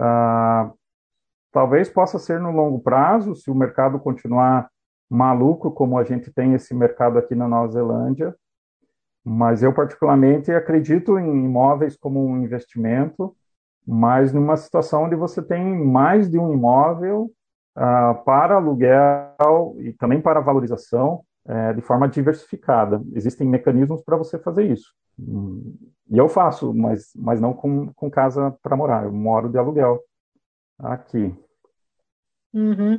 Uh, 0.00 0.72
talvez 1.50 1.88
possa 1.88 2.16
ser 2.16 2.38
no 2.38 2.52
longo 2.52 2.78
prazo, 2.78 3.34
se 3.34 3.50
o 3.50 3.54
mercado 3.54 3.98
continuar 3.98 4.70
maluco, 5.10 5.72
como 5.72 5.98
a 5.98 6.04
gente 6.04 6.32
tem 6.32 6.54
esse 6.54 6.72
mercado 6.72 7.18
aqui 7.18 7.34
na 7.34 7.48
Nova 7.48 7.72
Zelândia. 7.72 8.36
Mas 9.24 9.64
eu, 9.64 9.72
particularmente, 9.72 10.52
acredito 10.52 11.18
em 11.18 11.44
imóveis 11.44 11.96
como 11.96 12.24
um 12.24 12.40
investimento 12.40 13.34
mas 13.86 14.32
numa 14.32 14.56
situação 14.56 15.04
onde 15.04 15.14
você 15.14 15.40
tem 15.40 15.64
mais 15.64 16.28
de 16.28 16.38
um 16.38 16.52
imóvel 16.52 17.30
uh, 17.76 18.24
para 18.24 18.56
aluguel 18.56 19.76
e 19.78 19.92
também 19.92 20.20
para 20.20 20.40
valorização 20.40 21.22
uh, 21.46 21.74
de 21.74 21.82
forma 21.82 22.08
diversificada. 22.08 23.00
Existem 23.14 23.46
mecanismos 23.46 24.02
para 24.02 24.16
você 24.16 24.38
fazer 24.38 24.64
isso. 24.64 24.92
Hum, 25.18 25.76
e 26.10 26.18
eu 26.18 26.28
faço, 26.28 26.74
mas, 26.74 27.10
mas 27.14 27.40
não 27.40 27.52
com, 27.52 27.92
com 27.94 28.10
casa 28.10 28.56
para 28.62 28.76
morar. 28.76 29.04
Eu 29.04 29.12
moro 29.12 29.48
de 29.48 29.58
aluguel 29.58 30.00
aqui. 30.78 31.34
Uhum. 32.52 32.98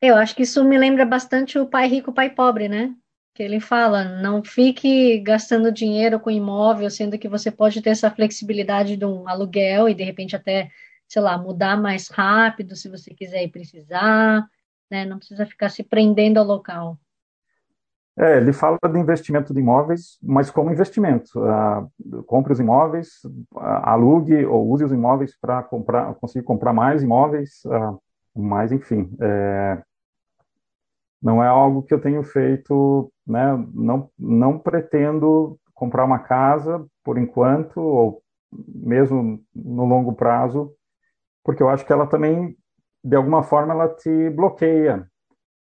Eu 0.00 0.16
acho 0.16 0.34
que 0.34 0.42
isso 0.42 0.62
me 0.64 0.76
lembra 0.76 1.06
bastante 1.06 1.58
o 1.58 1.66
pai 1.66 1.88
rico, 1.88 2.12
pai 2.12 2.30
pobre, 2.30 2.68
né? 2.68 2.94
Que 3.36 3.42
ele 3.42 3.60
fala, 3.60 4.02
não 4.02 4.42
fique 4.42 5.18
gastando 5.20 5.70
dinheiro 5.70 6.18
com 6.18 6.30
imóvel, 6.30 6.88
sendo 6.90 7.18
que 7.18 7.28
você 7.28 7.50
pode 7.50 7.82
ter 7.82 7.90
essa 7.90 8.10
flexibilidade 8.10 8.96
de 8.96 9.04
um 9.04 9.28
aluguel 9.28 9.90
e 9.90 9.94
de 9.94 10.02
repente 10.02 10.34
até, 10.34 10.70
sei 11.06 11.20
lá, 11.20 11.36
mudar 11.36 11.76
mais 11.76 12.08
rápido 12.08 12.74
se 12.74 12.88
você 12.88 13.12
quiser 13.12 13.42
e 13.44 13.48
precisar, 13.48 14.42
né? 14.90 15.04
Não 15.04 15.18
precisa 15.18 15.44
ficar 15.44 15.68
se 15.68 15.82
prendendo 15.82 16.38
ao 16.38 16.46
local. 16.46 16.98
É, 18.18 18.38
ele 18.38 18.54
fala 18.54 18.78
de 18.90 18.98
investimento 18.98 19.52
de 19.52 19.60
imóveis, 19.60 20.18
mas 20.22 20.50
como 20.50 20.72
investimento. 20.72 21.28
Uh, 21.38 22.22
compre 22.22 22.54
os 22.54 22.58
imóveis, 22.58 23.08
uh, 23.54 23.60
alugue 23.82 24.46
ou 24.46 24.66
use 24.70 24.82
os 24.82 24.92
imóveis 24.92 25.36
para 25.38 25.62
comprar, 25.62 26.14
conseguir 26.14 26.46
comprar 26.46 26.72
mais 26.72 27.02
imóveis, 27.02 27.60
uh, 27.66 28.00
mas 28.34 28.72
enfim, 28.72 29.14
é, 29.20 29.82
não 31.22 31.42
é 31.42 31.48
algo 31.48 31.82
que 31.82 31.94
eu 31.94 32.00
tenho 32.00 32.22
feito, 32.22 33.12
né? 33.26 33.52
Não, 33.74 34.10
não 34.18 34.58
pretendo 34.58 35.58
comprar 35.74 36.04
uma 36.04 36.18
casa 36.18 36.84
por 37.04 37.18
enquanto, 37.18 37.78
ou 37.78 38.22
mesmo 38.52 39.40
no 39.54 39.84
longo 39.84 40.14
prazo, 40.14 40.72
porque 41.44 41.62
eu 41.62 41.68
acho 41.68 41.84
que 41.84 41.92
ela 41.92 42.06
também, 42.06 42.56
de 43.04 43.16
alguma 43.16 43.42
forma, 43.42 43.72
ela 43.72 43.88
te 43.88 44.30
bloqueia. 44.30 45.06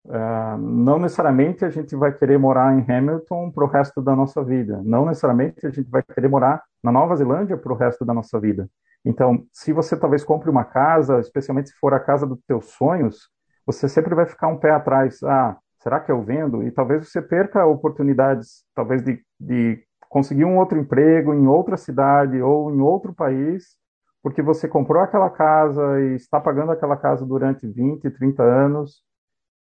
Uh, 0.05 0.57
não 0.59 0.99
necessariamente 0.99 1.65
a 1.65 1.69
gente 1.69 1.95
vai 1.95 2.13
querer 2.13 2.37
morar 2.37 2.77
em 2.77 2.85
Hamilton 2.89 3.49
para 3.51 3.63
o 3.63 3.67
resto 3.67 4.01
da 4.01 4.15
nossa 4.15 4.43
vida. 4.43 4.81
Não 4.83 5.05
necessariamente 5.05 5.65
a 5.65 5.71
gente 5.71 5.89
vai 5.89 6.03
querer 6.03 6.27
morar 6.27 6.63
na 6.83 6.91
Nova 6.91 7.15
Zelândia 7.15 7.57
para 7.57 7.73
o 7.73 7.75
resto 7.75 8.05
da 8.05 8.13
nossa 8.13 8.39
vida. 8.39 8.69
Então, 9.03 9.45
se 9.51 9.73
você 9.73 9.97
talvez 9.97 10.23
compre 10.23 10.49
uma 10.49 10.63
casa, 10.63 11.19
especialmente 11.19 11.69
se 11.69 11.75
for 11.79 11.93
a 11.93 11.99
casa 11.99 12.25
dos 12.25 12.39
teus 12.47 12.65
sonhos, 12.65 13.29
você 13.65 13.89
sempre 13.89 14.13
vai 14.13 14.25
ficar 14.25 14.47
um 14.47 14.57
pé 14.57 14.71
atrás. 14.71 15.21
Ah, 15.23 15.57
será 15.79 15.99
que 15.99 16.11
eu 16.11 16.21
vendo? 16.21 16.63
E 16.63 16.71
talvez 16.71 17.09
você 17.09 17.21
perca 17.21 17.65
oportunidades, 17.65 18.63
talvez 18.73 19.03
de, 19.03 19.23
de 19.39 19.83
conseguir 20.09 20.45
um 20.45 20.57
outro 20.57 20.79
emprego 20.79 21.33
em 21.33 21.47
outra 21.47 21.77
cidade 21.77 22.41
ou 22.41 22.71
em 22.71 22.79
outro 22.79 23.13
país, 23.13 23.77
porque 24.21 24.41
você 24.41 24.67
comprou 24.67 25.01
aquela 25.01 25.29
casa 25.29 26.01
e 26.01 26.15
está 26.15 26.39
pagando 26.39 26.71
aquela 26.71 26.97
casa 26.97 27.25
durante 27.25 27.67
20, 27.67 28.09
30 28.09 28.43
anos, 28.43 29.03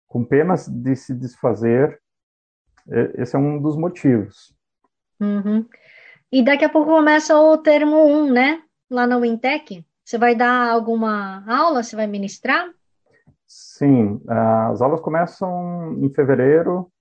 com 0.08 0.24
penas 0.24 0.68
de 0.68 0.96
se 0.96 1.14
desfazer. 1.14 2.00
Esse 3.18 3.36
é 3.36 3.40
um 3.40 3.62
dos 3.62 3.76
motivos. 3.76 4.54
Uhum. 5.20 5.66
E 6.32 6.44
daqui 6.44 6.66
a 6.66 6.70
pouco 6.70 6.92
começa 6.92 7.38
o 7.38 7.58
termo 7.58 8.06
1, 8.06 8.32
né? 8.32 8.64
Lá 8.90 9.08
na 9.08 9.18
Wintec. 9.18 9.86
Você 10.04 10.18
vai 10.18 10.36
dar 10.36 10.70
alguma 10.70 11.44
aula? 11.48 11.82
Você 11.82 11.96
vai 11.96 12.08
ministrar? 12.08 12.70
Sim, 13.56 14.20
as 14.28 14.82
aulas 14.82 15.00
começam 15.00 15.94
em 16.00 16.10
fevereiro. 16.10 16.92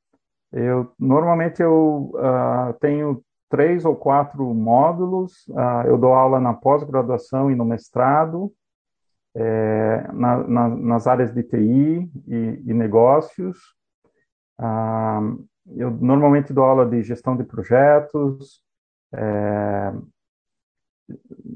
Eu 0.53 0.93
normalmente 0.99 1.63
eu 1.63 2.13
uh, 2.15 2.75
tenho 2.79 3.25
três 3.49 3.87
ou 3.87 3.97
quatro 3.97 4.53
módulos. 4.53 5.47
Uh, 5.49 5.87
eu 5.87 5.97
dou 5.97 6.13
aula 6.13 6.39
na 6.39 6.53
pós-graduação 6.53 7.51
e 7.51 7.55
no 7.55 7.65
mestrado, 7.65 8.53
é, 9.35 10.07
na, 10.13 10.47
na, 10.47 10.69
nas 10.69 11.07
áreas 11.07 11.33
de 11.33 11.43
TI 11.43 12.11
e, 12.27 12.63
e 12.67 12.75
negócios. 12.75 13.57
Uh, 14.61 15.43
eu 15.75 15.91
normalmente 15.91 16.53
dou 16.53 16.65
aula 16.65 16.85
de 16.85 17.03
gestão 17.03 17.35
de 17.35 17.45
projetos, 17.45 18.63
é, 19.15 19.93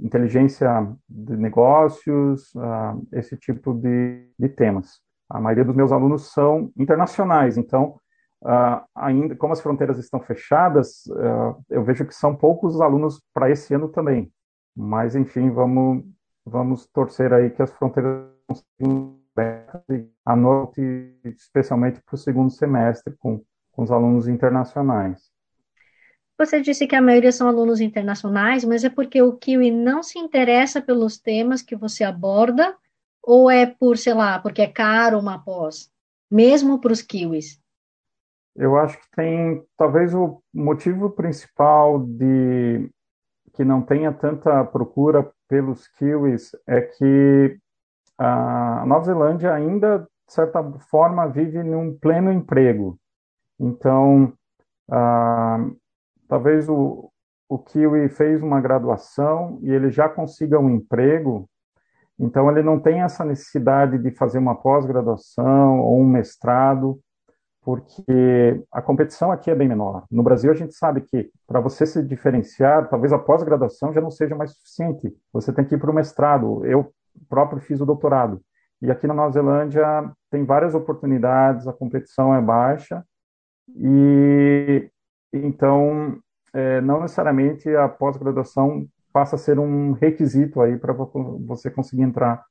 inteligência 0.02 0.68
de 1.08 1.36
negócios, 1.36 2.54
uh, 2.54 3.06
esse 3.12 3.36
tipo 3.36 3.74
de, 3.74 4.28
de, 4.38 4.48
temas. 4.48 5.00
A 5.28 5.40
maioria 5.40 5.64
dos 5.64 5.74
meus 5.74 5.92
alunos 5.92 6.32
são 6.32 6.70
internacionais, 6.76 7.56
então 7.56 7.98
uh, 8.42 8.84
ainda, 8.94 9.34
como 9.36 9.52
as 9.52 9.60
fronteiras 9.60 9.98
estão 9.98 10.20
fechadas, 10.20 11.06
uh, 11.06 11.62
eu 11.68 11.84
vejo 11.84 12.06
que 12.06 12.14
são 12.14 12.34
poucos 12.34 12.76
os 12.76 12.80
alunos 12.80 13.20
para 13.32 13.50
esse 13.50 13.74
ano 13.74 13.88
também. 13.88 14.32
Mas, 14.76 15.16
enfim, 15.16 15.50
vamos, 15.50 16.04
vamos 16.44 16.86
torcer 16.86 17.32
aí 17.32 17.50
que 17.50 17.62
as 17.62 17.72
fronteiras 17.72 18.26
consigam 18.46 19.16
a 20.24 20.34
noite, 20.34 21.14
especialmente 21.24 22.00
para 22.02 22.14
o 22.14 22.18
segundo 22.18 22.50
semestre, 22.50 23.14
com, 23.18 23.42
com 23.72 23.82
os 23.82 23.90
alunos 23.90 24.28
internacionais. 24.28 25.30
Você 26.38 26.60
disse 26.60 26.86
que 26.86 26.94
a 26.94 27.00
maioria 27.00 27.32
são 27.32 27.48
alunos 27.48 27.80
internacionais, 27.80 28.64
mas 28.64 28.84
é 28.84 28.90
porque 28.90 29.22
o 29.22 29.32
Kiwi 29.32 29.70
não 29.70 30.02
se 30.02 30.18
interessa 30.18 30.82
pelos 30.82 31.18
temas 31.18 31.62
que 31.62 31.74
você 31.74 32.04
aborda, 32.04 32.76
ou 33.22 33.50
é 33.50 33.66
por, 33.66 33.96
sei 33.96 34.14
lá, 34.14 34.38
porque 34.38 34.62
é 34.62 34.66
caro 34.66 35.18
uma 35.18 35.42
pós, 35.42 35.90
mesmo 36.30 36.78
para 36.80 36.92
os 36.92 37.02
Kiwis? 37.02 37.60
Eu 38.54 38.76
acho 38.76 38.98
que 38.98 39.10
tem, 39.14 39.62
talvez 39.76 40.14
o 40.14 40.42
motivo 40.52 41.10
principal 41.10 41.98
de 41.98 42.88
que 43.52 43.64
não 43.64 43.82
tenha 43.82 44.12
tanta 44.12 44.64
procura 44.64 45.30
pelos 45.48 45.88
Kiwis 45.88 46.54
é 46.66 46.82
que 46.82 47.58
a 48.18 48.84
Nova 48.86 49.04
Zelândia 49.04 49.52
ainda, 49.52 49.98
de 50.26 50.32
certa 50.32 50.62
forma, 50.90 51.26
vive 51.28 51.62
num 51.62 51.96
pleno 51.98 52.32
emprego. 52.32 52.98
Então, 53.58 54.32
ah, 54.90 55.58
talvez 56.28 56.68
o, 56.68 57.10
o 57.48 57.58
Kiwi 57.58 58.08
fez 58.08 58.42
uma 58.42 58.60
graduação 58.60 59.58
e 59.62 59.70
ele 59.70 59.90
já 59.90 60.08
consiga 60.08 60.58
um 60.58 60.70
emprego, 60.70 61.48
então 62.18 62.50
ele 62.50 62.62
não 62.62 62.80
tem 62.80 63.02
essa 63.02 63.24
necessidade 63.24 63.98
de 63.98 64.10
fazer 64.10 64.38
uma 64.38 64.54
pós-graduação 64.54 65.80
ou 65.80 66.00
um 66.00 66.08
mestrado, 66.08 66.98
porque 67.62 68.62
a 68.70 68.80
competição 68.80 69.32
aqui 69.32 69.50
é 69.50 69.54
bem 69.54 69.68
menor. 69.68 70.04
No 70.10 70.22
Brasil, 70.22 70.50
a 70.50 70.54
gente 70.54 70.74
sabe 70.74 71.00
que 71.00 71.30
para 71.46 71.60
você 71.60 71.84
se 71.84 72.02
diferenciar, 72.02 72.88
talvez 72.88 73.12
a 73.12 73.18
pós-graduação 73.18 73.92
já 73.92 74.00
não 74.00 74.10
seja 74.10 74.36
mais 74.36 74.52
suficiente. 74.52 75.12
Você 75.32 75.52
tem 75.52 75.64
que 75.64 75.74
ir 75.74 75.78
para 75.78 75.90
o 75.90 75.94
mestrado. 75.94 76.64
Eu 76.64 76.92
próprio 77.28 77.60
fiz 77.60 77.80
o 77.80 77.86
doutorado. 77.86 78.40
E 78.80 78.90
aqui 78.90 79.06
na 79.06 79.14
Nova 79.14 79.32
Zelândia 79.32 79.84
tem 80.30 80.44
várias 80.44 80.74
oportunidades, 80.74 81.66
a 81.66 81.72
competição 81.72 82.34
é 82.34 82.40
baixa, 82.40 83.04
e 83.74 84.88
então, 85.32 86.18
é, 86.52 86.80
não 86.80 87.00
necessariamente 87.00 87.68
a 87.74 87.88
pós-graduação 87.88 88.86
passa 89.12 89.36
a 89.36 89.38
ser 89.38 89.58
um 89.58 89.92
requisito 89.92 90.60
aí 90.60 90.78
para 90.78 90.92
você 90.92 91.70
conseguir 91.70 92.02
entrar 92.02 92.44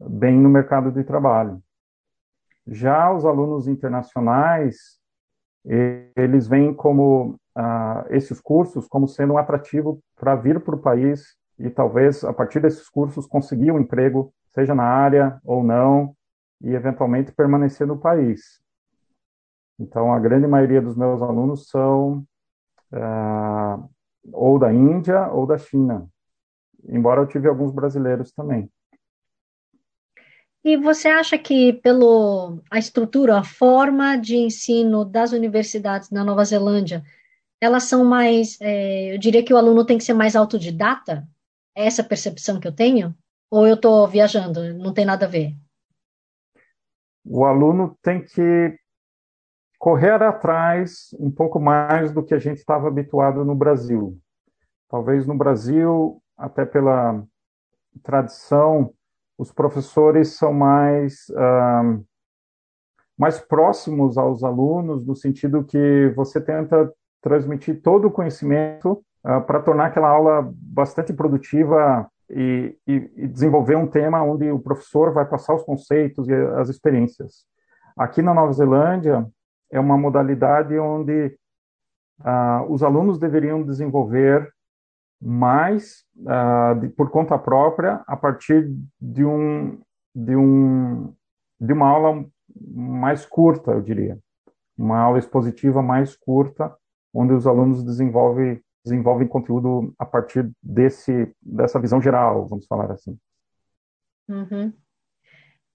bem 0.00 0.38
no 0.38 0.48
mercado 0.48 0.90
de 0.90 1.04
trabalho. 1.04 1.62
Já 2.66 3.12
os 3.12 3.24
alunos 3.24 3.66
internacionais, 3.66 4.98
eles 6.16 6.46
veem 6.46 6.72
como 6.74 7.38
ah, 7.54 8.06
esses 8.10 8.40
cursos 8.40 8.86
como 8.86 9.08
sendo 9.08 9.34
um 9.34 9.38
atrativo 9.38 10.00
para 10.16 10.34
vir 10.34 10.60
para 10.60 10.74
o 10.74 10.80
país 10.80 11.36
e 11.58 11.68
talvez 11.68 12.22
a 12.24 12.32
partir 12.32 12.60
desses 12.60 12.88
cursos 12.88 13.26
conseguir 13.26 13.72
um 13.72 13.80
emprego, 13.80 14.32
seja 14.54 14.74
na 14.74 14.84
área 14.84 15.40
ou 15.44 15.64
não, 15.64 16.14
e 16.60 16.74
eventualmente 16.74 17.32
permanecer 17.32 17.86
no 17.86 17.98
país. 17.98 18.60
Então, 19.78 20.12
a 20.12 20.18
grande 20.18 20.46
maioria 20.46 20.82
dos 20.82 20.96
meus 20.96 21.22
alunos 21.22 21.68
são 21.68 22.26
uh, 22.92 23.88
ou 24.32 24.58
da 24.58 24.72
Índia 24.72 25.28
ou 25.28 25.46
da 25.46 25.56
China, 25.56 26.08
embora 26.88 27.20
eu 27.20 27.26
tive 27.26 27.48
alguns 27.48 27.72
brasileiros 27.72 28.32
também. 28.32 28.70
E 30.64 30.76
você 30.76 31.08
acha 31.08 31.38
que 31.38 31.72
pelo 31.74 32.60
a 32.70 32.78
estrutura, 32.78 33.38
a 33.38 33.44
forma 33.44 34.16
de 34.16 34.36
ensino 34.36 35.04
das 35.04 35.32
universidades 35.32 36.10
na 36.10 36.24
Nova 36.24 36.44
Zelândia, 36.44 37.04
elas 37.60 37.84
são 37.84 38.04
mais, 38.04 38.60
é, 38.60 39.14
eu 39.14 39.18
diria 39.18 39.44
que 39.44 39.54
o 39.54 39.56
aluno 39.56 39.84
tem 39.84 39.96
que 39.96 40.04
ser 40.04 40.14
mais 40.14 40.34
autodidata? 40.34 41.26
É 41.76 41.86
essa 41.86 42.02
percepção 42.02 42.58
que 42.58 42.66
eu 42.66 42.72
tenho? 42.72 43.14
Ou 43.50 43.66
eu 43.66 43.76
estou 43.76 44.06
viajando, 44.06 44.74
não 44.74 44.92
tem 44.92 45.04
nada 45.04 45.26
a 45.26 45.28
ver? 45.28 45.54
O 47.24 47.44
aluno 47.44 47.96
tem 48.02 48.24
que 48.24 48.78
correr 49.78 50.22
atrás 50.22 51.14
um 51.18 51.30
pouco 51.30 51.60
mais 51.60 52.12
do 52.12 52.22
que 52.22 52.34
a 52.34 52.38
gente 52.38 52.58
estava 52.58 52.88
habituado 52.88 53.44
no 53.44 53.54
Brasil. 53.54 54.18
Talvez 54.88 55.26
no 55.26 55.36
Brasil, 55.36 56.20
até 56.36 56.64
pela 56.64 57.22
tradição, 58.02 58.92
os 59.36 59.52
professores 59.52 60.36
são 60.36 60.52
mais 60.52 61.28
uh, 61.30 62.04
mais 63.16 63.40
próximos 63.40 64.16
aos 64.16 64.44
alunos, 64.44 65.04
no 65.04 65.14
sentido 65.14 65.64
que 65.64 66.12
você 66.14 66.40
tenta 66.40 66.92
transmitir 67.20 67.82
todo 67.82 68.06
o 68.06 68.10
conhecimento 68.10 69.02
uh, 69.24 69.40
para 69.42 69.60
tornar 69.60 69.86
aquela 69.86 70.08
aula 70.08 70.48
bastante 70.52 71.12
produtiva 71.12 72.08
e, 72.30 72.76
e, 72.86 73.10
e, 73.16 73.26
desenvolver 73.26 73.76
um 73.76 73.86
tema 73.86 74.22
onde 74.22 74.50
o 74.50 74.58
professor 74.58 75.12
vai 75.12 75.24
passar 75.24 75.54
os 75.54 75.62
conceitos 75.62 76.28
e 76.28 76.34
as 76.34 76.68
experiências. 76.68 77.46
Aqui 77.96 78.22
na 78.22 78.34
Nova 78.34 78.52
Zelândia, 78.52 79.26
é 79.70 79.78
uma 79.78 79.96
modalidade 79.96 80.78
onde 80.78 81.36
ah, 82.20 82.64
os 82.68 82.82
alunos 82.82 83.18
deveriam 83.18 83.62
desenvolver 83.62 84.52
mais 85.20 86.04
ah, 86.26 86.74
de, 86.74 86.88
por 86.88 87.10
conta 87.10 87.38
própria 87.38 88.02
a 88.06 88.16
partir 88.16 88.72
de 89.00 89.24
um 89.24 89.80
de 90.14 90.34
um 90.36 91.14
de 91.60 91.72
uma 91.72 91.88
aula 91.88 92.24
mais 92.70 93.26
curta, 93.26 93.72
eu 93.72 93.82
diria, 93.82 94.18
uma 94.76 94.98
aula 94.98 95.18
expositiva 95.18 95.82
mais 95.82 96.16
curta, 96.16 96.74
onde 97.12 97.32
os 97.32 97.46
alunos 97.46 97.82
desenvolvem 97.82 98.60
desenvolvem 98.84 99.28
conteúdo 99.28 99.92
a 99.98 100.06
partir 100.06 100.50
desse 100.62 101.34
dessa 101.42 101.78
visão 101.80 102.00
geral, 102.00 102.46
vamos 102.46 102.66
falar 102.66 102.90
assim. 102.92 103.18
Uhum. 104.28 104.72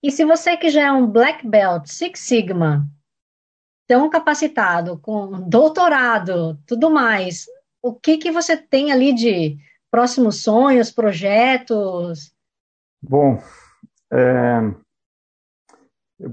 E 0.01 0.11
se 0.11 0.25
você 0.25 0.57
que 0.57 0.69
já 0.69 0.87
é 0.87 0.91
um 0.91 1.07
black 1.07 1.47
belt, 1.47 1.87
Six 1.87 2.19
Sigma, 2.19 2.87
tão 3.87 4.09
capacitado, 4.09 4.97
com 4.99 5.47
doutorado, 5.47 6.57
tudo 6.65 6.89
mais, 6.89 7.45
o 7.81 7.93
que 7.93 8.17
que 8.17 8.31
você 8.31 8.55
tem 8.55 8.91
ali 8.91 9.13
de 9.13 9.57
próximos 9.91 10.41
sonhos, 10.41 10.89
projetos? 10.89 12.33
Bom, 13.01 13.41
é, 14.11 14.73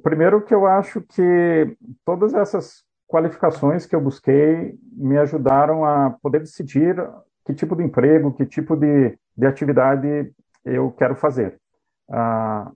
primeiro 0.02 0.42
que 0.44 0.54
eu 0.54 0.66
acho 0.66 1.00
que 1.00 1.76
todas 2.04 2.32
essas 2.34 2.84
qualificações 3.08 3.86
que 3.86 3.94
eu 3.94 4.00
busquei 4.00 4.78
me 4.92 5.18
ajudaram 5.18 5.84
a 5.84 6.10
poder 6.22 6.40
decidir 6.40 6.96
que 7.44 7.52
tipo 7.52 7.74
de 7.74 7.82
emprego, 7.82 8.32
que 8.32 8.46
tipo 8.46 8.76
de, 8.76 9.18
de 9.36 9.46
atividade 9.46 10.32
eu 10.64 10.92
quero 10.92 11.16
fazer. 11.16 11.60
Ah, 12.08 12.70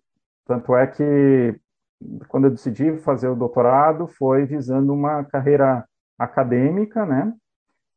tanto 0.44 0.74
é 0.74 0.86
que 0.86 1.60
quando 2.28 2.44
eu 2.44 2.50
decidi 2.50 2.96
fazer 2.98 3.28
o 3.28 3.36
doutorado, 3.36 4.06
foi 4.06 4.44
visando 4.44 4.92
uma 4.92 5.24
carreira 5.24 5.84
acadêmica, 6.18 7.04
né? 7.04 7.32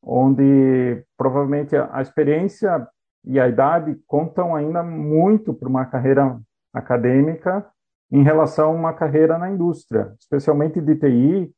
Onde 0.01 1.03
provavelmente 1.17 1.75
a 1.75 2.01
experiência 2.01 2.87
e 3.25 3.39
a 3.39 3.47
idade 3.47 3.97
contam 4.07 4.55
ainda 4.55 4.81
muito 4.83 5.53
para 5.53 5.67
uma 5.67 5.85
carreira 5.85 6.39
acadêmica 6.73 7.65
em 8.11 8.23
relação 8.23 8.69
a 8.69 8.75
uma 8.75 8.93
carreira 8.93 9.37
na 9.37 9.49
indústria, 9.49 10.13
especialmente 10.19 10.79
de 10.79 10.95
TI, 10.95 11.51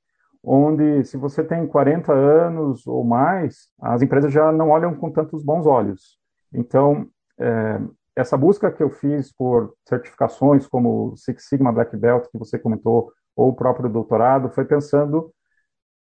onde 0.43 1.03
se 1.03 1.17
você 1.17 1.43
tem 1.43 1.67
40 1.67 2.11
anos 2.11 2.87
ou 2.87 3.03
mais, 3.03 3.67
as 3.79 4.01
empresas 4.01 4.31
já 4.31 4.51
não 4.51 4.69
olham 4.69 4.95
com 4.95 5.11
tantos 5.11 5.43
bons 5.43 5.65
olhos. 5.65 6.17
Então, 6.51 7.07
é, 7.39 7.79
essa 8.15 8.37
busca 8.37 8.71
que 8.71 8.83
eu 8.83 8.89
fiz 8.89 9.31
por 9.31 9.73
certificações 9.87 10.67
como 10.67 11.15
Six 11.15 11.47
Sigma 11.47 11.71
Black 11.71 11.95
Belt, 11.95 12.27
que 12.31 12.37
você 12.37 12.59
comentou, 12.59 13.11
ou 13.35 13.49
o 13.49 13.55
próprio 13.55 13.89
doutorado, 13.89 14.49
foi 14.49 14.65
pensando 14.65 15.33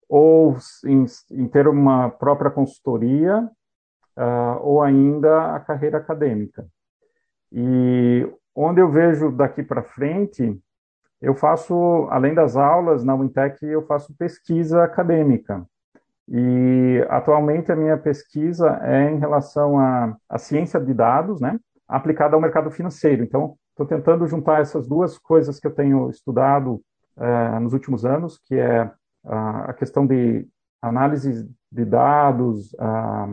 ou 0.09 0.57
em, 0.85 1.05
em 1.33 1.49
ter 1.49 1.67
uma 1.67 2.09
própria 2.11 2.51
consultoria, 2.51 3.51
uh, 4.17 4.61
ou 4.63 4.83
ainda 4.83 5.55
a 5.55 5.61
carreira 5.61 5.99
acadêmica. 5.99 6.67
E 7.53 8.27
onde 8.55 8.81
eu 8.81 8.91
vejo 8.91 9.31
daqui 9.31 9.63
para 9.63 9.83
frente, 9.83 10.59
eu 11.21 11.35
faço, 11.35 12.07
além 12.11 12.35
das 12.35 12.57
aulas 12.57 13.05
na 13.05 13.15
Wintec, 13.15 13.65
eu 13.65 13.87
faço 13.87 14.15
pesquisa 14.17 14.83
acadêmica. 14.83 15.67
E 16.29 17.07
atualmente 17.09 17.71
a 17.71 17.77
minha 17.77 17.97
pesquisa 17.97 18.81
é 18.83 19.11
em 19.11 19.19
relação 19.19 19.79
à, 19.79 20.17
à 20.29 20.39
ciência 20.39 20.81
de 20.81 20.93
dados, 20.93 21.41
né? 21.41 21.59
Aplicada 21.89 22.35
ao 22.35 22.41
mercado 22.41 22.71
financeiro. 22.71 23.23
Então, 23.23 23.57
estou 23.71 23.87
tentando 23.87 24.27
juntar 24.27 24.61
essas 24.61 24.89
duas 24.89 25.19
coisas 25.19 25.61
que 25.61 25.67
eu 25.67 25.75
tenho 25.75 26.11
estudado 26.11 26.81
é, 27.17 27.59
nos 27.59 27.73
últimos 27.73 28.05
anos, 28.05 28.39
que 28.39 28.55
é 28.57 28.91
a, 29.25 29.73
questão 29.75 30.07
de 30.07 30.47
análise 30.81 31.49
de 31.71 31.85
dados, 31.85 32.75
a, 32.79 33.29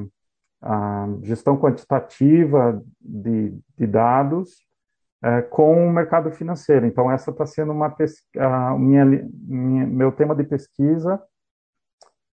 a 0.62 1.08
gestão 1.22 1.58
quantitativa 1.58 2.82
de, 3.00 3.58
de 3.78 3.88
dados, 3.88 4.66
é, 5.24 5.42
com 5.42 5.88
o 5.88 5.92
mercado 5.92 6.30
financeiro. 6.32 6.86
Então, 6.86 7.10
essa 7.10 7.32
está 7.32 7.46
sendo 7.46 7.72
uma 7.72 7.96
minha, 8.78 9.06
minha, 9.06 9.88
meu 9.88 10.12
tema 10.12 10.36
de 10.36 10.44
pesquisa 10.44 11.22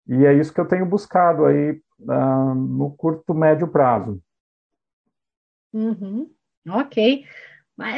E 0.07 0.25
é 0.25 0.33
isso 0.33 0.53
que 0.53 0.59
eu 0.59 0.67
tenho 0.67 0.85
buscado 0.85 1.45
aí 1.45 1.79
uh, 1.99 2.55
no 2.55 2.91
curto, 2.91 3.33
médio 3.33 3.67
prazo. 3.67 4.19
Uhum. 5.73 6.29
Ok. 6.67 7.25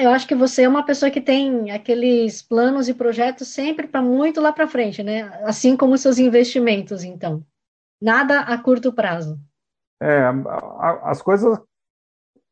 Eu 0.02 0.12
acho 0.12 0.28
que 0.28 0.36
você 0.36 0.64
é 0.64 0.70
uma 0.70 0.86
pessoa 0.86 1.10
que 1.10 1.20
tem 1.20 1.72
aqueles 1.72 2.42
planos 2.42 2.88
e 2.88 2.94
projetos 2.94 3.48
sempre 3.48 3.88
para 3.88 4.02
muito 4.02 4.40
lá 4.40 4.54
para 4.54 4.68
frente, 4.68 5.02
né? 5.02 5.24
Assim 5.44 5.76
como 5.76 5.98
seus 5.98 6.20
investimentos, 6.20 7.04
então. 7.04 7.44
Nada 8.00 8.42
a 8.42 8.58
curto 8.58 8.94
prazo. 8.94 9.40
É, 10.02 10.24
as 11.04 11.22
coisas 11.22 11.60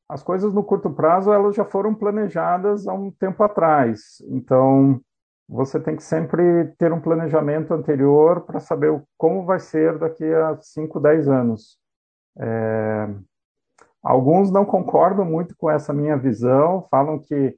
as 0.07 0.24
coisas 0.24 0.51
no 0.53 0.63
curto 0.63 0.89
prazo 0.89 1.32
elas 1.32 1.55
já 1.55 1.63
foram 1.63 1.93
planejadas 1.93 2.88
há 2.88 2.93
um 2.93 3.11
tempo 3.11 3.43
atrás. 3.43 4.24
Então, 4.28 4.99
você 5.47 5.80
tem 5.80 5.95
que 5.95 6.03
sempre 6.03 6.74
ter 6.80 6.91
um 6.91 7.01
planejamento 7.01 7.74
anterior 7.74 8.41
para 8.41 8.59
saber 8.59 8.99
como 9.17 9.45
vai 9.45 9.59
ser 9.59 9.99
daqui 9.99 10.26
a 10.26 10.57
5, 10.59 10.99
10 10.99 11.28
anos. 11.28 11.78
É, 12.39 13.07
alguns 14.04 14.52
não 14.52 14.66
concordam 14.66 15.26
muito 15.26 15.56
com 15.58 15.70
essa 15.70 15.93
minha 15.93 16.18
visão, 16.18 16.88
falam 16.89 17.20
que 17.20 17.56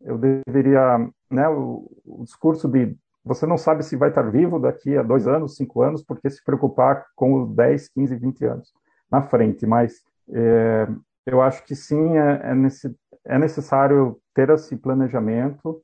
eu 0.00 0.18
deveria, 0.18 0.98
né, 1.30 1.48
o, 1.48 1.90
o 2.04 2.24
discurso 2.24 2.68
de 2.68 2.96
você 3.24 3.46
não 3.46 3.56
sabe 3.56 3.82
se 3.82 3.96
vai 3.96 4.10
estar 4.10 4.30
vivo 4.30 4.58
daqui 4.58 4.98
a 4.98 5.02
dois 5.02 5.26
anos, 5.26 5.56
cinco 5.56 5.80
anos, 5.80 6.02
porque 6.02 6.28
se 6.28 6.44
preocupar 6.44 7.06
com 7.16 7.42
os 7.42 7.54
10, 7.54 7.88
15, 7.88 8.16
20 8.16 8.44
anos 8.44 8.72
na 9.10 9.22
frente, 9.22 9.66
mas 9.66 10.02
é, 10.30 10.86
eu 11.24 11.40
acho 11.40 11.64
que 11.64 11.74
sim, 11.74 12.18
é, 12.18 12.50
é, 12.50 12.54
nesse, 12.54 12.94
é 13.24 13.38
necessário 13.38 14.20
ter 14.34 14.50
esse 14.50 14.76
planejamento, 14.76 15.82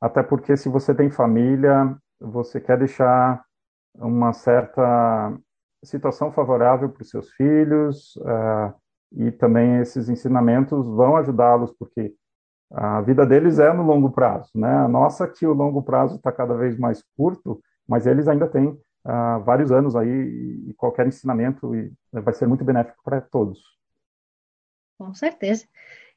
até 0.00 0.22
porque 0.22 0.56
se 0.56 0.68
você 0.68 0.92
tem 0.92 1.10
família, 1.10 1.96
você 2.18 2.60
quer 2.60 2.78
deixar 2.78 3.44
uma 3.94 4.32
certa 4.32 5.32
situação 5.84 6.32
favorável 6.32 6.88
para 6.88 7.02
os 7.02 7.10
seus 7.10 7.30
filhos, 7.32 8.16
uh, 8.16 8.74
e 9.12 9.30
também 9.30 9.78
esses 9.78 10.08
ensinamentos 10.08 10.84
vão 10.86 11.16
ajudá-los, 11.16 11.72
porque 11.78 12.14
a 12.70 13.00
vida 13.00 13.26
deles 13.26 13.58
é 13.58 13.72
no 13.72 13.82
longo 13.82 14.10
prazo, 14.10 14.50
né? 14.54 14.72
A 14.72 14.88
nossa 14.88 15.26
que 15.26 15.46
o 15.46 15.52
longo 15.52 15.82
prazo 15.82 16.16
está 16.16 16.30
cada 16.30 16.54
vez 16.54 16.78
mais 16.78 17.02
curto, 17.16 17.60
mas 17.86 18.06
eles 18.06 18.28
ainda 18.28 18.46
têm 18.46 18.68
uh, 18.68 19.42
vários 19.44 19.72
anos 19.72 19.96
aí 19.96 20.08
e 20.68 20.74
qualquer 20.74 21.06
ensinamento 21.06 21.72
vai 22.12 22.32
ser 22.32 22.46
muito 22.46 22.64
benéfico 22.64 23.02
para 23.02 23.20
todos. 23.20 23.60
Com 24.96 25.12
certeza. 25.14 25.66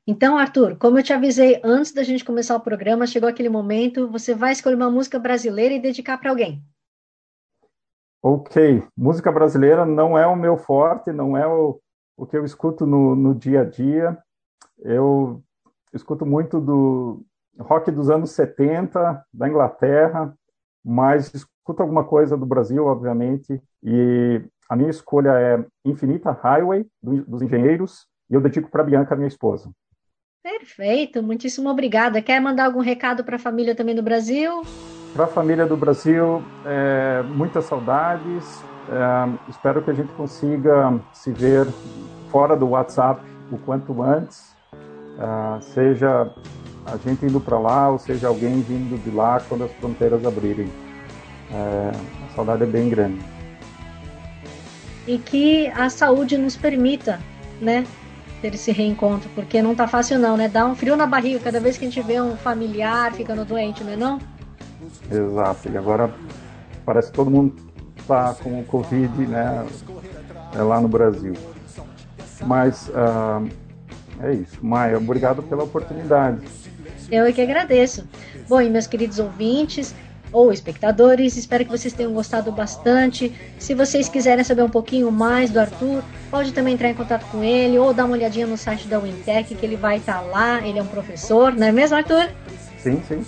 Então, 0.05 0.37
Arthur, 0.37 0.77
como 0.77 0.99
eu 0.99 1.03
te 1.03 1.13
avisei 1.13 1.61
antes 1.63 1.93
da 1.93 2.03
gente 2.03 2.25
começar 2.25 2.55
o 2.55 2.61
programa, 2.61 3.07
chegou 3.07 3.29
aquele 3.29 3.49
momento, 3.49 4.11
você 4.11 4.35
vai 4.35 4.51
escolher 4.51 4.75
uma 4.75 4.91
música 4.91 5.17
brasileira 5.17 5.73
e 5.73 5.81
dedicar 5.81 6.17
para 6.17 6.29
alguém. 6.29 6.61
Ok, 8.21 8.83
música 8.95 9.31
brasileira 9.31 9.85
não 9.85 10.17
é 10.17 10.27
o 10.27 10.35
meu 10.35 10.57
forte, 10.57 11.11
não 11.11 11.35
é 11.35 11.47
o, 11.47 11.79
o 12.17 12.25
que 12.25 12.37
eu 12.37 12.45
escuto 12.45 12.85
no, 12.85 13.15
no 13.15 13.33
dia 13.33 13.61
a 13.61 13.65
dia. 13.65 14.17
Eu 14.79 15.41
escuto 15.93 16.25
muito 16.25 16.59
do 16.59 17.25
rock 17.59 17.91
dos 17.91 18.09
anos 18.09 18.31
70, 18.31 19.25
da 19.33 19.47
Inglaterra, 19.47 20.33
mas 20.83 21.33
escuto 21.33 21.81
alguma 21.81 22.03
coisa 22.03 22.35
do 22.35 22.45
Brasil, 22.45 22.85
obviamente, 22.85 23.61
e 23.81 24.41
a 24.69 24.75
minha 24.75 24.89
escolha 24.89 25.31
é 25.39 25.65
Infinita 25.85 26.31
Highway, 26.31 26.85
do, 27.01 27.23
dos 27.23 27.41
Engenheiros, 27.41 28.07
e 28.29 28.33
eu 28.33 28.41
dedico 28.41 28.69
para 28.69 28.83
Bianca, 28.83 29.15
minha 29.15 29.27
esposa. 29.27 29.71
Perfeito, 30.41 31.23
muitíssimo 31.23 31.69
obrigada. 31.69 32.21
Quer 32.21 32.41
mandar 32.41 32.65
algum 32.65 32.81
recado 32.81 33.23
para 33.23 33.37
a 33.37 33.39
família 33.39 33.75
também 33.75 33.95
do 33.95 34.03
Brasil? 34.03 34.63
Para 35.13 35.25
a 35.25 35.27
família 35.27 35.65
do 35.65 35.77
Brasil, 35.77 36.43
é, 36.65 37.21
muitas 37.23 37.65
saudades. 37.65 38.61
É, 38.89 39.49
espero 39.49 39.81
que 39.81 39.91
a 39.91 39.93
gente 39.93 40.11
consiga 40.13 40.99
se 41.13 41.31
ver 41.31 41.67
fora 42.29 42.55
do 42.55 42.69
WhatsApp 42.69 43.21
o 43.51 43.57
quanto 43.57 44.01
antes, 44.01 44.55
é, 45.17 45.61
seja 45.61 46.31
a 46.85 46.97
gente 46.97 47.25
indo 47.25 47.39
para 47.39 47.57
lá 47.57 47.89
ou 47.89 47.97
seja 47.97 48.27
alguém 48.27 48.61
vindo 48.61 49.01
de 49.01 49.11
lá 49.11 49.41
quando 49.47 49.63
as 49.63 49.71
fronteiras 49.73 50.25
abrirem. 50.25 50.69
É, 51.51 51.91
a 52.25 52.35
saudade 52.35 52.63
é 52.63 52.65
bem 52.65 52.89
grande. 52.89 53.19
E 55.07 55.17
que 55.17 55.67
a 55.67 55.89
saúde 55.89 56.37
nos 56.37 56.55
permita, 56.55 57.19
né, 57.61 57.85
ter 58.41 58.53
esse 58.55 58.71
reencontro, 58.71 59.29
porque 59.35 59.61
não 59.61 59.75
tá 59.75 59.87
fácil 59.87 60.19
não, 60.19 60.35
né? 60.35 60.49
Dá 60.49 60.65
um 60.65 60.75
frio 60.75 60.95
na 60.95 61.05
barriga 61.05 61.39
cada 61.39 61.59
vez 61.59 61.77
que 61.77 61.85
a 61.85 61.89
gente 61.89 62.01
vê 62.05 62.19
um 62.19 62.35
familiar 62.35 63.13
ficando 63.13 63.45
doente, 63.45 63.83
não 63.83 63.93
é 63.93 63.95
não? 63.95 64.19
Exato, 65.09 65.69
e 65.69 65.77
agora 65.77 66.13
parece 66.85 67.09
que 67.09 67.15
todo 67.15 67.31
mundo 67.31 67.55
tá 68.07 68.35
com 68.41 68.59
o 68.59 68.63
Covid, 68.63 69.25
né? 69.27 69.65
É 70.55 70.61
lá 70.61 70.79
no 70.79 70.87
Brasil. 70.87 71.33
Mas 72.45 72.89
uh, 72.89 73.49
é 74.21 74.33
isso. 74.33 74.57
Maia, 74.61 74.97
obrigado 74.97 75.41
pela 75.43 75.63
oportunidade. 75.63 76.39
Eu 77.11 77.25
é 77.25 77.31
que 77.31 77.41
agradeço. 77.41 78.07
Bom, 78.47 78.61
e 78.61 78.69
meus 78.69 78.87
queridos 78.87 79.19
ouvintes, 79.19 79.95
ou 80.33 80.51
espectadores. 80.51 81.37
Espero 81.37 81.63
que 81.63 81.71
vocês 81.71 81.93
tenham 81.93 82.11
gostado 82.11 82.51
bastante. 82.51 83.31
Se 83.59 83.73
vocês 83.73 84.09
quiserem 84.09 84.43
saber 84.43 84.63
um 84.63 84.69
pouquinho 84.69 85.11
mais 85.11 85.51
do 85.51 85.59
Arthur, 85.59 86.03
pode 86.29 86.51
também 86.51 86.73
entrar 86.73 86.89
em 86.89 86.95
contato 86.95 87.25
com 87.31 87.43
ele 87.43 87.77
ou 87.77 87.93
dar 87.93 88.05
uma 88.05 88.15
olhadinha 88.15 88.47
no 88.47 88.57
site 88.57 88.87
da 88.87 88.97
Wintec, 88.97 89.55
que 89.55 89.65
ele 89.65 89.77
vai 89.77 89.97
estar 89.97 90.19
lá. 90.21 90.65
Ele 90.67 90.79
é 90.79 90.81
um 90.81 90.87
professor, 90.87 91.53
não 91.53 91.67
é 91.67 91.71
mesmo, 91.71 91.95
Arthur? 91.95 92.29
Sim, 92.79 93.01
sim. 93.07 93.23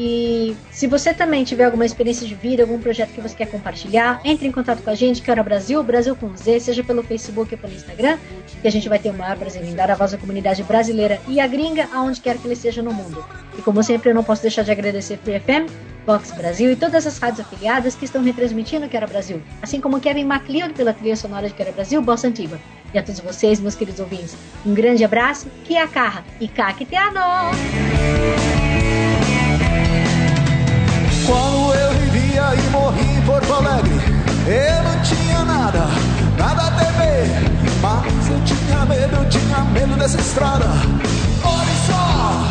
E 0.00 0.56
se 0.70 0.86
você 0.86 1.12
também 1.12 1.42
tiver 1.42 1.64
alguma 1.64 1.84
experiência 1.84 2.24
de 2.24 2.32
vida, 2.32 2.62
algum 2.62 2.78
projeto 2.78 3.10
que 3.10 3.20
você 3.20 3.34
quer 3.34 3.50
compartilhar, 3.50 4.20
entre 4.24 4.46
em 4.46 4.52
contato 4.52 4.80
com 4.80 4.90
a 4.90 4.94
gente, 4.94 5.20
que 5.20 5.28
é 5.28 5.42
Brasil, 5.42 5.82
Brasil 5.82 6.14
com 6.14 6.36
Z, 6.36 6.60
seja 6.60 6.84
pelo 6.84 7.02
Facebook 7.02 7.52
ou 7.52 7.60
pelo 7.60 7.74
Instagram, 7.74 8.16
que 8.62 8.68
a 8.68 8.70
gente 8.70 8.88
vai 8.88 9.00
ter 9.00 9.10
o 9.10 9.14
maior 9.14 9.36
prazer 9.36 9.64
em 9.64 9.74
dar 9.74 9.90
a 9.90 9.96
voz 9.96 10.14
à 10.14 10.16
comunidade 10.16 10.62
brasileira 10.62 11.20
e 11.26 11.40
a 11.40 11.48
gringa, 11.48 11.88
aonde 11.92 12.20
quer 12.20 12.38
que 12.38 12.46
ele 12.46 12.54
esteja 12.54 12.80
no 12.80 12.94
mundo. 12.94 13.24
E 13.58 13.62
como 13.62 13.82
sempre, 13.82 14.10
eu 14.10 14.14
não 14.14 14.22
posso 14.22 14.40
deixar 14.40 14.62
de 14.62 14.70
agradecer 14.70 15.18
Free 15.18 15.40
FM, 15.40 15.68
Vox 16.06 16.30
Brasil 16.30 16.70
e 16.70 16.76
todas 16.76 17.04
as 17.04 17.18
rádios 17.18 17.40
afiliadas 17.40 17.96
que 17.96 18.04
estão 18.04 18.22
retransmitindo 18.22 18.88
Quero 18.88 19.08
Brasil, 19.08 19.42
assim 19.60 19.80
como 19.80 19.98
Kevin 19.98 20.26
MacLeod 20.26 20.74
pela 20.74 20.94
trilha 20.94 21.16
sonora 21.16 21.48
de 21.48 21.54
Quero 21.54 21.72
Brasil, 21.72 22.00
Bossa 22.00 22.28
Antiga. 22.28 22.60
E 22.94 22.98
a 23.00 23.02
todos 23.02 23.18
vocês, 23.18 23.58
meus 23.58 23.74
queridos 23.74 23.98
ouvintes, 23.98 24.36
um 24.64 24.74
grande 24.74 25.04
abraço, 25.04 25.48
que 25.64 25.76
a 25.76 25.88
carra 25.88 26.24
e 26.40 26.46
caqueteano! 26.46 27.20
Quando 31.28 31.74
eu 31.74 31.92
vivia 31.98 32.54
e 32.54 32.70
morri 32.70 33.18
em 33.18 33.20
Porto 33.20 33.52
Alegre, 33.52 34.00
eu 34.46 34.82
não 34.82 35.02
tinha 35.02 35.44
nada, 35.44 35.86
nada 36.38 36.68
a 36.68 36.70
temer. 36.70 37.26
Mas 37.82 38.30
eu 38.30 38.40
tinha 38.46 38.86
medo, 38.86 39.14
eu 39.14 39.28
tinha 39.28 39.58
medo 39.64 39.94
dessa 39.98 40.18
estrada. 40.18 40.64
Olha 41.44 41.74
só, 41.86 42.46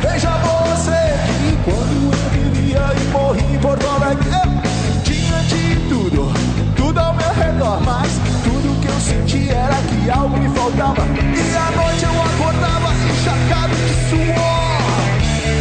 veja 0.00 0.30
você 0.30 1.18
que 1.40 1.56
quando 1.64 2.14
eu 2.14 2.30
vivia 2.30 2.82
e 2.94 3.04
morri 3.10 3.52
em 3.52 3.58
Porto 3.58 3.84
Alegre, 3.84 4.28
eu 4.28 5.02
tinha 5.02 5.40
de 5.48 5.74
tudo, 5.88 6.32
tudo 6.76 6.96
ao 7.00 7.14
meu 7.14 7.34
redor. 7.34 7.80
Mas 7.84 8.12
tudo 8.44 8.80
que 8.80 8.86
eu 8.86 9.00
senti 9.00 9.50
era 9.50 9.74
que 9.74 10.08
algo 10.08 10.38
me 10.38 10.48
faltava. 10.50 11.02
E 11.02 11.56
à 11.56 11.82
noite 11.82 12.04
eu 12.04 12.22
acordava 12.22 12.94
encharcado 13.10 13.74
de 13.74 13.94
suor. 14.08 14.54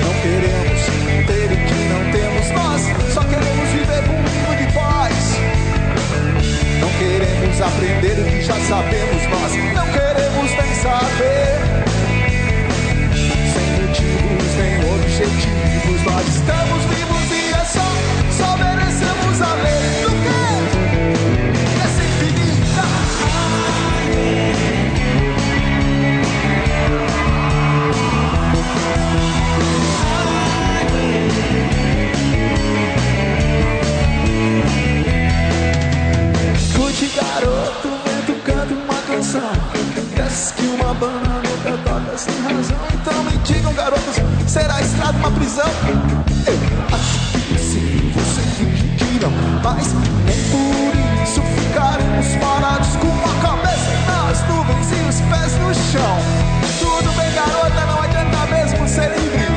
Não 0.03 0.13
queremos 0.21 0.81
ter 1.25 1.62
queremos 7.43 7.61
aprender 7.61 8.19
o 8.19 8.23
que 8.25 8.41
já 8.41 8.55
sabemos 8.55 9.23
nós, 9.27 9.51
não 9.73 9.87
queremos 9.91 10.51
nem 10.51 10.75
saber. 10.75 11.83
Sem 13.53 13.67
motivos 13.81 14.55
nem 14.57 14.75
objetivos, 14.93 16.03
nós 16.03 16.27
estamos 16.27 16.85
vivos 16.85 17.22
Desce 39.33 40.53
que 40.53 40.61
uma 40.61 40.93
banda 40.93 41.27
nunca 41.27 41.75
toca 41.83 42.15
sem 42.19 42.39
razão. 42.43 42.77
Então 42.93 43.23
me 43.23 43.35
digam, 43.39 43.73
garotos, 43.73 44.17
será 44.45 44.75
a 44.75 44.81
estrada 44.81 45.17
uma 45.17 45.31
prisão? 45.31 45.65
Eu 46.45 46.95
acho 46.95 47.17
que 47.47 47.57
sim, 47.57 48.11
você 48.13 48.41
finge 48.57 48.83
que 48.95 49.19
não. 49.19 49.31
Mas 49.63 49.91
nem 50.27 50.37
por 50.51 51.23
isso 51.23 51.41
ficaremos 51.41 52.27
parados 52.35 52.95
com 52.97 53.07
a 53.07 53.41
cabeça 53.41 53.89
nas 54.05 54.47
nuvens 54.47 54.91
e 54.91 55.09
os 55.09 55.21
pés 55.21 55.57
no 55.57 55.73
chão. 55.73 56.17
Tudo 56.77 57.11
bem, 57.17 57.31
garota, 57.33 57.85
não 57.87 58.03
adianta 58.03 58.45
mesmo 58.51 58.87
ser 58.87 59.09
livre. 59.17 59.47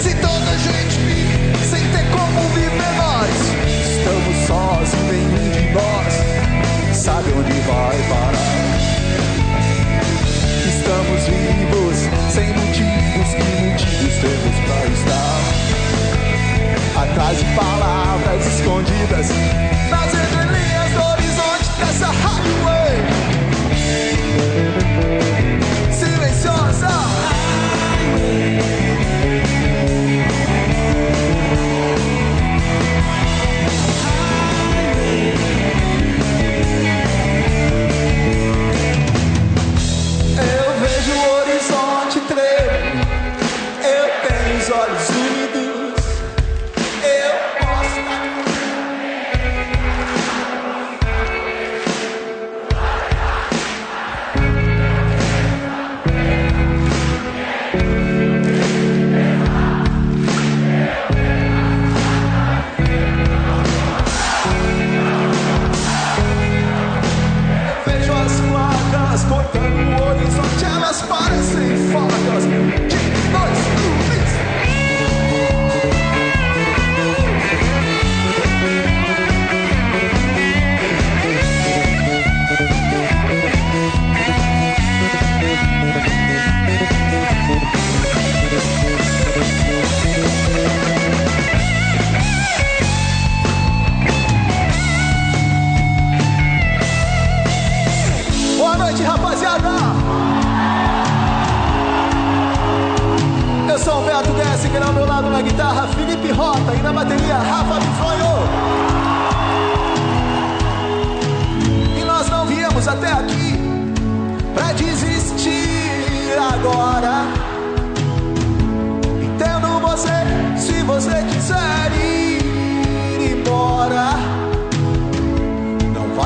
Se 0.00 0.14
toda 0.14 0.48
a 0.48 0.58
gente 0.58 0.96
vive 0.96 1.66
sem 1.66 1.82
ter 1.90 2.08
como 2.12 2.48
viver 2.50 2.92
nós, 2.96 3.34
estamos 3.66 4.46
sós 4.46 4.92
e 4.92 4.96
nenhum 4.96 5.48
música 7.98 8.37
estamos 10.88 11.20
vivos, 11.28 11.96
sem 12.32 12.48
motivos, 12.54 13.34
que 13.34 13.44
motivos 13.60 14.14
temos 14.22 14.56
para 14.66 14.86
estar? 14.88 15.40
Atrás 17.02 17.36
de 17.36 17.44
palavras 17.54 18.46
escondidas. 18.46 19.28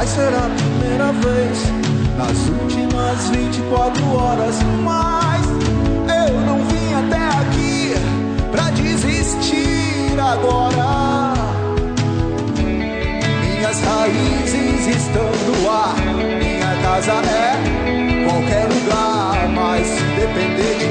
Não 0.03 0.09
vai 0.09 0.16
ser 0.16 0.34
a 0.34 0.50
primeira 0.57 1.12
vez 1.12 1.59
nas 2.18 2.48
últimas 2.48 3.28
24 3.28 4.16
horas, 4.16 4.57
mas 4.82 5.46
eu 6.26 6.40
não 6.40 6.59
vim 6.64 6.92
até 6.94 7.22
aqui 7.38 7.94
pra 8.50 8.70
desistir 8.70 10.18
agora. 10.18 11.34
Minhas 13.44 13.80
raízes 13.80 14.88
estão 14.88 15.30
no 15.46 15.70
ar, 15.70 15.94
minha 15.94 16.82
casa 16.82 17.12
é 17.12 18.26
qualquer 18.28 18.66
lugar, 18.74 19.48
mas 19.55 19.86
se 19.86 20.03
depender 20.18 20.78
de 20.80 20.82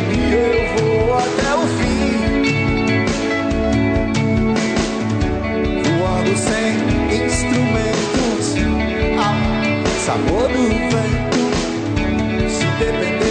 sabor 10.12 10.49
do 10.49 10.68
vento. 10.91 11.41
Se 12.49 12.66
depender 12.84 13.31